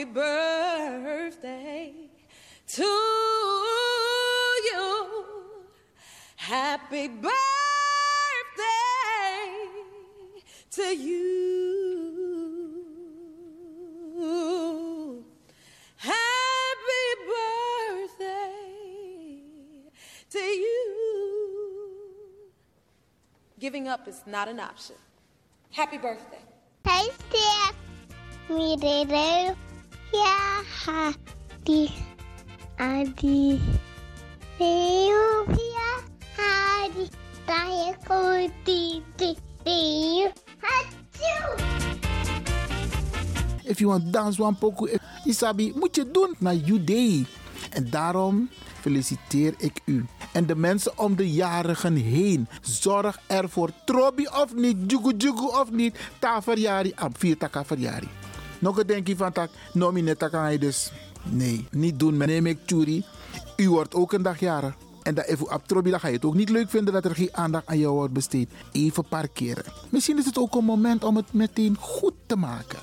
Happy 0.00 0.12
birthday 0.12 1.92
to 2.68 2.82
you. 4.72 5.26
Happy 6.36 7.08
birthday 7.08 7.30
to 10.70 10.82
you. 10.82 11.20
Happy 15.96 16.14
birthday 18.08 18.54
to 20.30 20.38
you. 20.38 20.96
Giving 23.58 23.86
up 23.86 24.08
is 24.08 24.22
not 24.26 24.48
an 24.48 24.60
option. 24.60 24.96
Happy 25.72 25.98
birthday. 25.98 26.40
Hey, 26.86 27.10
Steph. 27.28 27.74
Me, 28.48 28.76
Dede. 28.78 29.54
Yeah, 30.12 30.62
happy. 30.66 31.92
Adi. 32.78 33.60
Deo, 34.58 35.46
yeah, 35.46 36.02
Adi. 36.34 37.06
Daya, 37.46 37.94
ko, 38.02 38.46
di, 38.66 39.02
di, 39.14 39.36
di. 39.62 40.26
Achoo! 40.58 41.54
If 43.64 43.80
you 43.80 43.88
want 43.88 44.10
dance 44.10 44.38
one 44.38 44.54
poco, 44.58 44.86
Isabi, 45.26 45.72
moet 45.74 45.94
je 45.96 46.10
doen 46.10 46.34
naar 46.38 46.58
day. 46.84 47.26
En 47.70 47.90
daarom 47.90 48.50
feliciteer 48.80 49.54
ik 49.58 49.80
u. 49.84 50.06
En 50.32 50.46
de 50.46 50.56
mensen 50.56 50.98
om 50.98 51.16
de 51.16 51.30
jarigen 51.30 51.96
heen. 51.96 52.48
Zorg 52.60 53.18
ervoor. 53.26 53.70
Trobi 53.84 54.26
of 54.26 54.54
niet, 54.54 54.76
jugu 54.86 55.14
jugu 55.16 55.46
of 55.46 55.70
niet. 55.70 55.98
Ta 56.18 56.42
verjari, 56.42 56.92
ab 56.94 57.18
vier 57.18 57.36
taka. 57.36 57.64
Nog 58.60 58.78
een 58.78 58.86
denkje 58.86 59.16
van 59.16 59.32
tak, 59.32 59.50
nomine 59.72 60.14
kan 60.14 60.52
je 60.52 60.58
dus. 60.58 60.92
Nee, 61.24 61.66
niet 61.70 61.98
doen. 61.98 62.16
Neem 62.16 62.46
ik 62.46 62.58
churi. 62.66 63.04
U 63.56 63.70
wordt 63.70 63.94
ook 63.94 64.12
een 64.12 64.22
dag 64.22 64.40
jarig. 64.40 64.74
En 65.02 65.14
dat 65.14 65.24
even 65.24 65.52
op 65.54 65.66
Trobi, 65.66 65.90
dan 65.90 66.00
ga 66.00 66.08
je 66.08 66.14
het 66.14 66.24
ook 66.24 66.34
niet 66.34 66.48
leuk 66.48 66.70
vinden 66.70 66.92
dat 66.94 67.04
er 67.04 67.14
geen 67.14 67.36
aandacht 67.36 67.66
aan 67.66 67.78
jou 67.78 67.94
wordt 67.94 68.12
besteed. 68.12 68.50
Even 68.72 69.04
parkeren. 69.08 69.64
Misschien 69.88 70.18
is 70.18 70.24
het 70.24 70.38
ook 70.38 70.54
een 70.54 70.64
moment 70.64 71.04
om 71.04 71.16
het 71.16 71.32
meteen 71.32 71.76
goed 71.76 72.12
te 72.26 72.36
maken. 72.36 72.78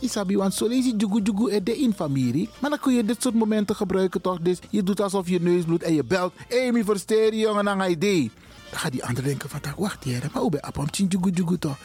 Isabi, 0.00 0.36
want 0.36 0.54
zo 0.54 0.66
lees 0.66 0.84
je 0.84 0.96
jugu 0.96 1.50
er 1.50 1.64
de 1.64 1.78
in 1.78 1.92
familie. 1.92 2.48
Maar 2.60 2.70
dan 2.70 2.78
kun 2.78 2.94
je 2.94 3.04
dit 3.04 3.22
soort 3.22 3.34
momenten 3.34 3.76
gebruiken 3.76 4.20
toch? 4.20 4.38
Dus 4.40 4.58
je 4.70 4.82
doet 4.82 5.00
alsof 5.00 5.28
je 5.28 5.40
neus 5.40 5.64
bloedt 5.64 5.82
en 5.82 5.94
je 5.94 6.04
belt. 6.04 6.32
Mi 6.72 6.84
versteer 6.84 7.34
je 7.34 7.40
jongen 7.40 7.68
aan 7.68 7.90
idee. 7.90 8.30
Dan 8.70 8.78
gaat 8.78 8.92
die 8.92 9.04
ander 9.04 9.22
denken 9.22 9.48
van, 9.48 9.60
wacht 9.76 10.04
hier, 10.04 10.28
maar 10.32 10.42
hoe 10.42 10.50
ben 10.50 10.60
je 10.62 10.80
op 10.80 10.88
jugu 10.94 11.30
jugu 11.30 11.58
toch? 11.58 11.78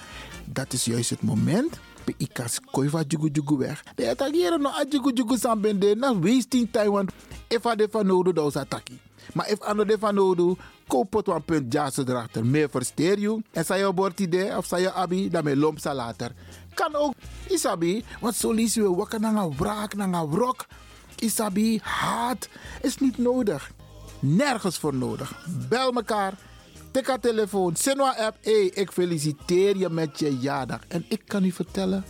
Dat 0.45 0.73
is 0.73 0.85
juist 0.85 1.09
het 1.09 1.21
moment 1.21 1.79
Pe 2.03 2.13
ikas 2.17 2.59
koi 2.71 2.89
va 2.89 3.03
jugu 3.07 3.29
jugu 3.31 3.57
weg. 3.57 3.83
De 3.95 4.09
attackeren 4.09 4.61
no 4.61 4.69
a 4.69 4.85
jugu 4.89 5.11
jugu 5.13 5.37
san 5.37 5.61
bende. 5.61 5.95
Na 5.95 6.13
wasting 6.19 6.71
time 6.71 6.91
want 6.91 7.11
if 7.47 7.65
a 7.65 7.75
de 7.75 7.87
van 7.91 8.05
nodig 8.05 8.33
dat 8.33 8.47
is 8.47 8.55
attackie. 8.55 8.99
Maar 9.33 9.49
if 9.49 9.61
ano 9.61 9.85
de 9.85 9.97
van 9.99 10.15
nodig, 10.15 10.57
koop 10.87 11.13
het 11.13 11.27
een 11.27 11.43
punt 11.43 11.73
jassen 11.73 12.09
erachter. 12.09 12.45
Meer 12.45 12.69
versteer 12.69 13.19
je. 13.19 13.41
En 13.51 13.65
zij 13.65 13.79
je 13.79 13.93
bord 13.93 14.19
idee 14.19 14.57
of 14.57 14.65
zij 14.65 14.81
je 14.81 14.93
abi, 14.93 15.29
dan 15.29 15.43
me 15.43 15.57
lomp 15.57 15.79
sa 15.79 15.93
later. 15.93 16.31
Kan 16.73 16.95
ook, 16.95 17.13
isabi, 17.47 18.03
want 18.19 18.35
zo 18.35 18.51
lees 18.51 18.73
je 18.73 18.95
wakker 18.95 19.19
naar 19.19 19.35
een 19.35 19.55
wraak, 19.57 19.95
naar 19.95 20.13
een 20.13 20.29
wrok. 20.29 20.65
Isabi, 21.19 21.79
haat 21.83 22.49
is 22.81 22.97
niet 22.97 23.17
nodig. 23.17 23.71
Nergens 24.19 24.77
voor 24.77 24.93
nodig. 24.93 25.45
Bel 25.69 25.91
mekaar. 25.91 26.33
Tik 26.91 27.07
haar 27.07 27.19
telefoon. 27.19 27.75
Sinwa 27.75 28.15
app. 28.17 28.37
Hey, 28.41 28.65
ik 28.73 28.91
feliciteer 28.91 29.77
je 29.77 29.89
met 29.89 30.19
je 30.19 30.37
jaardag. 30.37 30.79
En 30.87 31.05
ik 31.07 31.21
kan 31.25 31.43
u 31.43 31.51
vertellen. 31.51 32.03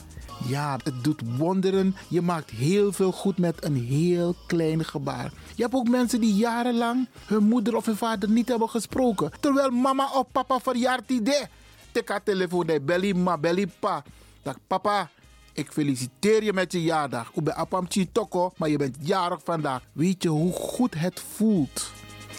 Ja, 0.48 0.80
het 0.84 1.04
doet 1.04 1.22
wonderen. 1.38 1.96
Je 2.10 2.22
maakt 2.22 2.50
heel 2.50 2.92
veel 2.92 3.12
goed 3.12 3.38
met 3.38 3.66
een 3.66 3.76
heel 3.76 4.36
klein 4.48 4.86
gebaar. 4.86 5.32
Je 5.56 5.64
hebt 5.64 5.76
ook 5.76 5.88
mensen 5.88 6.22
die 6.22 6.36
jarenlang 6.36 7.08
hun 7.26 7.44
moeder 7.44 7.76
of 7.76 7.86
hun 7.86 7.96
vader 7.96 8.30
niet 8.30 8.48
hebben 8.48 8.70
gesproken. 8.70 9.32
Terwijl 9.40 9.70
mama 9.70 10.10
of 10.14 10.26
papa 10.32 10.60
verjaart 10.60 11.10
idee. 11.12 11.44
Tik 11.92 12.10
haar 12.10 12.24
telefoon. 12.24 12.68
Hey, 12.68 12.82
belly 12.82 13.12
ma, 13.12 13.38
belly 13.38 13.68
pa. 13.80 14.04
Dag 14.42 14.56
papa. 14.68 15.10
Ik 15.54 15.72
feliciteer 15.72 16.44
je 16.44 16.54
met 16.54 16.72
je 16.72 16.82
jaardag. 16.82 17.32
Ik 17.34 17.44
ben 17.44 17.56
Apam 17.56 17.88
Toko, 18.12 18.52
maar 18.58 18.70
je 18.70 18.78
bent 18.78 18.98
jarig 19.00 19.40
vandaag. 19.44 19.82
Weet 19.92 20.24
je 20.24 20.30
hoe 20.30 20.54
goed 20.54 20.94
het 20.94 21.24
voelt? 21.36 21.92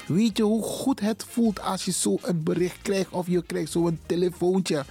Weet 0.06 0.36
je 0.36 0.42
hoe 0.42 0.62
goed 0.62 1.00
het 1.00 1.24
voelt 1.28 1.60
als 1.60 1.84
je 1.84 1.92
zo 1.92 2.18
een 2.22 2.42
bericht 2.42 2.82
krijgt 2.82 3.10
of 3.10 3.26
je 3.26 3.42
krijgt 3.42 3.72
zo'n 3.72 4.00
telefoontje? 4.06 4.84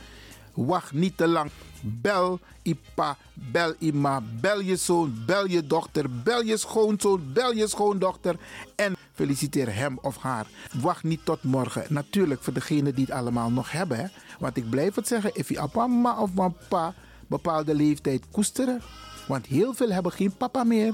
Wacht 0.54 0.92
niet 0.92 1.18
te 1.18 1.28
lang. 1.28 1.52
Bel 1.82 2.40
Ipa, 2.62 3.18
bel 3.34 3.74
Ima, 3.80 4.22
bel 4.42 4.60
je 4.60 4.76
zoon, 4.76 5.24
bel 5.26 5.48
je 5.48 5.68
dochter, 5.68 6.22
bel 6.24 6.42
je 6.42 6.58
schoonzoon, 6.58 7.34
bel 7.34 7.54
je 7.54 7.68
schoondochter 7.68 8.36
en 8.76 8.96
feliciteer 9.14 9.76
hem 9.76 10.00
of 10.02 10.18
haar. 10.18 10.48
Wacht 10.82 11.04
niet 11.04 11.26
tot 11.26 11.44
morgen. 11.44 11.86
Natuurlijk 11.90 12.44
voor 12.44 12.54
degenen 12.54 12.96
die 12.96 13.06
het 13.06 13.14
allemaal 13.14 13.52
nog 13.52 13.72
hebben. 13.72 13.98
Hè? 13.98 14.06
Want 14.40 14.58
ik 14.58 14.70
blijf 14.70 14.96
het 14.96 15.08
zeggen, 15.08 15.32
if 15.34 15.50
je 15.50 15.68
papa 15.72 16.22
of 16.22 16.34
papa 16.34 16.94
bepaalde 17.28 17.76
leeftijd 17.76 18.24
koesteren. 18.32 18.82
Want 19.28 19.46
heel 19.46 19.74
veel 19.74 19.90
hebben 19.90 20.12
geen 20.12 20.36
papa 20.38 20.64
meer 20.64 20.94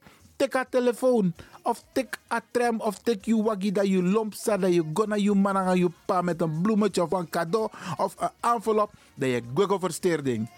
tik 0.41 0.53
haar 0.53 0.69
telefoon. 0.69 1.33
Of 1.61 1.83
tik 1.93 2.17
a 2.33 2.41
tram 2.51 2.81
of 2.81 2.97
tik 3.05 3.25
je 3.25 3.43
waggie 3.43 3.71
dat 3.71 3.87
je 3.87 4.03
lomp 4.03 4.33
staat. 4.33 4.61
Dat 4.61 4.73
je 4.73 4.83
gonna 4.93 5.15
je 5.15 5.33
man 5.33 5.57
aan 5.57 5.77
je 5.77 5.89
pa 6.05 6.21
met 6.21 6.41
een 6.41 6.61
bloemetje 6.61 7.03
of 7.03 7.11
een 7.11 7.29
cadeau. 7.29 7.69
Of 7.97 8.15
een 8.17 8.29
envelop. 8.41 8.91
Dat 9.15 9.29
je 9.29 9.41
google 9.53 9.79
versteerding. 9.79 10.49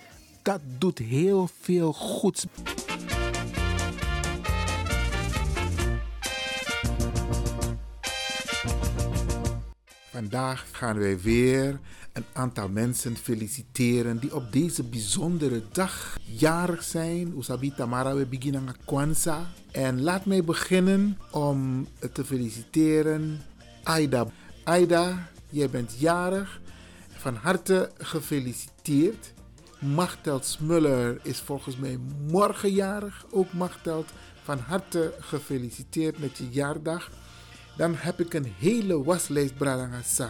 Dat 0.42 0.60
doet 0.78 0.98
heel 0.98 1.50
veel 1.62 1.94
goeds. 1.94 2.46
Vandaag 10.12 10.66
gaan 10.72 10.98
wij 11.00 11.20
weer 11.20 11.80
een 12.14 12.26
aantal 12.34 12.70
mensen 12.70 13.18
feliciteren 13.18 14.20
die 14.20 14.36
op 14.36 14.52
deze 14.52 14.84
bijzondere 14.84 15.64
dag 15.72 16.18
jarig 16.24 16.84
zijn. 16.84 17.34
Usabi 17.38 17.74
Tamara, 17.76 18.16
we 18.16 18.26
beginnen 18.26 18.76
Kwanzaa. 18.86 19.52
En 19.72 20.02
laat 20.02 20.26
mij 20.26 20.44
beginnen 20.44 21.18
om 21.32 21.88
te 22.14 22.26
feliciteren 22.26 23.42
Aida. 23.84 24.28
Aida, 24.64 25.30
jij 25.50 25.70
bent 25.70 25.96
jarig. 25.98 26.62
Van 27.10 27.36
harte 27.36 27.92
gefeliciteerd. 27.98 29.34
Machteld 29.80 30.46
Smuller 30.46 31.20
is 31.24 31.40
volgens 31.40 31.78
mij 31.78 32.00
morgen 32.30 32.72
jarig. 32.72 33.26
Ook 33.32 33.54
Machteld, 33.54 34.10
van 34.44 34.60
harte 34.60 35.14
gefeliciteerd 35.20 36.20
met 36.20 36.38
je 36.38 36.50
jaardag. 36.50 37.12
Dan 37.78 37.96
heb 37.96 38.20
ik 38.20 38.34
een 38.34 38.54
hele 38.58 39.04
waslijst 39.04 39.58
Bralangasa. 39.58 40.30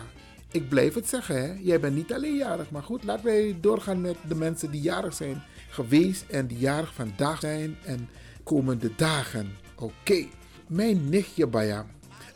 Ik 0.53 0.69
blijf 0.69 0.93
het 0.93 1.09
zeggen, 1.09 1.35
hè? 1.35 1.53
jij 1.61 1.79
bent 1.79 1.95
niet 1.95 2.13
alleen 2.13 2.35
jarig. 2.35 2.71
Maar 2.71 2.83
goed, 2.83 3.03
laten 3.03 3.25
wij 3.25 3.57
doorgaan 3.61 4.01
met 4.01 4.15
de 4.27 4.35
mensen 4.35 4.71
die 4.71 4.81
jarig 4.81 5.13
zijn 5.13 5.43
geweest 5.69 6.25
en 6.29 6.47
die 6.47 6.57
jarig 6.57 6.93
vandaag 6.93 7.39
zijn 7.39 7.77
en 7.85 8.09
komende 8.43 8.95
dagen. 8.95 9.51
Oké, 9.75 10.25
mijn 10.67 11.09
nichtje 11.09 11.47
Baya, 11.47 11.85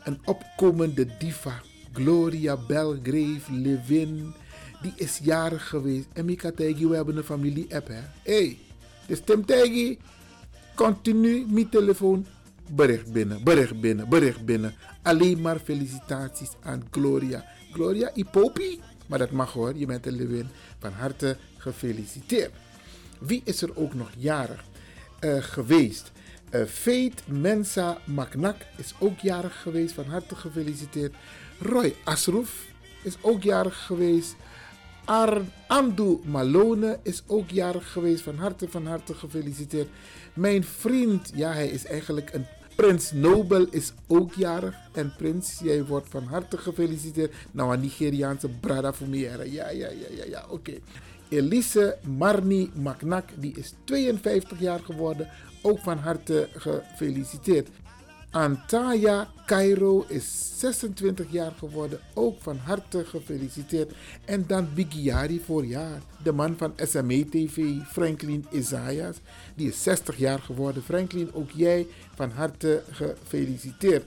een 0.04 0.18
opkomende 0.24 1.16
diva, 1.18 1.60
Gloria 1.92 2.56
Belgrave 2.66 3.52
Levin, 3.52 4.32
die 4.82 4.92
is 4.96 5.20
jarig 5.22 5.68
geweest. 5.68 6.06
En 6.12 6.24
Mika 6.24 6.50
Tegi, 6.50 6.86
we 6.86 6.96
hebben 6.96 7.16
een 7.16 7.24
familie-app, 7.24 7.88
hè? 7.88 8.00
hey, 8.22 8.58
dus 9.06 9.20
Tim 9.24 9.46
Tegi, 9.46 9.98
continu 10.74 11.46
mijn 11.48 11.68
telefoon, 11.68 12.26
bericht 12.70 13.12
binnen, 13.12 13.44
bericht 13.44 13.80
binnen, 13.80 14.08
bericht 14.08 14.44
binnen. 14.44 14.74
Alleen 15.02 15.40
maar 15.40 15.58
felicitaties 15.58 16.50
aan 16.62 16.86
Gloria. 16.90 17.44
Gloria 17.72 18.10
Ipopi, 18.14 18.80
maar 19.06 19.18
dat 19.18 19.30
mag 19.30 19.52
hoor, 19.52 19.76
je 19.76 19.86
bent 19.86 20.06
een 20.06 20.16
Levin. 20.16 20.48
Van 20.78 20.92
harte 20.92 21.36
gefeliciteerd. 21.56 22.52
Wie 23.18 23.40
is 23.44 23.62
er 23.62 23.76
ook 23.76 23.94
nog 23.94 24.10
jarig 24.16 24.64
uh, 25.20 25.42
geweest? 25.42 26.12
Uh, 26.50 26.64
Fate 26.64 27.22
Mensa 27.26 27.98
Maknak 28.04 28.56
is 28.76 28.94
ook 28.98 29.18
jarig 29.18 29.62
geweest. 29.62 29.94
Van 29.94 30.04
harte 30.04 30.36
gefeliciteerd. 30.36 31.14
Roy 31.58 31.94
Asroef 32.04 32.66
is 33.02 33.16
ook 33.20 33.42
jarig 33.42 33.84
geweest. 33.86 34.36
Ar 35.04 35.42
Malone 36.24 36.98
is 37.02 37.22
ook 37.26 37.50
jarig 37.50 37.92
geweest. 37.92 38.22
Van 38.22 38.36
harte, 38.36 38.68
van 38.68 38.86
harte 38.86 39.14
gefeliciteerd. 39.14 39.88
Mijn 40.34 40.64
vriend, 40.64 41.32
ja, 41.34 41.52
hij 41.52 41.68
is 41.68 41.84
eigenlijk 41.84 42.32
een 42.32 42.46
Prins 42.78 43.12
Nobel 43.12 43.66
is 43.70 43.92
ook 44.06 44.34
jarig. 44.34 44.74
En 44.92 45.12
Prins, 45.16 45.58
jij 45.62 45.84
wordt 45.84 46.08
van 46.08 46.24
harte 46.24 46.58
gefeliciteerd. 46.58 47.34
Nou, 47.50 47.74
een 47.74 47.80
Nigeriaanse 47.80 48.48
brada 48.48 48.92
mij. 49.06 49.50
Ja, 49.50 49.70
ja, 49.70 49.70
ja, 49.70 49.88
ja, 50.16 50.24
ja, 50.28 50.44
oké. 50.48 50.72
Elise 51.28 51.98
Marni 52.18 52.70
Maknak, 52.74 53.28
die 53.36 53.54
is 53.56 53.74
52 53.84 54.60
jaar 54.60 54.80
geworden. 54.80 55.28
Ook 55.62 55.78
van 55.78 55.98
harte 55.98 56.48
gefeliciteerd. 56.52 57.68
Antaya 58.30 59.28
Cairo 59.46 60.04
is 60.08 60.52
26 60.58 61.26
jaar 61.30 61.52
geworden. 61.58 62.00
Ook 62.14 62.36
van 62.40 62.56
harte 62.56 63.04
gefeliciteerd. 63.04 63.92
En 64.24 64.44
dan 64.46 64.68
Bigiari 64.74 65.40
voor 65.40 65.64
jaar. 65.64 66.00
De 66.22 66.32
man 66.32 66.56
van 66.56 66.72
SME 66.76 67.28
TV, 67.28 67.64
Franklin 67.92 68.46
Isaias. 68.50 69.16
Die 69.54 69.68
is 69.68 69.82
60 69.82 70.16
jaar 70.16 70.38
geworden. 70.38 70.82
Franklin, 70.82 71.30
ook 71.32 71.50
jij 71.50 71.86
van 72.14 72.30
harte 72.30 72.82
gefeliciteerd. 72.90 74.04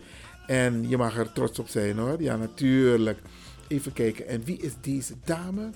En 0.47 0.89
je 0.89 0.97
mag 0.97 1.17
er 1.17 1.31
trots 1.31 1.60
op 1.60 1.67
zijn 1.67 1.97
hoor. 1.97 2.21
Ja, 2.21 2.36
natuurlijk. 2.36 3.19
Even 3.67 3.93
kijken. 3.93 4.27
En 4.27 4.43
wie 4.43 4.57
is 4.57 4.73
deze 4.81 5.13
dame? 5.23 5.69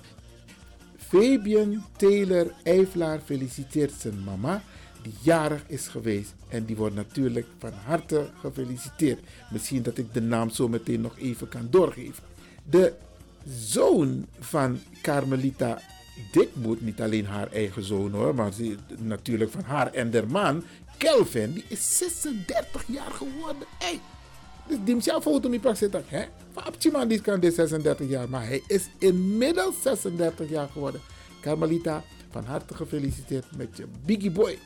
Fabian 0.97 1.84
Taylor 1.97 2.51
Eiflaar 2.63 3.19
feliciteert 3.25 3.93
zijn 3.99 4.23
mama 4.23 4.63
die 5.05 5.13
jarig 5.21 5.63
is 5.67 5.87
geweest. 5.87 6.33
En 6.47 6.65
die 6.65 6.75
wordt 6.75 6.95
natuurlijk 6.95 7.47
van 7.59 7.71
harte 7.85 8.29
gefeliciteerd. 8.39 9.19
Misschien 9.51 9.83
dat 9.83 9.97
ik 9.97 10.13
de 10.13 10.21
naam 10.21 10.49
zo 10.49 10.67
meteen 10.67 11.01
nog 11.01 11.17
even 11.19 11.49
kan 11.49 11.67
doorgeven. 11.69 12.23
De 12.69 12.93
zoon 13.47 14.25
van 14.39 14.79
Carmelita 15.01 15.81
Dikmoed, 16.31 16.81
niet 16.81 17.01
alleen 17.01 17.25
haar 17.25 17.51
eigen 17.51 17.83
zoon 17.83 18.11
hoor, 18.11 18.35
maar 18.35 18.51
natuurlijk 18.97 19.51
van 19.51 19.63
haar 19.63 19.93
en 19.93 20.11
der 20.11 20.27
man, 20.27 20.63
Kelvin, 20.97 21.53
die 21.53 21.63
is 21.67 21.97
36 21.97 22.83
jaar 22.87 23.12
geworden. 23.12 23.67
Hey, 23.79 23.99
dus 24.67 24.77
die 24.83 25.01
zelf 25.01 25.23
foto 25.23 25.49
niet 25.49 25.62
pas 25.62 25.77
zitten. 25.77 26.03
Hè? 26.08 26.25
Van 26.53 27.08
die 27.08 27.21
kan 27.21 27.39
dit 27.39 27.53
36 27.53 28.08
jaar, 28.10 28.29
maar 28.29 28.45
hij 28.45 28.63
is 28.67 28.89
inmiddels 28.97 29.81
36 29.81 30.49
jaar 30.49 30.67
geworden. 30.67 31.01
Carmelita, 31.41 32.03
van 32.29 32.45
harte 32.45 32.75
gefeliciteerd 32.75 33.45
met 33.58 33.77
je 33.77 33.85
Biggie 34.06 34.31
Boy. 34.31 34.58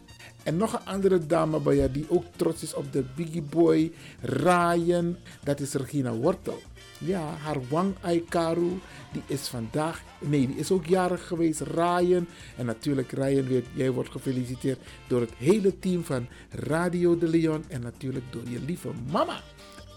En 0.43 0.57
nog 0.57 0.73
een 0.73 0.85
andere 0.85 1.25
dame 1.25 1.59
bij 1.59 1.75
je 1.75 1.91
die 1.91 2.05
ook 2.09 2.23
trots 2.35 2.63
is 2.63 2.73
op 2.73 2.93
de 2.93 3.03
Biggie 3.15 3.41
Boy, 3.41 3.91
Ryan. 4.21 5.15
Dat 5.43 5.59
is 5.59 5.73
Regina 5.73 6.13
Wortel. 6.13 6.59
Ja, 6.97 7.21
haar 7.21 7.57
Wang 7.69 7.95
Aikaru, 8.01 8.79
die 9.11 9.21
is 9.27 9.47
vandaag, 9.47 10.01
nee, 10.19 10.47
die 10.47 10.55
is 10.55 10.71
ook 10.71 10.85
jarig 10.85 11.27
geweest. 11.27 11.61
Ryan. 11.61 12.27
En 12.57 12.65
natuurlijk, 12.65 13.11
Ryan, 13.11 13.47
weer, 13.47 13.63
jij 13.73 13.91
wordt 13.91 14.09
gefeliciteerd 14.09 14.79
door 15.07 15.21
het 15.21 15.33
hele 15.37 15.79
team 15.79 16.03
van 16.03 16.27
Radio 16.49 17.17
de 17.17 17.27
Leon. 17.27 17.63
En 17.67 17.81
natuurlijk 17.81 18.25
door 18.31 18.49
je 18.49 18.59
lieve 18.59 18.89
mama. 19.11 19.41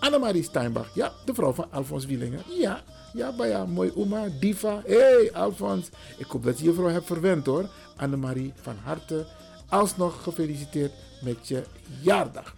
Annemarie 0.01 0.43
Steinbach, 0.43 0.95
ja, 0.95 1.13
de 1.25 1.35
vrouw 1.35 1.53
van 1.53 1.71
Alfons 1.71 2.07
Wielingen. 2.07 2.43
Ja, 2.59 2.83
ja, 3.13 3.31
maar 3.31 3.49
ja, 3.49 3.65
mooi 3.65 3.93
oma, 3.95 4.29
diva. 4.41 4.83
Hé, 4.87 4.97
hey, 4.97 5.33
Alfons. 5.33 5.89
Ik 6.17 6.27
hoop 6.27 6.45
dat 6.45 6.59
je 6.59 6.65
je 6.65 6.73
vrouw 6.73 6.89
hebt 6.89 7.07
verwend 7.07 7.47
hoor. 7.47 7.69
Annemarie, 7.97 8.53
van 8.61 8.77
harte 8.83 9.27
alsnog 9.73 10.23
gefeliciteerd 10.23 10.93
met 11.23 11.49
je 11.49 11.63
jaardag. 12.01 12.55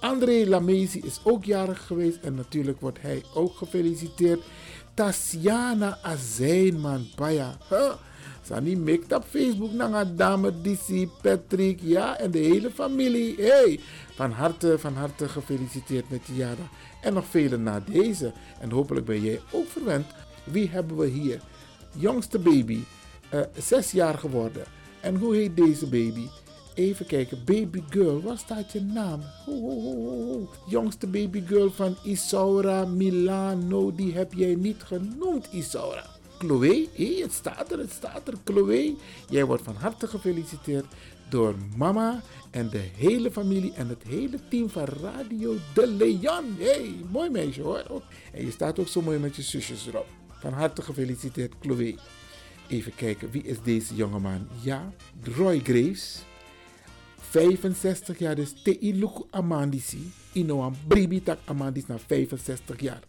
André 0.00 0.46
Lamezi 0.46 1.00
is 1.04 1.20
ook 1.24 1.44
jarig 1.44 1.86
geweest 1.86 2.18
en 2.22 2.34
natuurlijk 2.34 2.80
wordt 2.80 3.00
hij 3.00 3.22
ook 3.34 3.56
gefeliciteerd. 3.56 4.40
Tasiana 4.94 5.98
Azijnman, 6.02 7.06
Paya. 7.14 7.56
Huh? 7.68 7.92
Sani 8.42 8.76
mikt 8.76 9.12
op 9.12 9.24
Facebook 9.28 9.72
naar 9.72 10.14
dame 10.16 10.60
DC, 10.60 11.08
Patrick, 11.22 11.80
ja, 11.82 12.18
en 12.18 12.30
de 12.30 12.38
hele 12.38 12.70
familie. 12.70 13.34
Hey, 13.38 13.80
van 14.14 14.30
harte, 14.30 14.78
van 14.78 14.94
harte 14.94 15.28
gefeliciteerd 15.28 16.10
met 16.10 16.26
je 16.26 16.34
jaardag. 16.34 16.66
En 17.00 17.12
nog 17.12 17.26
vele 17.26 17.56
na 17.56 17.80
deze. 17.80 18.32
En 18.60 18.70
hopelijk 18.70 19.06
ben 19.06 19.20
jij 19.20 19.40
ook 19.52 19.68
verwend. 19.68 20.06
Wie 20.44 20.68
hebben 20.68 20.96
we 20.96 21.06
hier? 21.06 21.40
Jongste 21.92 22.38
baby, 22.38 22.80
uh, 23.34 23.40
zes 23.56 23.90
jaar 23.90 24.18
geworden. 24.18 24.64
En 25.00 25.16
hoe 25.16 25.34
heet 25.34 25.56
deze 25.56 25.86
baby? 25.86 26.26
Even 26.74 27.06
kijken, 27.06 27.44
baby 27.44 27.82
girl, 27.90 28.20
waar 28.22 28.38
staat 28.38 28.72
je 28.72 28.80
naam? 28.80 29.20
Ho, 29.44 29.60
ho, 29.60 30.06
ho, 30.06 30.50
Jongste 30.66 31.06
baby 31.06 31.42
girl 31.46 31.70
van 31.70 31.96
Isaura 32.02 32.84
Milano, 32.84 33.94
die 33.94 34.12
heb 34.12 34.32
jij 34.32 34.54
niet 34.54 34.82
genoemd, 34.82 35.48
Isaura. 35.52 36.06
Chloe, 36.38 36.88
hey, 36.94 37.18
het 37.22 37.32
staat 37.32 37.72
er, 37.72 37.78
het 37.78 37.92
staat 37.92 38.28
er. 38.28 38.34
Chloe, 38.44 38.96
jij 39.28 39.44
wordt 39.44 39.62
van 39.62 39.74
harte 39.74 40.06
gefeliciteerd 40.06 40.84
door 41.28 41.54
mama 41.76 42.22
en 42.50 42.68
de 42.68 42.88
hele 42.96 43.30
familie 43.30 43.72
en 43.72 43.88
het 43.88 44.02
hele 44.02 44.38
team 44.48 44.70
van 44.70 44.84
Radio 44.84 45.54
De 45.74 45.86
Leon. 45.86 46.54
hey, 46.58 46.94
mooi 47.10 47.30
meisje 47.30 47.62
hoor. 47.62 48.02
En 48.32 48.44
je 48.44 48.50
staat 48.50 48.78
ook 48.78 48.88
zo 48.88 49.02
mooi 49.02 49.18
met 49.18 49.36
je 49.36 49.42
zusjes 49.42 49.86
erop. 49.86 50.06
Van 50.28 50.52
harte 50.52 50.82
gefeliciteerd, 50.82 51.52
Chloe. 51.60 51.94
Even 52.68 52.94
kijken, 52.94 53.30
wie 53.30 53.42
is 53.42 53.56
deze 53.62 53.94
jongeman? 53.94 54.48
Ja, 54.60 54.92
Roy 55.36 55.60
Graves. 55.64 56.22
65 57.32 58.18
jaar, 58.18 58.34
dus 58.34 58.52
Teiluku 58.62 59.24
Amandisi. 59.30 60.12
Inoan 60.32 60.76
Bribitak 60.88 61.38
Amandis 61.44 61.86
na 61.86 61.98
65 61.98 62.80
jaar. 62.80 63.00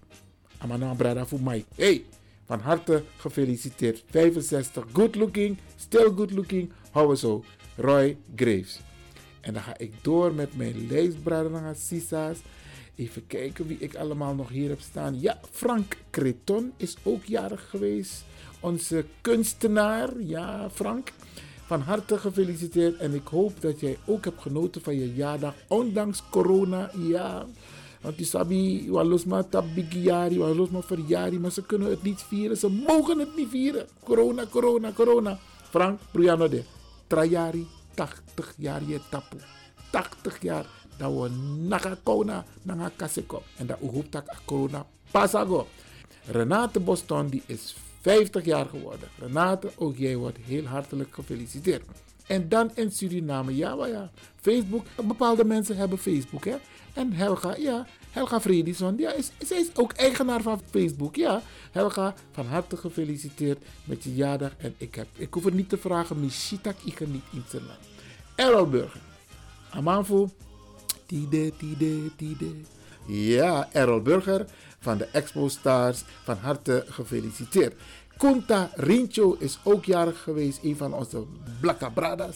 Amana 0.57 0.93
brada 0.93 1.25
voor 1.25 1.41
mij. 1.41 1.65
Hey, 1.75 2.03
van 2.45 2.59
harte 2.59 3.03
gefeliciteerd. 3.17 4.03
65, 4.09 4.85
good 4.93 5.15
looking, 5.15 5.57
still 5.75 6.11
good 6.15 6.31
looking. 6.31 6.71
Hou 6.91 7.15
zo, 7.15 7.43
Roy 7.75 8.17
Graves. 8.35 8.79
En 9.41 9.53
dan 9.53 9.63
ga 9.63 9.77
ik 9.77 9.93
door 10.01 10.33
met 10.33 10.55
mijn 10.55 10.87
lijstbrader 10.87 11.51
naar 11.51 11.75
Sisa's. 11.75 12.37
Even 12.95 13.27
kijken 13.27 13.67
wie 13.67 13.77
ik 13.79 13.95
allemaal 13.95 14.35
nog 14.35 14.49
hier 14.49 14.69
heb 14.69 14.81
staan. 14.81 15.21
Ja, 15.21 15.39
Frank 15.51 15.97
Creton 16.11 16.73
is 16.77 16.95
ook 17.03 17.23
jarig 17.23 17.69
geweest. 17.69 18.23
Onze 18.59 19.05
kunstenaar. 19.21 20.09
Ja, 20.19 20.69
Frank. 20.69 21.11
Van 21.73 21.81
harte 21.81 22.17
gefeliciteerd. 22.17 22.97
En 22.97 23.13
ik 23.13 23.27
hoop 23.27 23.61
dat 23.61 23.79
jij 23.79 23.97
ook 24.05 24.23
hebt 24.23 24.41
genoten 24.41 24.81
van 24.81 24.95
je 24.95 25.13
jaardag. 25.13 25.53
Ondanks 25.67 26.23
corona. 26.29 26.91
Ja. 26.97 27.45
Want 28.01 28.17
die 28.17 28.25
sabi, 28.25 28.91
walos 28.91 29.25
maar 29.25 29.49
tabigiari, 29.49 30.37
walos 30.37 30.69
maar 30.69 30.83
verjari. 30.83 31.39
Maar 31.39 31.51
ze 31.51 31.65
kunnen 31.65 31.89
het 31.89 32.03
niet 32.03 32.21
vieren. 32.21 32.57
Ze 32.57 32.69
mogen 32.69 33.19
het 33.19 33.35
niet 33.35 33.49
vieren. 33.49 33.87
Corona, 34.03 34.45
corona, 34.49 34.91
corona. 34.91 35.39
Frank, 35.69 35.99
Brianna 36.11 36.47
de. 36.47 36.63
Trajari, 37.07 37.67
80 37.93 38.53
jaar 38.57 38.81
je 38.87 38.99
tapu. 39.09 39.37
80 39.91 40.41
jaar. 40.41 40.65
Dat 40.97 41.13
we 41.13 41.29
naga 41.67 41.97
kona, 42.03 42.45
naga 42.61 42.91
kaseko. 42.95 43.41
En 43.57 43.67
dat 43.67 43.77
u 43.81 44.03
dat 44.09 44.23
corona 44.45 44.85
pasago. 45.11 45.67
Renate 46.25 46.79
Boston, 46.79 47.27
die 47.27 47.43
is 47.45 47.75
50 48.03 48.45
jaar 48.45 48.65
geworden. 48.65 49.09
Renate, 49.19 49.69
ook 49.75 49.97
jij 49.97 50.15
wordt 50.15 50.37
heel 50.45 50.65
hartelijk 50.65 51.13
gefeliciteerd. 51.13 51.83
En 52.27 52.49
dan 52.49 52.71
in 52.75 52.91
Suriname, 52.91 53.55
ja, 53.55 53.85
ja. 53.85 54.11
Facebook, 54.41 54.85
bepaalde 55.07 55.45
mensen 55.45 55.77
hebben 55.77 55.97
Facebook, 55.97 56.45
hè. 56.45 56.55
En 56.93 57.13
Helga, 57.13 57.55
ja, 57.55 57.87
Helga 58.11 58.41
Fredison, 58.41 58.97
ja, 58.97 59.11
is, 59.11 59.31
zij 59.45 59.59
is 59.59 59.75
ook 59.75 59.91
eigenaar 59.91 60.41
van 60.41 60.61
Facebook, 60.69 61.15
ja. 61.15 61.41
Helga, 61.71 62.13
van 62.31 62.45
harte 62.45 62.77
gefeliciteerd 62.77 63.63
met 63.83 64.03
je 64.03 64.15
jaardag. 64.15 64.51
En 64.57 64.75
ik, 64.77 64.95
heb, 64.95 65.07
ik 65.15 65.33
hoef 65.33 65.43
het 65.43 65.53
niet 65.53 65.69
te 65.69 65.77
vragen, 65.77 66.19
Mishitak, 66.19 66.75
ik 66.85 66.95
kan 66.95 67.11
niet 67.11 67.23
iets 67.33 67.53
naam. 67.53 67.77
Errol 68.35 68.67
Burger, 68.67 69.01
Amanfu, 69.69 70.27
tide, 71.05 71.51
tide, 71.57 72.15
tide. 72.15 72.51
Ja, 73.05 73.69
Errol 73.71 74.01
Burger 74.01 74.45
van 74.83 74.97
de 74.97 75.05
Expo 75.11 75.47
Stars, 75.47 76.03
van 76.23 76.37
harte 76.37 76.85
gefeliciteerd. 76.89 77.73
Kunta 78.17 78.71
Rincho 78.75 79.35
is 79.39 79.59
ook 79.63 79.85
jarig 79.85 80.23
geweest, 80.23 80.59
een 80.63 80.77
van 80.77 80.93
onze 80.93 81.23
Blakka 81.59 81.89
Bradas, 81.89 82.35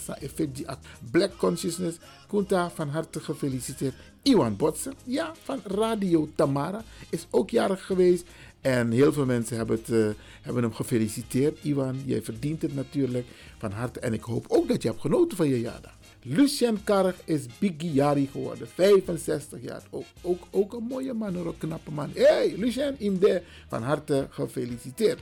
Black 1.10 1.36
Consciousness. 1.36 1.98
Kunta, 2.26 2.70
van 2.70 2.88
harte 2.88 3.20
gefeliciteerd. 3.20 3.94
Iwan 4.22 4.56
Botsen, 4.56 4.94
ja, 5.04 5.32
van 5.42 5.60
Radio 5.64 6.28
Tamara, 6.34 6.84
is 7.10 7.26
ook 7.30 7.50
jarig 7.50 7.86
geweest. 7.86 8.24
En 8.60 8.90
heel 8.90 9.12
veel 9.12 9.24
mensen 9.24 9.56
hebben, 9.56 9.76
het, 9.76 9.88
uh, 9.88 10.08
hebben 10.42 10.62
hem 10.62 10.74
gefeliciteerd. 10.74 11.58
Iwan, 11.62 12.02
jij 12.04 12.22
verdient 12.22 12.62
het 12.62 12.74
natuurlijk 12.74 13.26
van 13.58 13.70
harte. 13.70 14.00
En 14.00 14.12
ik 14.12 14.22
hoop 14.22 14.44
ook 14.48 14.68
dat 14.68 14.82
je 14.82 14.88
hebt 14.88 15.00
genoten 15.00 15.36
van 15.36 15.48
je 15.48 15.60
jaardag. 15.60 15.97
Lucien 16.22 16.84
Karg 16.84 17.16
is 17.24 17.46
Jari 17.78 18.26
geworden, 18.26 18.68
65 18.68 19.62
jaar. 19.62 19.82
Ook, 19.90 20.04
ook, 20.22 20.42
ook 20.50 20.72
een 20.72 20.82
mooie 20.82 21.14
man, 21.14 21.34
een 21.34 21.58
knappe 21.58 21.90
man. 21.90 22.10
hey, 22.14 22.54
Lucien, 22.56 22.94
Imde, 22.98 23.42
van 23.68 23.82
harte 23.82 24.26
gefeliciteerd. 24.30 25.20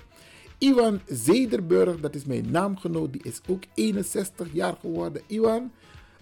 Iwan 0.58 1.00
Zederburg, 1.06 2.00
dat 2.00 2.14
is 2.14 2.24
mijn 2.24 2.50
naamgenoot, 2.50 3.12
die 3.12 3.22
is 3.22 3.40
ook 3.48 3.62
61 3.74 4.48
jaar 4.52 4.76
geworden. 4.80 5.22
Iwan, 5.26 5.70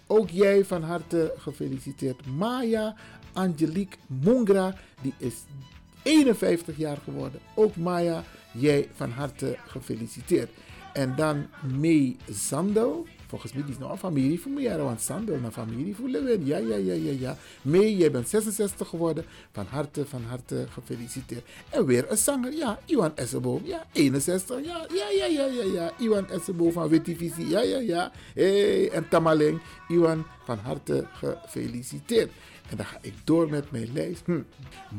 ook 0.07 0.29
jij 0.29 0.65
van 0.65 0.83
harte 0.83 1.33
gefeliciteerd. 1.37 2.25
Maya 2.25 2.95
Angelique 3.33 3.97
Mongra, 4.07 4.75
die 5.01 5.13
is 5.17 5.33
51 6.03 6.77
jaar 6.77 6.97
geworden. 7.03 7.39
Ook 7.55 7.75
Maya, 7.75 8.23
jij 8.53 8.89
van 8.93 9.09
harte 9.09 9.57
gefeliciteerd. 9.67 10.49
En 10.93 11.15
dan 11.15 11.47
May 11.79 12.15
Zandel, 12.29 13.05
Volgens 13.27 13.53
mij 13.53 13.63
is 13.67 13.77
nog 13.77 13.91
een 13.91 13.97
familie 13.97 14.39
voor 14.39 14.51
mij, 14.51 14.77
want 14.77 15.01
Sandel 15.01 15.35
een 15.35 15.51
familie 15.51 15.95
voor 15.95 16.09
Lewin. 16.09 16.45
Ja, 16.45 16.57
ja, 16.57 16.75
ja, 16.75 16.93
ja, 16.93 17.11
ja. 17.19 17.37
Mee, 17.61 17.97
jij 17.97 18.11
bent 18.11 18.29
66 18.29 18.87
geworden. 18.87 19.25
Van 19.51 19.65
harte, 19.69 20.05
van 20.05 20.23
harte 20.23 20.65
gefeliciteerd. 20.69 21.45
En 21.69 21.85
weer 21.85 22.11
een 22.11 22.17
zanger, 22.17 22.53
ja, 22.53 22.79
Iwan 22.85 23.15
Esseboom. 23.15 23.61
Ja, 23.63 23.85
61, 23.91 24.65
ja, 24.65 24.87
ja, 24.93 25.09
ja, 25.09 25.25
ja, 25.25 25.45
ja, 25.45 25.73
ja. 25.73 25.91
Iwan 25.97 26.29
Esseboom 26.29 26.71
van 26.71 26.87
Wittivisie, 26.87 27.47
ja, 27.47 27.61
ja, 27.61 27.79
ja. 27.79 28.11
Hey, 28.33 28.89
en 28.89 29.09
Tamaling, 29.09 29.61
Iwan, 29.87 30.25
van 30.43 30.57
harte 30.57 31.07
gefeliciteerd. 31.13 32.31
En 32.69 32.77
dan 32.77 32.85
ga 32.85 32.97
ik 33.01 33.13
door 33.23 33.49
met 33.49 33.71
mijn 33.71 33.89
lijst. 33.93 34.25
Hm. 34.25 34.41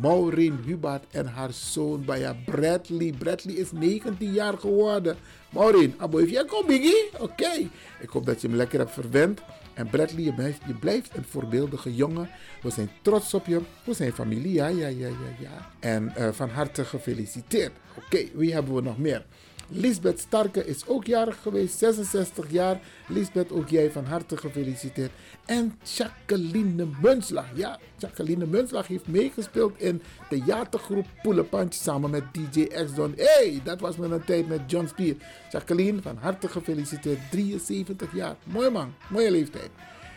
Maureen 0.00 0.58
Hubert 0.64 1.04
en 1.10 1.26
haar 1.26 1.52
zoon 1.52 2.04
Baya 2.04 2.36
Bradley. 2.44 3.14
Bradley 3.18 3.54
is 3.54 3.72
19 3.72 4.32
jaar 4.32 4.58
geworden. 4.58 5.16
Maureen, 5.50 5.94
abo, 5.98 6.22
jij 6.22 6.44
komt, 6.44 6.66
Biggie? 6.66 7.10
Oké. 7.18 7.68
Ik 8.00 8.08
hoop 8.08 8.26
dat 8.26 8.40
je 8.40 8.48
hem 8.48 8.56
lekker 8.56 8.78
hebt 8.78 8.92
verwend. 8.92 9.40
En 9.74 9.90
Bradley, 9.90 10.24
je 10.24 10.34
blijft, 10.34 10.60
je 10.66 10.74
blijft 10.74 11.16
een 11.16 11.24
voorbeeldige 11.24 11.94
jongen. 11.94 12.28
We 12.62 12.70
zijn 12.70 12.90
trots 13.02 13.34
op 13.34 13.46
je. 13.46 13.60
We 13.84 13.94
zijn 13.94 14.12
familie, 14.12 14.52
ja, 14.52 14.66
ja, 14.66 14.86
ja, 14.86 15.08
ja. 15.08 15.14
ja. 15.40 15.70
En 15.80 16.12
uh, 16.18 16.28
van 16.32 16.48
harte 16.48 16.84
gefeliciteerd. 16.84 17.72
Oké, 17.96 18.24
wie 18.34 18.52
hebben 18.52 18.74
we 18.74 18.80
nog 18.80 18.98
meer? 18.98 19.24
Lisbeth 19.68 20.20
Starke 20.20 20.66
is 20.66 20.86
ook 20.86 21.06
jarig 21.06 21.42
geweest, 21.42 21.78
66 21.78 22.50
jaar. 22.50 22.80
Lisbeth, 23.06 23.52
ook 23.52 23.68
jij 23.68 23.90
van 23.90 24.04
harte 24.04 24.36
gefeliciteerd. 24.36 25.10
En 25.44 25.78
Jacqueline 25.96 26.86
Munslag. 27.02 27.46
Ja, 27.54 27.78
Jacqueline 27.96 28.46
Munslag 28.46 28.86
heeft 28.86 29.06
meegespeeld 29.06 29.80
in 29.80 30.02
theatergroep 30.28 31.06
Poelepantje 31.22 31.80
samen 31.80 32.10
met 32.10 32.24
DJ 32.32 32.66
X-Don. 32.66 33.12
hey, 33.16 33.60
dat 33.64 33.80
was 33.80 33.96
met 33.96 34.10
een 34.10 34.24
tijd 34.24 34.48
met 34.48 34.60
John 34.66 34.86
Spier. 34.86 35.16
Jacqueline, 35.50 36.02
van 36.02 36.16
harte 36.16 36.48
gefeliciteerd, 36.48 37.18
73 37.30 38.14
jaar. 38.14 38.36
Mooi 38.44 38.70
man, 38.70 38.94
mooie 39.08 39.30
leeftijd. 39.30 39.70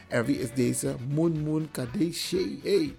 En 0.07 0.25
wie 0.25 0.39
is 0.39 0.53
deze? 0.53 0.95
Moon 1.13 1.43
Moon 1.43 1.67
Kadeshe. 1.71 2.57
Hey, 2.63 2.95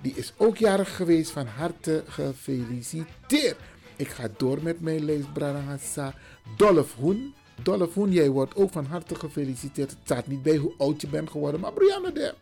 die 0.00 0.12
is 0.14 0.32
ook 0.36 0.56
jarig 0.56 0.96
geweest, 0.96 1.30
van 1.30 1.46
harte 1.46 2.04
gefeliciteerd. 2.06 3.56
Ik 3.96 4.08
ga 4.08 4.28
door 4.36 4.62
met 4.62 4.80
mijn 4.80 5.04
lijst, 5.04 5.32
Brarangasa. 5.32 6.14
Dolph 6.56 6.94
Hoen. 6.94 7.34
Dolph 7.62 7.94
Hoen, 7.94 8.12
jij 8.12 8.28
wordt 8.28 8.56
ook 8.56 8.72
van 8.72 8.84
harte 8.84 9.14
gefeliciteerd. 9.14 9.90
Het 9.90 9.98
staat 10.04 10.26
niet 10.26 10.42
bij 10.42 10.56
hoe 10.56 10.72
oud 10.78 11.00
je 11.00 11.08
bent 11.08 11.30
geworden, 11.30 11.60
maar 11.60 11.72
Brianna 11.72 12.10
de 12.10 12.34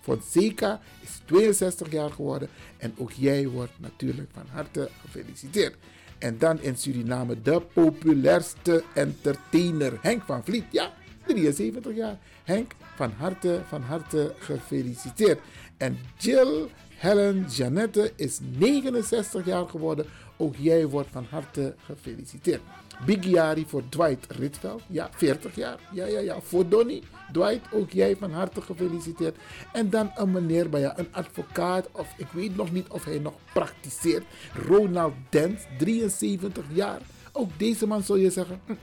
Fonseca 0.00 0.80
is 1.00 1.20
62 1.24 1.92
jaar 1.92 2.10
geworden. 2.10 2.48
En 2.76 2.94
ook 2.96 3.12
jij 3.12 3.48
wordt 3.48 3.72
natuurlijk 3.76 4.30
van 4.32 4.46
harte 4.50 4.88
gefeliciteerd. 5.00 5.76
En 6.18 6.38
dan 6.38 6.60
in 6.60 6.76
Suriname 6.76 7.42
de 7.42 7.60
populairste 7.72 8.84
entertainer, 8.94 9.98
Henk 10.00 10.22
van 10.22 10.44
Vliet. 10.44 10.64
Ja, 10.70 10.92
73 11.26 11.96
jaar. 11.96 12.18
Henk, 12.44 12.72
van 12.94 13.12
harte, 13.16 13.62
van 13.66 13.82
harte 13.82 14.34
gefeliciteerd. 14.38 15.40
En 15.76 15.98
Jill 16.16 16.68
Helen 17.00 17.46
Janette 17.48 18.12
is 18.16 18.38
69 18.58 19.46
jaar 19.46 19.68
geworden. 19.68 20.06
Ook 20.40 20.56
jij 20.56 20.86
wordt 20.86 21.08
van 21.10 21.26
harte 21.30 21.74
gefeliciteerd. 21.84 22.60
Big 23.06 23.66
voor 23.66 23.82
Dwight 23.88 24.26
Ritveld. 24.32 24.82
Ja, 24.86 25.08
40 25.12 25.54
jaar. 25.54 25.78
Ja, 25.92 26.06
ja, 26.06 26.18
ja. 26.18 26.40
Voor 26.40 26.68
Donny. 26.68 27.02
Dwight, 27.32 27.72
ook 27.72 27.90
jij 27.90 28.16
van 28.16 28.32
harte 28.32 28.60
gefeliciteerd. 28.62 29.36
En 29.72 29.90
dan 29.90 30.10
een 30.14 30.30
meneer 30.30 30.68
bij 30.68 30.92
een 30.96 31.08
advocaat. 31.10 31.88
Of 31.92 32.14
ik 32.16 32.26
weet 32.32 32.56
nog 32.56 32.72
niet 32.72 32.88
of 32.88 33.04
hij 33.04 33.18
nog 33.18 33.34
praktiseert. 33.52 34.24
Ronald 34.66 35.14
Dent, 35.28 35.66
73 35.78 36.64
jaar. 36.72 37.00
Ook 37.32 37.50
deze 37.58 37.86
man 37.86 38.02
zou 38.02 38.20
je 38.20 38.30
zeggen. 38.30 38.60
Mm 38.66 38.76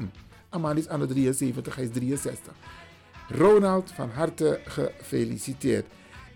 -mm. 0.52 0.78
Is 0.78 0.88
aan 0.88 1.00
de 1.00 1.08
73, 1.08 1.76
hij 1.76 1.84
is 1.84 1.92
63. 1.92 2.54
Ronald, 3.30 3.92
van 3.92 4.10
harte 4.10 4.60
gefeliciteerd. 4.66 5.86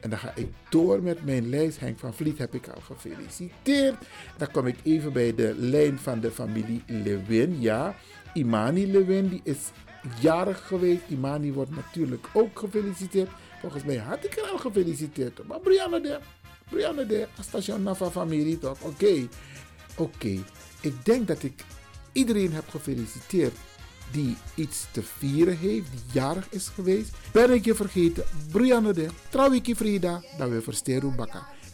En 0.02 0.10
dan 0.10 0.20
ga 0.20 0.32
ik 0.36 0.48
door 0.70 1.04
met 1.04 1.26
mijn 1.26 1.50
lijst. 1.50 1.80
Henk 1.80 2.00
van 2.00 2.14
Vliet 2.14 2.38
heb 2.38 2.54
ik 2.54 2.68
al 2.68 2.82
gefeliciteerd. 2.82 3.96
Dan 4.38 4.52
kom 4.52 4.68
ik 4.68 4.78
even 4.84 5.14
bij 5.14 5.36
de 5.36 5.54
lijn 5.58 6.00
van 6.00 6.20
de 6.20 6.32
familie 6.32 6.84
Lewin. 6.88 7.62
Ja, 7.62 7.96
Imani 8.34 8.92
Lewin, 8.92 9.28
die 9.28 9.42
is 9.44 9.72
jarig 10.20 10.68
geweest. 10.68 11.02
Imani 11.08 11.54
wordt 11.54 11.76
natuurlijk 11.76 12.28
ook 12.34 12.60
gefeliciteerd. 12.60 13.30
Volgens 13.60 13.84
mij 13.84 13.98
had 13.98 14.26
ik 14.26 14.38
er 14.38 14.50
al 14.50 14.58
gefeliciteerd. 14.58 15.48
Maar 15.48 15.60
Brianna 15.60 16.00
de, 16.00 16.20
Brianna 16.70 17.04
de, 17.04 17.28
station 17.40 17.84
Nafa 17.84 18.10
familie 18.10 18.58
toch? 18.58 18.82
Oké, 18.82 19.28
oké. 19.98 20.38
Ik 20.82 21.06
denk 21.06 21.28
dat 21.28 21.44
ik 21.44 21.64
iedereen 22.12 22.52
heb 22.52 22.70
gefeliciteerd 22.70 23.58
die 24.12 24.38
iets 24.56 24.86
te 24.92 25.04
vieren 25.04 25.58
heeft, 25.58 25.92
die 25.92 26.02
jarig 26.12 26.48
is 26.50 26.68
geweest. 26.68 27.10
Ben 27.32 27.54
ik 27.54 27.66
je 27.66 27.76
vergeten, 27.76 28.24
Brianne 28.52 28.94
de, 28.94 29.08
Trawiki 29.30 29.76
Frida, 29.76 30.22
dat 30.38 30.50
we 30.50 30.62
versteren. 30.62 31.16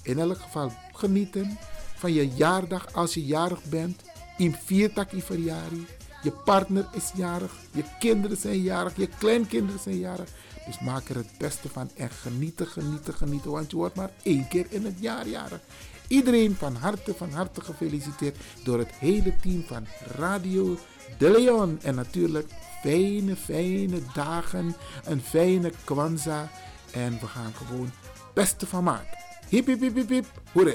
In 0.04 0.20
elk 0.20 0.42
geval 0.42 0.72
genieten 0.92 1.58
van 1.96 2.14
je 2.14 2.28
jaardag 2.28 2.94
als 2.94 3.14
je 3.14 3.26
jarig 3.26 3.64
bent. 3.64 4.02
In 4.38 4.56
viertaki 4.66 5.22
verjari. 5.22 5.86
Je 6.24 6.32
partner 6.32 6.88
is 6.94 7.12
jarig, 7.16 7.56
je 7.72 7.84
kinderen 8.00 8.38
zijn 8.38 8.62
jarig, 8.62 8.96
je 8.96 9.08
kleinkinderen 9.18 9.80
zijn 9.80 9.98
jarig. 9.98 10.30
Dus 10.66 10.80
maak 10.80 11.10
er 11.10 11.16
het 11.16 11.38
beste 11.38 11.70
van 11.70 11.90
en 11.96 12.10
genieten, 12.10 12.68
genieten, 12.68 13.14
genieten. 13.14 13.52
Want 13.52 13.72
je 13.72 13.78
wordt 13.78 13.96
maar 13.96 14.12
één 14.24 14.48
keer 14.48 14.66
in 14.70 14.86
het 14.86 14.96
jaar 15.00 15.28
jarig. 15.28 15.60
Iedereen 16.08 16.56
van 16.56 16.76
harte, 16.76 17.14
van 17.14 17.32
harte 17.32 17.62
gefeliciteerd 17.62 18.38
door 18.64 18.80
het 18.80 18.92
hele 18.92 19.36
team 19.42 19.64
van 19.64 19.86
Radio 20.16 20.78
De 21.18 21.30
Leon. 21.32 21.80
En 21.82 21.96
natuurlijk 21.96 22.48
fijne, 22.82 23.36
fijne 23.36 24.00
dagen, 24.14 24.76
een 25.06 25.22
fijne 25.22 25.72
Kwanzaa. 25.84 26.50
En 26.92 27.18
we 27.20 27.28
gaan 27.28 27.54
gewoon 27.54 27.86
het 27.86 28.34
beste 28.34 28.68
van 28.68 28.84
maken. 28.84 29.18
Hip, 29.50 29.66
hip, 29.66 29.80
hip, 29.80 29.96
hip, 29.96 30.10
hip, 30.10 30.26
hoera. 30.52 30.74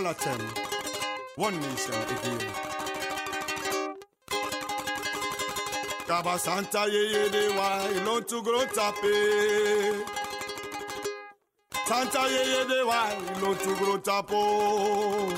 For 0.00 0.06
alla 0.06 0.14
ten. 0.14 0.40
One 1.36 1.60
nation 1.60 1.94
again. 1.94 2.52
Kaba 6.06 6.38
Santa 6.38 6.86
ye 6.88 7.12
ye 7.12 7.28
de 7.30 7.48
wa 7.56 7.86
ilon 7.88 8.24
tu 8.24 8.42
gro 8.42 8.64
tape. 8.66 10.06
Santa 11.86 12.22
ye 12.28 12.42
ye 12.52 12.64
de 12.68 12.86
wa 12.86 13.10
ilon 13.36 13.56
tu 13.58 13.74
gro 13.76 13.98
tapo. 13.98 15.30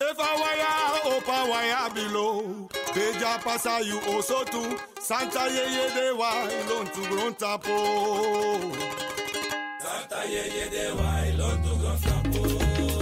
If 0.00 0.18
I 0.18 0.34
wire 0.42 1.14
opa 1.14 1.48
wire 1.50 1.90
below. 1.94 2.68
Beja 2.94 3.42
pasa 3.42 3.80
you 3.84 4.00
also 4.12 4.44
too. 4.44 4.78
Santa 5.00 5.48
ye 5.50 5.64
ye 5.76 5.88
de 5.94 6.16
wa 6.16 6.30
ilon 6.58 6.86
tu 6.94 7.02
gro 7.08 7.30
tapo. 7.32 7.78
Santa 9.80 10.20
ye 10.28 10.42
ye 10.56 10.70
de 10.70 10.94
wa 10.94 11.10
ilon 11.30 11.62
tu 11.62 11.76
gro 11.76 11.96
tapo. 12.04 12.97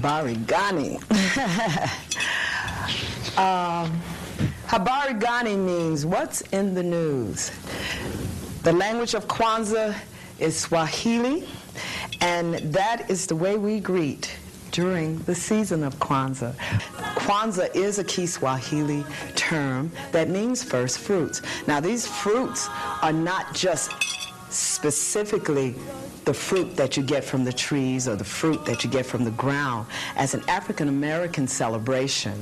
Habari 0.00 0.46
Gani. 0.46 0.96
um, 3.36 4.00
Habari 4.66 5.58
means 5.58 6.06
what's 6.06 6.40
in 6.52 6.72
the 6.72 6.82
news. 6.82 7.50
The 8.62 8.72
language 8.72 9.12
of 9.12 9.28
Kwanzaa 9.28 9.94
is 10.38 10.56
Swahili, 10.56 11.46
and 12.22 12.54
that 12.72 13.10
is 13.10 13.26
the 13.26 13.36
way 13.36 13.58
we 13.58 13.78
greet 13.78 14.34
during 14.70 15.18
the 15.24 15.34
season 15.34 15.84
of 15.84 15.98
Kwanzaa. 15.98 16.54
Kwanzaa 17.16 17.74
is 17.76 17.98
a 17.98 18.04
Kiswahili 18.04 19.04
term 19.34 19.92
that 20.12 20.30
means 20.30 20.62
first 20.62 20.98
fruits. 20.98 21.42
Now, 21.66 21.80
these 21.80 22.06
fruits 22.06 22.70
are 23.02 23.12
not 23.12 23.52
just 23.54 23.90
specifically 24.80 25.74
the 26.24 26.32
fruit 26.32 26.74
that 26.74 26.96
you 26.96 27.02
get 27.02 27.22
from 27.22 27.44
the 27.44 27.52
trees 27.52 28.08
or 28.08 28.16
the 28.16 28.24
fruit 28.24 28.64
that 28.64 28.82
you 28.82 28.88
get 28.88 29.04
from 29.04 29.24
the 29.24 29.30
ground. 29.32 29.86
As 30.16 30.32
an 30.32 30.42
African 30.48 30.88
American 30.88 31.46
celebration, 31.46 32.32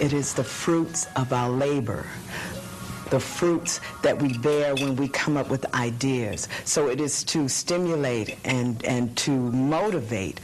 it 0.00 0.12
is 0.12 0.34
the 0.34 0.42
fruits 0.42 1.06
of 1.14 1.32
our 1.32 1.48
labor. 1.48 2.04
The 3.10 3.20
fruits 3.20 3.78
that 4.02 4.20
we 4.20 4.36
bear 4.38 4.74
when 4.74 4.96
we 4.96 5.06
come 5.06 5.36
up 5.36 5.50
with 5.50 5.72
ideas. 5.72 6.48
So 6.64 6.88
it 6.88 7.00
is 7.00 7.22
to 7.24 7.48
stimulate 7.48 8.36
and, 8.44 8.84
and 8.84 9.16
to 9.18 9.30
motivate 9.30 10.40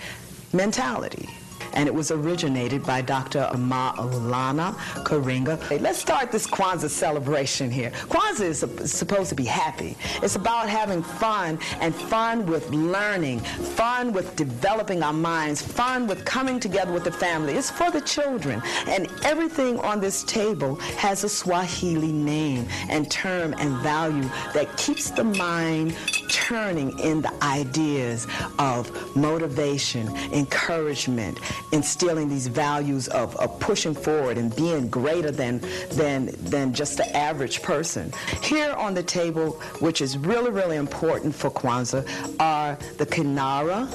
mentality 0.53 1.29
and 1.73 1.87
it 1.87 1.95
was 1.95 2.11
originated 2.11 2.83
by 2.85 3.01
Dr. 3.03 3.49
Maulana 3.55 4.75
Karinga. 5.05 5.81
Let's 5.81 5.99
start 5.99 6.33
this 6.33 6.47
Kwanzaa 6.47 6.91
celebration 6.91 7.71
here. 7.71 7.91
Kwanzaa 7.91 8.81
is 8.81 8.93
supposed 8.93 9.29
to 9.29 9.35
be 9.35 9.45
happy. 9.45 9.97
It's 10.23 10.37
about 10.37 10.69
having 10.69 11.03
fun 11.03 11.59
and 11.81 11.95
fun 11.95 12.47
with 12.47 12.69
learning, 12.71 13.41
fun 13.41 14.13
with 14.13 14.37
developing 14.37 15.03
our 15.03 15.13
minds, 15.13 15.61
fun 15.63 16.07
with 16.07 16.25
coming 16.25 16.61
together 16.61 16.93
with 16.93 17.05
the 17.05 17.13
family. 17.13 17.55
It's 17.55 17.71
for 17.71 17.91
the 17.91 18.01
children. 18.01 18.63
And 18.87 19.09
everything 19.25 19.79
on 19.81 20.01
this 20.01 20.25
table 20.25 20.77
has 20.97 21.25
a 21.25 21.29
Swahili 21.29 22.13
name 22.13 22.67
and 22.89 23.11
term 23.11 23.55
and 23.59 23.77
value 23.79 24.29
that 24.55 24.77
keeps 24.77 25.11
the 25.11 25.25
mind 25.25 25.97
turning 26.31 26.99
in 26.99 27.21
the 27.23 27.33
ideas 27.43 28.27
of 28.59 29.17
motivation, 29.17 30.09
encouragement, 30.33 31.41
instilling 31.73 32.29
these 32.29 32.47
values 32.47 33.09
of, 33.09 33.37
of 33.37 33.59
pushing 33.61 33.95
forward 33.95 34.39
and 34.39 34.55
being 34.57 34.89
greater 34.89 35.31
than, 35.31 35.61
than, 35.93 36.31
than 36.41 36.73
just 36.73 36.97
the 36.97 37.17
average 37.17 37.63
person. 37.63 38.13
Here 38.43 38.73
on 38.73 38.95
the 38.95 39.03
table, 39.03 39.53
which 39.81 40.01
is 40.01 40.17
really, 40.19 40.51
really 40.51 40.77
important 40.77 41.35
for 41.35 41.51
Kwanzaa, 41.51 42.07
are 42.41 42.79
the 42.97 43.07
Kinara, 43.07 43.89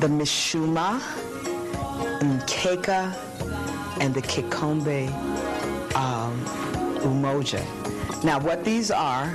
the 0.00 0.08
Mishuma, 0.08 1.00
Nkeka, 2.20 3.14
and 4.00 4.14
the 4.14 4.22
Kikombe 4.22 5.08
um, 5.94 6.44
Umoja. 7.00 7.62
Now, 8.24 8.40
what 8.40 8.64
these 8.64 8.90
are, 8.90 9.34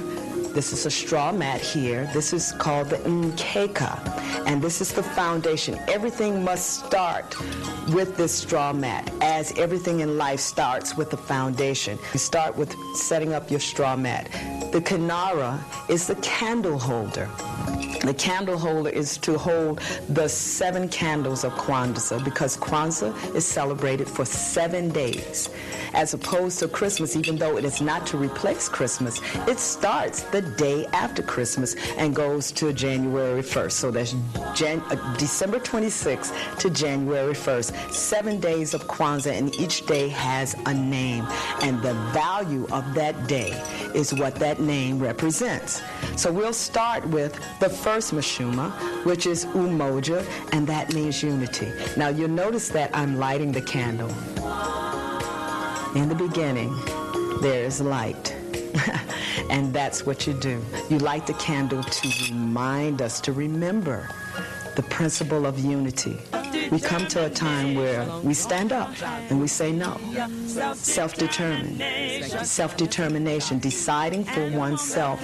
this 0.60 0.74
is 0.74 0.86
a 0.86 0.92
straw 0.92 1.32
mat 1.32 1.62
here. 1.62 2.10
This 2.14 2.34
is 2.34 2.52
called 2.52 2.90
the 2.90 2.98
Nkeka, 2.98 4.46
and 4.46 4.62
this 4.62 4.82
is 4.82 4.92
the 4.92 5.02
foundation. 5.02 5.80
Everything 5.88 6.44
must 6.44 6.84
start 6.86 7.34
with 7.94 8.18
this 8.18 8.34
straw 8.34 8.74
mat, 8.74 9.10
as 9.22 9.58
everything 9.58 10.02
in 10.02 10.18
life 10.18 10.42
starts 10.42 10.98
with 10.98 11.12
the 11.12 11.16
foundation. 11.16 11.98
You 12.12 12.20
start 12.20 12.58
with 12.58 12.76
setting 12.94 13.32
up 13.32 13.50
your 13.50 13.62
straw 13.62 13.96
mat. 13.96 14.30
The 14.74 14.82
Kanara 14.82 15.64
is 15.90 16.08
the 16.08 16.16
candle 16.16 16.78
holder. 16.78 17.30
The 18.02 18.14
candle 18.14 18.58
holder 18.58 18.90
is 18.90 19.18
to 19.20 19.38
hold 19.38 19.80
the 20.08 20.28
seven 20.30 20.88
candles 20.88 21.44
of 21.44 21.52
Kwanzaa 21.54 22.24
because 22.24 22.56
Kwanzaa 22.56 23.36
is 23.36 23.46
celebrated 23.46 24.08
for 24.08 24.24
seven 24.24 24.90
days. 24.90 25.50
As 25.94 26.14
opposed 26.14 26.60
to 26.60 26.68
Christmas, 26.70 27.16
even 27.18 27.36
though 27.36 27.58
it 27.58 27.66
is 27.66 27.82
not 27.82 28.08
to 28.08 28.18
replace 28.18 28.70
Christmas, 28.70 29.20
it 29.48 29.60
starts 29.60 30.22
the 30.24 30.42
day 30.56 30.86
after 30.88 31.22
Christmas 31.22 31.76
and 31.98 32.16
goes 32.16 32.52
to 32.54 32.74
January 32.74 33.42
1st. 33.42 33.72
So 33.72 33.92
that's 33.92 34.16
Jan- 34.56 34.82
uh, 34.90 35.16
December 35.18 35.60
26th 35.60 36.58
to 36.60 36.70
January 36.70 37.34
1st. 37.34 37.92
Seven 37.94 38.40
days 38.40 38.74
of 38.74 38.88
Kwanzaa, 38.88 39.38
and 39.38 39.54
each 39.60 39.86
day 39.86 40.10
has 40.10 40.56
a 40.66 40.74
name. 40.74 41.26
And 41.62 41.82
the 41.82 41.94
value 42.14 42.68
of 42.72 42.94
that 42.96 43.28
day 43.28 43.52
is 43.94 44.14
what 44.14 44.36
that 44.36 44.60
name 44.60 45.00
represents. 45.00 45.82
So 46.16 46.32
we'll 46.32 46.54
start 46.54 47.06
with 47.08 47.40
the 47.60 47.70
first 47.70 48.14
Mashuma, 48.14 48.72
which 49.06 49.26
is 49.26 49.46
Umoja, 49.46 50.26
and 50.54 50.68
that 50.68 50.94
means 50.94 51.24
unity. 51.24 51.72
Now 51.98 52.10
you'll 52.10 52.30
notice 52.30 52.70
that 52.70 52.90
I'm 52.96 53.18
lighting 53.18 53.52
the 53.52 53.62
candle. 53.62 54.10
In 55.96 56.08
the 56.08 56.16
beginning, 56.16 56.76
there 57.42 57.64
is 57.64 57.82
light. 57.82 58.36
and 59.50 59.74
that's 59.74 60.06
what 60.06 60.28
you 60.28 60.34
do. 60.34 60.62
You 60.90 61.00
light 61.00 61.28
the 61.28 61.34
candle 61.34 61.84
to 61.84 62.26
remind 62.30 63.02
us, 63.02 63.20
to 63.22 63.34
remember 63.34 64.10
the 64.76 64.84
principle 64.84 65.46
of 65.46 65.60
unity. 65.60 66.18
We 66.72 66.80
come 66.80 67.08
to 67.08 67.26
a 67.26 67.30
time 67.30 67.76
where 67.76 68.06
we 68.24 68.34
stand 68.34 68.72
up 68.72 68.90
and 69.30 69.42
we 69.42 69.48
say 69.48 69.72
no. 69.72 69.98
Self-determined, 70.76 71.82
self-determination, 72.46 73.60
deciding 73.60 74.24
for 74.24 74.50
oneself, 74.52 75.24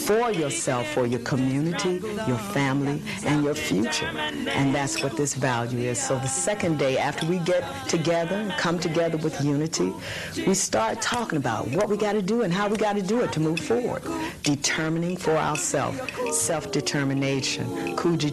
for 0.00 0.30
yourself, 0.30 0.86
for 0.88 1.06
your 1.06 1.20
community, 1.20 2.00
your 2.26 2.38
family, 2.52 3.02
and 3.24 3.44
your 3.44 3.54
future. 3.54 4.06
And 4.06 4.74
that's 4.74 5.02
what 5.02 5.16
this 5.16 5.34
value 5.34 5.88
is. 5.88 5.98
So 6.00 6.16
the 6.16 6.28
second 6.28 6.78
day 6.78 6.98
after 6.98 7.26
we 7.26 7.38
get 7.40 7.64
together 7.88 8.36
and 8.36 8.52
come 8.52 8.78
together 8.78 9.16
with 9.18 9.42
unity, 9.42 9.92
we 10.46 10.54
start 10.54 11.00
talking 11.00 11.38
about 11.38 11.68
what 11.68 11.88
we 11.88 11.96
got 11.96 12.12
to 12.12 12.22
do 12.22 12.42
and 12.42 12.52
how 12.52 12.68
we 12.68 12.76
got 12.76 12.96
to 12.96 13.02
do 13.02 13.20
it 13.20 13.32
to 13.32 13.40
move 13.40 13.60
forward. 13.60 14.02
Determining 14.42 15.16
for 15.16 15.36
ourselves, 15.36 15.98
self-determination, 16.32 17.66
Kuji. 17.96 18.28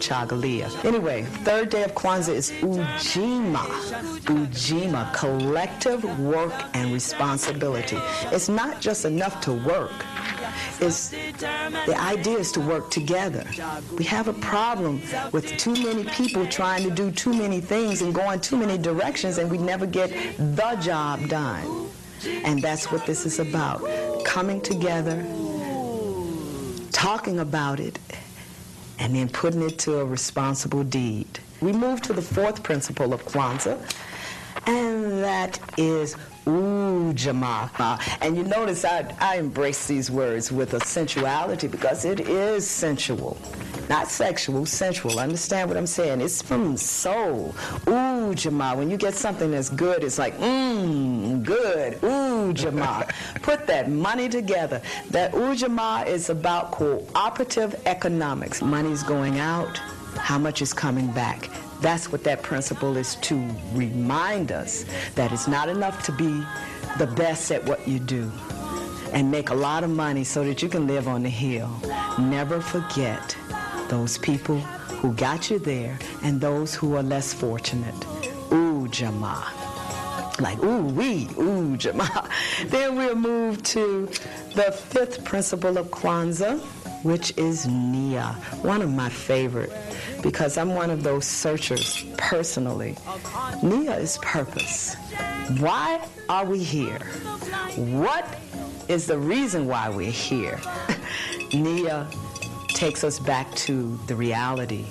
Anyway, 0.86 1.24
third 1.44 1.70
day 1.70 1.84
of 1.84 1.94
Kwanzaa 1.94 2.25
is 2.34 2.52
Ujima. 2.52 3.66
Ujima, 4.26 5.14
collective 5.14 6.20
work 6.20 6.54
and 6.74 6.92
responsibility. 6.92 7.98
It's 8.32 8.50
not 8.50 8.82
just 8.82 9.06
enough 9.06 9.42
to 9.42 9.54
work. 9.54 9.92
It's, 10.80 11.10
the 11.10 11.96
idea 11.98 12.38
is 12.38 12.52
to 12.54 12.62
work 12.62 12.92
together. 12.92 13.46
We 13.98 14.04
have 14.06 14.28
a 14.28 14.34
problem 14.34 15.02
with 15.32 15.46
too 15.58 15.74
many 15.74 16.04
people 16.06 16.46
trying 16.48 16.84
to 16.84 16.92
do 16.92 17.12
too 17.12 17.34
many 17.34 17.62
things 17.62 18.02
and 18.02 18.14
going 18.14 18.40
too 18.42 18.58
many 18.58 18.78
directions, 18.78 19.38
and 19.38 19.50
we 19.50 19.58
never 19.58 19.86
get 19.86 20.10
the 20.38 20.78
job 20.82 21.28
done. 21.28 21.88
And 22.44 22.62
that's 22.62 22.92
what 22.92 23.06
this 23.06 23.26
is 23.26 23.40
about 23.40 23.82
coming 24.26 24.62
together, 24.62 25.24
talking 26.92 27.40
about 27.40 27.80
it, 27.80 28.00
and 29.00 29.16
then 29.16 29.30
putting 29.30 29.62
it 29.62 29.78
to 29.80 30.00
a 30.00 30.06
responsible 30.06 30.84
deed. 30.84 31.40
We 31.66 31.74
move 31.74 32.00
to 32.04 32.14
the 32.14 32.22
fourth 32.22 32.62
principle 32.62 33.12
of 33.12 33.26
Kwanzaa, 33.26 33.80
and 34.68 35.24
that 35.24 35.60
is 35.80 36.16
Ujamaa. 36.46 38.00
And 38.22 38.38
you 38.38 38.44
notice 38.44 38.86
I, 38.86 39.12
I 39.20 39.38
embrace 39.38 39.88
these 39.88 40.12
words 40.12 40.52
with 40.52 40.76
a 40.76 40.80
sensuality 40.86 41.68
because 41.68 42.06
it 42.06 42.20
is 42.20 42.70
sensual. 42.70 43.36
Not 43.90 44.10
sexual, 44.10 44.68
sensual. 44.68 45.20
Understand 45.20 45.68
what 45.70 45.76
I'm 45.76 45.88
saying? 45.88 46.22
It's 46.22 46.40
from 46.40 46.78
soul. 46.78 47.56
Ujamaa. 47.86 48.78
When 48.78 48.92
you 48.92 48.98
get 48.98 49.16
something 49.16 49.50
that's 49.50 49.70
good, 49.70 50.04
it's 50.04 50.20
like, 50.20 50.38
mmm, 50.38 51.44
good. 51.44 51.94
Ujamaa. 52.02 53.10
Put 53.42 53.66
that 53.66 53.90
money 53.90 54.30
together. 54.30 54.84
That 55.10 55.32
Ujamaa 55.32 56.06
is 56.06 56.30
about 56.30 56.72
cooperative 56.74 57.82
economics. 57.88 58.62
Money's 58.62 59.02
going 59.02 59.40
out, 59.40 59.82
how 60.18 60.38
much 60.38 60.62
is 60.62 60.74
coming 60.74 61.12
back? 61.12 61.50
That's 61.82 62.12
what 62.12 62.24
that 62.24 62.42
principle 62.42 62.98
is 62.98 63.16
to 63.18 63.36
remind 63.74 64.52
us 64.52 64.86
that 65.16 65.32
it's 65.32 65.48
not 65.48 65.70
enough 65.70 66.04
to 66.06 66.12
be 66.12 66.44
the 66.98 67.08
best 67.08 67.52
at 67.52 67.64
what 67.66 67.88
you 67.88 68.00
do 68.00 68.32
and 69.12 69.30
make 69.30 69.50
a 69.50 69.56
lot 69.56 69.84
of 69.84 69.90
money 69.90 70.24
so 70.24 70.44
that 70.44 70.62
you 70.62 70.70
can 70.70 70.88
live 70.88 71.08
on 71.08 71.24
the 71.24 71.30
hill. 71.30 71.70
Never 72.20 72.62
forget 72.62 73.36
those 73.90 74.18
people 74.18 74.60
who 75.02 75.14
got 75.14 75.50
you 75.50 75.60
there 75.60 76.00
and 76.24 76.42
those 76.42 76.74
who 76.74 76.96
are 76.96 77.04
less 77.04 77.34
fortunate. 77.34 77.96
Ooh, 78.52 78.88
Jama. 78.88 79.52
Like, 80.40 80.62
ooh, 80.64 80.82
we, 80.84 81.30
ooh, 81.38 81.78
Jama. 81.78 82.30
Then 82.68 82.96
we'll 82.96 83.16
move 83.16 83.64
to 83.64 84.08
the 84.54 84.72
fifth 84.72 85.24
principle 85.24 85.78
of 85.78 85.88
Kwanzaa, 85.92 86.60
which 87.06 87.38
is 87.38 87.68
Nia, 87.68 88.36
one 88.64 88.82
of 88.82 88.92
my 88.92 89.10
favorite 89.10 89.72
because 90.24 90.58
I'm 90.58 90.74
one 90.74 90.90
of 90.90 91.04
those 91.04 91.24
searchers 91.24 92.04
personally. 92.18 92.96
Nia 93.62 93.96
is 93.98 94.18
purpose. 94.24 94.96
Why 95.60 96.04
are 96.30 96.46
we 96.46 96.58
here? 96.58 96.98
What 97.76 98.26
is 98.88 99.06
the 99.06 99.20
reason 99.20 99.68
why 99.68 99.88
we're 99.88 100.10
here? 100.10 100.60
Nia 101.54 102.08
takes 102.70 103.04
us 103.04 103.20
back 103.20 103.54
to 103.56 104.00
the 104.08 104.16
reality 104.16 104.86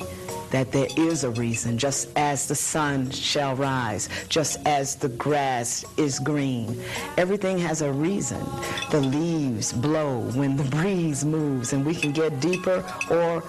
that 0.50 0.72
there 0.72 0.88
is 0.96 1.24
a 1.24 1.30
reason, 1.30 1.78
just 1.78 2.08
as 2.16 2.46
the 2.46 2.54
sun 2.54 3.10
shall 3.10 3.54
rise, 3.56 4.08
just 4.28 4.58
as 4.66 4.96
the 4.96 5.08
grass 5.08 5.84
is 5.96 6.18
green. 6.18 6.80
Everything 7.16 7.58
has 7.58 7.82
a 7.82 7.92
reason. 7.92 8.44
The 8.90 9.00
leaves 9.00 9.72
blow 9.72 10.20
when 10.34 10.56
the 10.56 10.64
breeze 10.64 11.24
moves, 11.24 11.72
and 11.72 11.84
we 11.84 11.94
can 11.94 12.12
get 12.12 12.40
deeper 12.40 12.84
or 13.10 13.42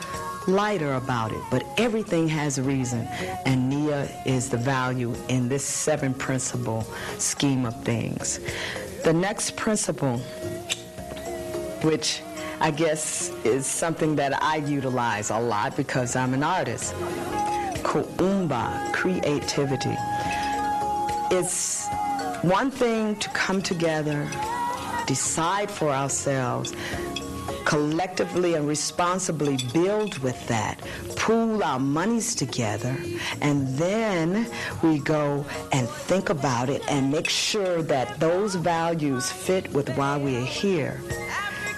lighter 0.48 0.94
about 0.94 1.32
it, 1.32 1.42
but 1.50 1.64
everything 1.78 2.28
has 2.28 2.58
a 2.58 2.64
reason. 2.64 3.08
And 3.46 3.70
Nia 3.70 4.08
is 4.26 4.50
the 4.50 4.58
value 4.58 5.14
in 5.28 5.50
this 5.50 5.64
seven 5.64 6.14
principle 6.14 6.84
scheme 7.18 7.66
of 7.66 7.84
things. 7.84 8.40
The 9.04 9.14
next 9.14 9.56
principle, 9.56 10.18
which 11.82 12.22
I 12.60 12.72
guess 12.72 13.30
is 13.44 13.66
something 13.66 14.16
that 14.16 14.42
I 14.42 14.58
utilize 14.58 15.30
a 15.30 15.40
lot 15.40 15.76
because 15.76 16.16
I'm 16.16 16.34
an 16.34 16.44
artist. 16.44 16.94
Kuumba, 17.84 18.92
creativity. 18.94 19.96
It's 21.32 21.88
one 22.42 22.72
thing 22.72 23.16
to 23.18 23.30
come 23.30 23.62
together, 23.62 24.28
decide 25.06 25.70
for 25.70 25.90
ourselves, 25.90 26.74
collectively 27.66 28.54
and 28.54 28.68
responsibly 28.68 29.58
build 29.74 30.18
with 30.20 30.48
that, 30.48 30.80
pool 31.16 31.64
our 31.64 31.80
monies 31.80 32.36
together, 32.36 32.96
and 33.42 33.68
then 33.70 34.48
we 34.84 35.00
go 35.00 35.46
and 35.72 35.90
think 35.90 36.30
about 36.30 36.70
it 36.70 36.84
and 36.90 37.12
make 37.12 37.28
sure 37.28 37.82
that 37.82 38.20
those 38.20 38.56
values 38.56 39.32
fit 39.32 39.72
with 39.74 39.90
why 39.98 40.18
we 40.18 40.38
are 40.38 40.46
here, 40.46 41.02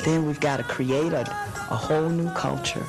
then 0.04 0.26
we've 0.26 0.39
got 0.39 0.58
to 0.58 0.64
create 0.64 1.14
a, 1.14 1.22
a 1.22 1.76
whole 1.76 2.10
new 2.10 2.30
culture 2.32 2.86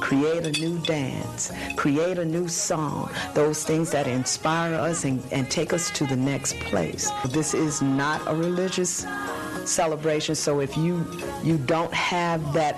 create 0.00 0.44
a 0.44 0.50
new 0.60 0.76
dance, 0.80 1.52
create 1.76 2.18
a 2.18 2.24
new 2.24 2.48
song, 2.48 3.08
those 3.34 3.62
things 3.62 3.92
that 3.92 4.08
inspire 4.08 4.74
us 4.74 5.04
and, 5.04 5.22
and 5.30 5.48
take 5.48 5.72
us 5.72 5.88
to 5.90 6.04
the 6.04 6.16
next 6.16 6.58
place. 6.60 7.12
This 7.28 7.54
is 7.54 7.80
not 7.80 8.20
a 8.26 8.34
religious 8.34 9.06
celebration, 9.64 10.34
so 10.34 10.58
if 10.58 10.76
you 10.76 11.06
you 11.44 11.58
don't 11.58 11.94
have 11.94 12.52
that 12.54 12.76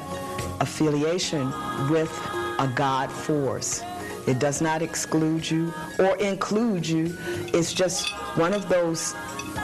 affiliation 0.61 1.46
with 1.88 2.12
a 2.59 2.70
God 2.74 3.11
force, 3.11 3.82
it 4.26 4.38
does 4.38 4.60
not 4.60 4.82
exclude 4.82 5.50
you 5.50 5.72
or 5.98 6.16
include 6.16 6.86
you. 6.86 7.16
It's 7.52 7.72
just 7.72 8.08
one 8.36 8.52
of 8.52 8.68
those 8.68 9.14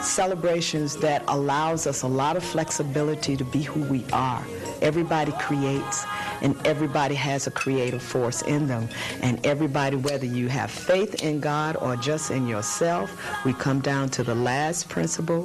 celebrations 0.02 0.96
that 0.96 1.22
allows 1.28 1.86
us 1.86 2.02
a 2.02 2.06
lot 2.08 2.36
of 2.36 2.44
flexibility 2.44 3.36
to 3.36 3.44
be 3.44 3.62
who 3.62 3.82
we 3.84 4.04
are. 4.12 4.44
Everybody 4.80 5.32
creates 5.32 6.04
and 6.40 6.54
everybody 6.66 7.14
has 7.14 7.46
a 7.46 7.50
creative 7.50 8.02
force 8.02 8.42
in 8.42 8.68
them. 8.68 8.88
And 9.22 9.44
everybody, 9.44 9.96
whether 9.96 10.26
you 10.26 10.48
have 10.48 10.70
faith 10.70 11.22
in 11.22 11.40
God 11.40 11.76
or 11.76 11.96
just 11.96 12.30
in 12.30 12.46
yourself, 12.46 13.10
we 13.44 13.52
come 13.54 13.80
down 13.80 14.08
to 14.10 14.22
the 14.22 14.34
last 14.34 14.88
principle, 14.88 15.42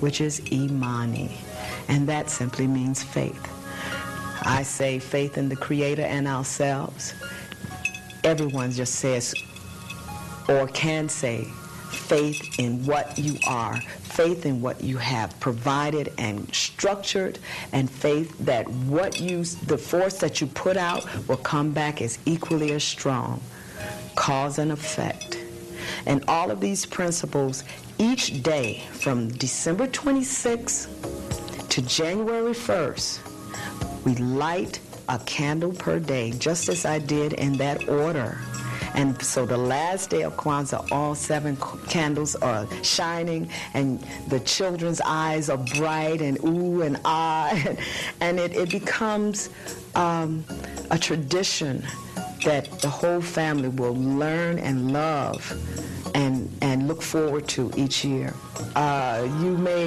which 0.00 0.20
is 0.20 0.40
imani. 0.52 1.36
And 1.88 2.06
that 2.08 2.28
simply 2.30 2.66
means 2.66 3.02
faith. 3.02 3.52
I 4.42 4.62
say 4.62 4.98
faith 4.98 5.38
in 5.38 5.48
the 5.48 5.56
Creator 5.56 6.02
and 6.02 6.28
ourselves. 6.28 7.14
Everyone 8.26 8.72
just 8.72 8.96
says 8.96 9.36
or 10.48 10.66
can 10.66 11.08
say 11.08 11.44
faith 11.92 12.58
in 12.58 12.84
what 12.84 13.16
you 13.16 13.38
are, 13.46 13.80
faith 13.80 14.44
in 14.44 14.60
what 14.60 14.82
you 14.82 14.96
have 14.96 15.38
provided 15.38 16.12
and 16.18 16.52
structured, 16.52 17.38
and 17.72 17.88
faith 17.88 18.36
that 18.40 18.68
what 18.68 19.20
you, 19.20 19.44
the 19.44 19.78
force 19.78 20.18
that 20.18 20.40
you 20.40 20.48
put 20.48 20.76
out 20.76 21.06
will 21.28 21.36
come 21.36 21.70
back 21.70 22.02
as 22.02 22.18
equally 22.26 22.72
as 22.72 22.82
strong. 22.82 23.40
Cause 24.16 24.58
and 24.58 24.72
effect. 24.72 25.38
And 26.04 26.24
all 26.26 26.50
of 26.50 26.60
these 26.60 26.84
principles 26.84 27.62
each 27.98 28.42
day 28.42 28.82
from 28.90 29.28
December 29.28 29.86
26th 29.86 31.68
to 31.68 31.82
January 31.82 32.54
1st, 32.54 34.04
we 34.04 34.16
light 34.16 34.80
a 35.08 35.18
candle 35.20 35.72
per 35.72 35.98
day, 35.98 36.32
just 36.32 36.68
as 36.68 36.84
I 36.84 36.98
did 36.98 37.32
in 37.34 37.54
that 37.58 37.88
order. 37.88 38.38
And 38.94 39.20
so 39.22 39.44
the 39.44 39.58
last 39.58 40.08
day 40.08 40.22
of 40.22 40.36
Kwanzaa, 40.36 40.90
all 40.90 41.14
seven 41.14 41.56
candles 41.88 42.34
are 42.36 42.66
shining, 42.82 43.50
and 43.74 44.00
the 44.28 44.40
children's 44.40 45.02
eyes 45.02 45.50
are 45.50 45.58
bright 45.58 46.22
and 46.22 46.38
ooh 46.42 46.80
and 46.80 46.98
ah, 47.04 47.50
and, 48.20 48.40
it, 48.40 48.56
it 48.56 48.70
becomes 48.70 49.50
um, 49.94 50.44
a 50.90 50.98
tradition 50.98 51.84
that 52.44 52.70
the 52.80 52.88
whole 52.88 53.20
family 53.20 53.68
will 53.68 53.96
learn 53.96 54.58
and 54.58 54.92
love 54.92 55.52
and, 56.14 56.50
and 56.62 56.88
look 56.88 57.02
forward 57.02 57.46
to 57.48 57.70
each 57.76 58.04
year. 58.04 58.32
Uh, 58.74 59.28
you 59.42 59.58
may 59.58 59.84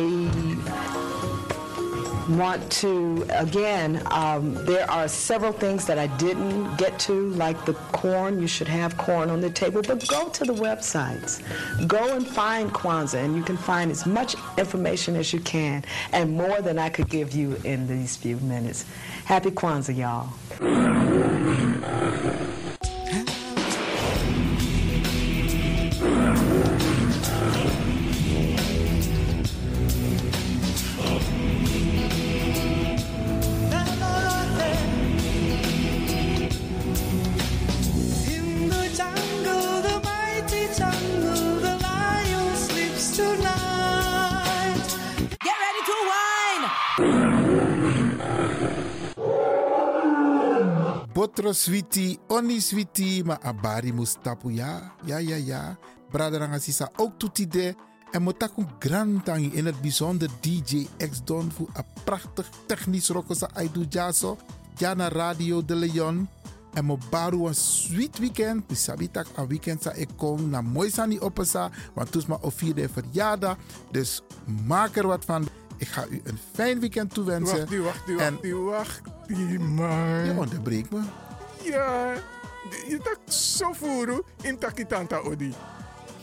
want 2.38 2.72
to, 2.72 3.26
again, 3.30 4.02
um, 4.12 4.54
there 4.66 4.90
are 4.90 5.08
several 5.08 5.52
things 5.52 5.86
that 5.86 5.98
I 5.98 6.08
didn't 6.18 6.76
get 6.78 7.00
to, 7.00 7.30
like 7.32 7.66
the 7.66 7.74
corn. 7.74 8.40
You 8.42 8.48
should 8.48 8.68
have 8.68 8.98
corn 8.98 9.30
on 9.30 9.42
the 9.42 9.50
table, 9.50 9.82
but 9.82 10.08
go 10.08 10.30
to 10.30 10.44
the 10.46 10.54
websites. 10.54 11.42
Go 11.88 12.16
and 12.16 12.26
find 12.26 12.72
Kwanzaa, 12.72 13.24
and 13.24 13.36
you 13.36 13.44
can 13.44 13.58
find 13.58 13.92
as 13.92 14.06
much 14.06 14.36
information 14.58 15.16
as 15.16 15.34
you 15.34 15.40
can, 15.40 15.84
and 16.12 16.32
more 16.32 16.62
than 16.62 16.80
I 16.80 16.90
could 16.90 17.10
give 17.10 17.34
you 17.34 17.60
in 17.64 17.88
these 17.88 18.16
few 18.16 18.38
minutes. 18.38 18.86
Happy 19.26 19.52
Kwanzaa, 19.52 19.98
y'all. 19.98 20.30
Botro 51.30 51.54
sweetie, 51.54 52.18
oni 52.34 52.58
sweetie, 52.58 53.22
maar 53.24 53.38
abari 53.46 53.94
mustapu 53.94 54.50
ya. 54.50 54.96
Ja, 55.06 55.20
ja, 55.22 55.36
ja. 55.36 55.78
Braderanga 56.10 56.58
sisa 56.60 56.90
ook 56.98 57.20
toetide. 57.20 57.76
En 58.12 58.22
motaku 58.22 58.66
grantangi 58.80 59.52
in 59.54 59.66
het 59.66 59.82
bijzonder 59.82 60.30
DJ 60.42 60.88
X 60.98 61.22
Don 61.24 61.52
voor 61.52 61.70
een 61.74 61.86
prachtig 62.04 62.50
technisch 62.66 63.10
rokosa 63.10 63.50
aidu 63.54 63.86
jaso. 63.90 64.38
Jana 64.78 65.10
Radio 65.10 65.66
de 65.66 65.76
Leon. 65.76 66.28
En 66.74 66.86
mo 66.86 66.98
baru 67.10 67.46
een 67.48 67.56
sweet 67.56 68.18
weekend. 68.20 68.70
Mi 68.70 68.76
sabitak 68.76 69.28
een 69.36 69.48
weekend 69.48 69.82
sa 69.82 69.94
ik 69.94 70.10
kom 70.16 70.50
na 70.50 70.62
mooi 70.62 70.90
sani 70.90 71.20
opesa. 71.20 71.70
Want 71.94 72.12
toes 72.12 72.26
ma 72.26 72.38
o 72.42 72.50
vierde 72.50 72.90
verjaardag. 72.90 73.58
Dus 73.92 74.22
maak 74.66 74.96
er 74.96 75.08
wat 75.08 75.26
van. 75.26 75.48
Ik 75.80 75.88
ga 75.88 76.06
u 76.10 76.22
een 76.24 76.40
fijn 76.54 76.80
weekend 76.80 77.14
toewensen. 77.14 77.58
Wacht, 77.58 77.70
die, 77.70 77.82
wacht, 77.82 78.06
die, 78.06 78.18
En- 78.20 78.32
wacht, 78.34 78.42
die, 78.44 78.56
wacht, 78.56 79.02
die, 79.28 79.60
man. 79.60 80.26
Je 80.26 80.34
onderbreekt 80.38 80.92
me. 80.92 81.00
Ja, 81.64 82.14
je 82.88 83.00
tak 83.04 83.18
zo 83.34 83.74
voeren 83.74 84.22
in 84.42 84.58
takitanta 84.58 85.18
odi. 85.18 85.54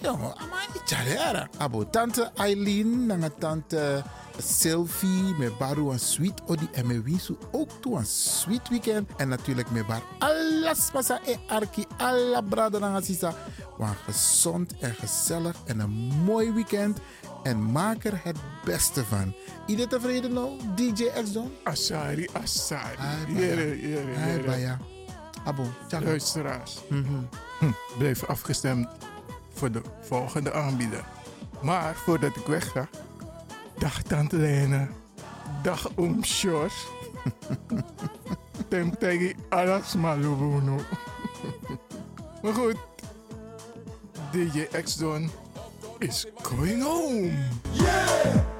Ja, 0.00 0.16
maar 0.16 0.36
Charera. 0.84 1.48
Abo 1.58 1.90
tante 1.90 2.30
Eileen, 2.34 3.06
nanga 3.06 3.30
tante 3.38 4.02
Sylvie, 4.38 5.34
me 5.38 5.52
baru 5.58 5.90
een 5.90 5.98
sweet 5.98 6.40
odi 6.46 6.68
en 6.72 6.86
me 6.86 7.02
wisu 7.02 7.36
ook 7.52 7.70
toe 7.80 7.98
een 7.98 8.06
sweet 8.06 8.68
weekend. 8.68 9.10
En 9.16 9.28
natuurlijk 9.28 9.70
me 9.70 9.84
bar 9.84 10.02
alles 10.18 10.92
masa 10.92 11.20
e 11.24 11.36
arki, 11.48 11.84
alla 11.96 12.40
brada 12.40 12.78
nanga 12.78 13.00
sisa. 13.00 13.34
Want 13.78 13.96
gezond 14.04 14.74
en 14.80 14.94
gezellig 14.94 15.56
en 15.64 15.80
een 15.80 15.90
mooi 16.24 16.52
weekend. 16.52 16.98
En 17.46 17.72
maak 17.72 18.04
er 18.04 18.20
het 18.22 18.36
beste 18.64 19.04
van. 19.04 19.34
Iedereen 19.66 19.90
tevreden 19.90 20.32
nou, 20.32 20.50
DJ 20.74 21.04
X 21.22 21.32
Don? 21.32 21.52
Asari, 21.64 22.28
Asari. 22.32 22.96
Jere, 23.28 23.80
jere, 23.88 24.10
jere. 24.26 24.76
Abo. 25.44 25.64
Luisteraars, 25.90 26.82
Mhm. 26.88 27.12
hm, 27.58 27.70
blijf 27.98 28.24
afgestemd 28.24 28.88
voor 29.52 29.70
de 29.70 29.80
volgende 30.00 30.52
aanbieder. 30.52 31.04
Maar 31.62 31.94
voordat 31.94 32.36
ik 32.36 32.46
wegga, 32.46 32.88
dag 33.78 34.02
Tante 34.02 34.36
Lene, 34.36 34.88
dag 35.62 35.88
Oom 35.96 36.24
Sjors. 36.24 36.86
Temtegi 38.68 39.34
alas 39.48 39.94
malubuno. 39.94 40.80
maar 42.42 42.54
goed, 42.54 42.76
DJ 44.32 44.66
X-Don 44.82 45.30
is 46.00 46.26
going 46.42 46.80
home. 46.80 47.36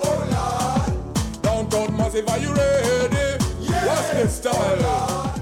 Oh, 0.03 1.41
Downtown 1.43 1.97
Massive, 1.97 2.29
are 2.29 2.39
you 2.39 2.53
ready? 2.55 3.45
What's 3.87 4.11
the 4.11 4.29
style? 4.29 5.36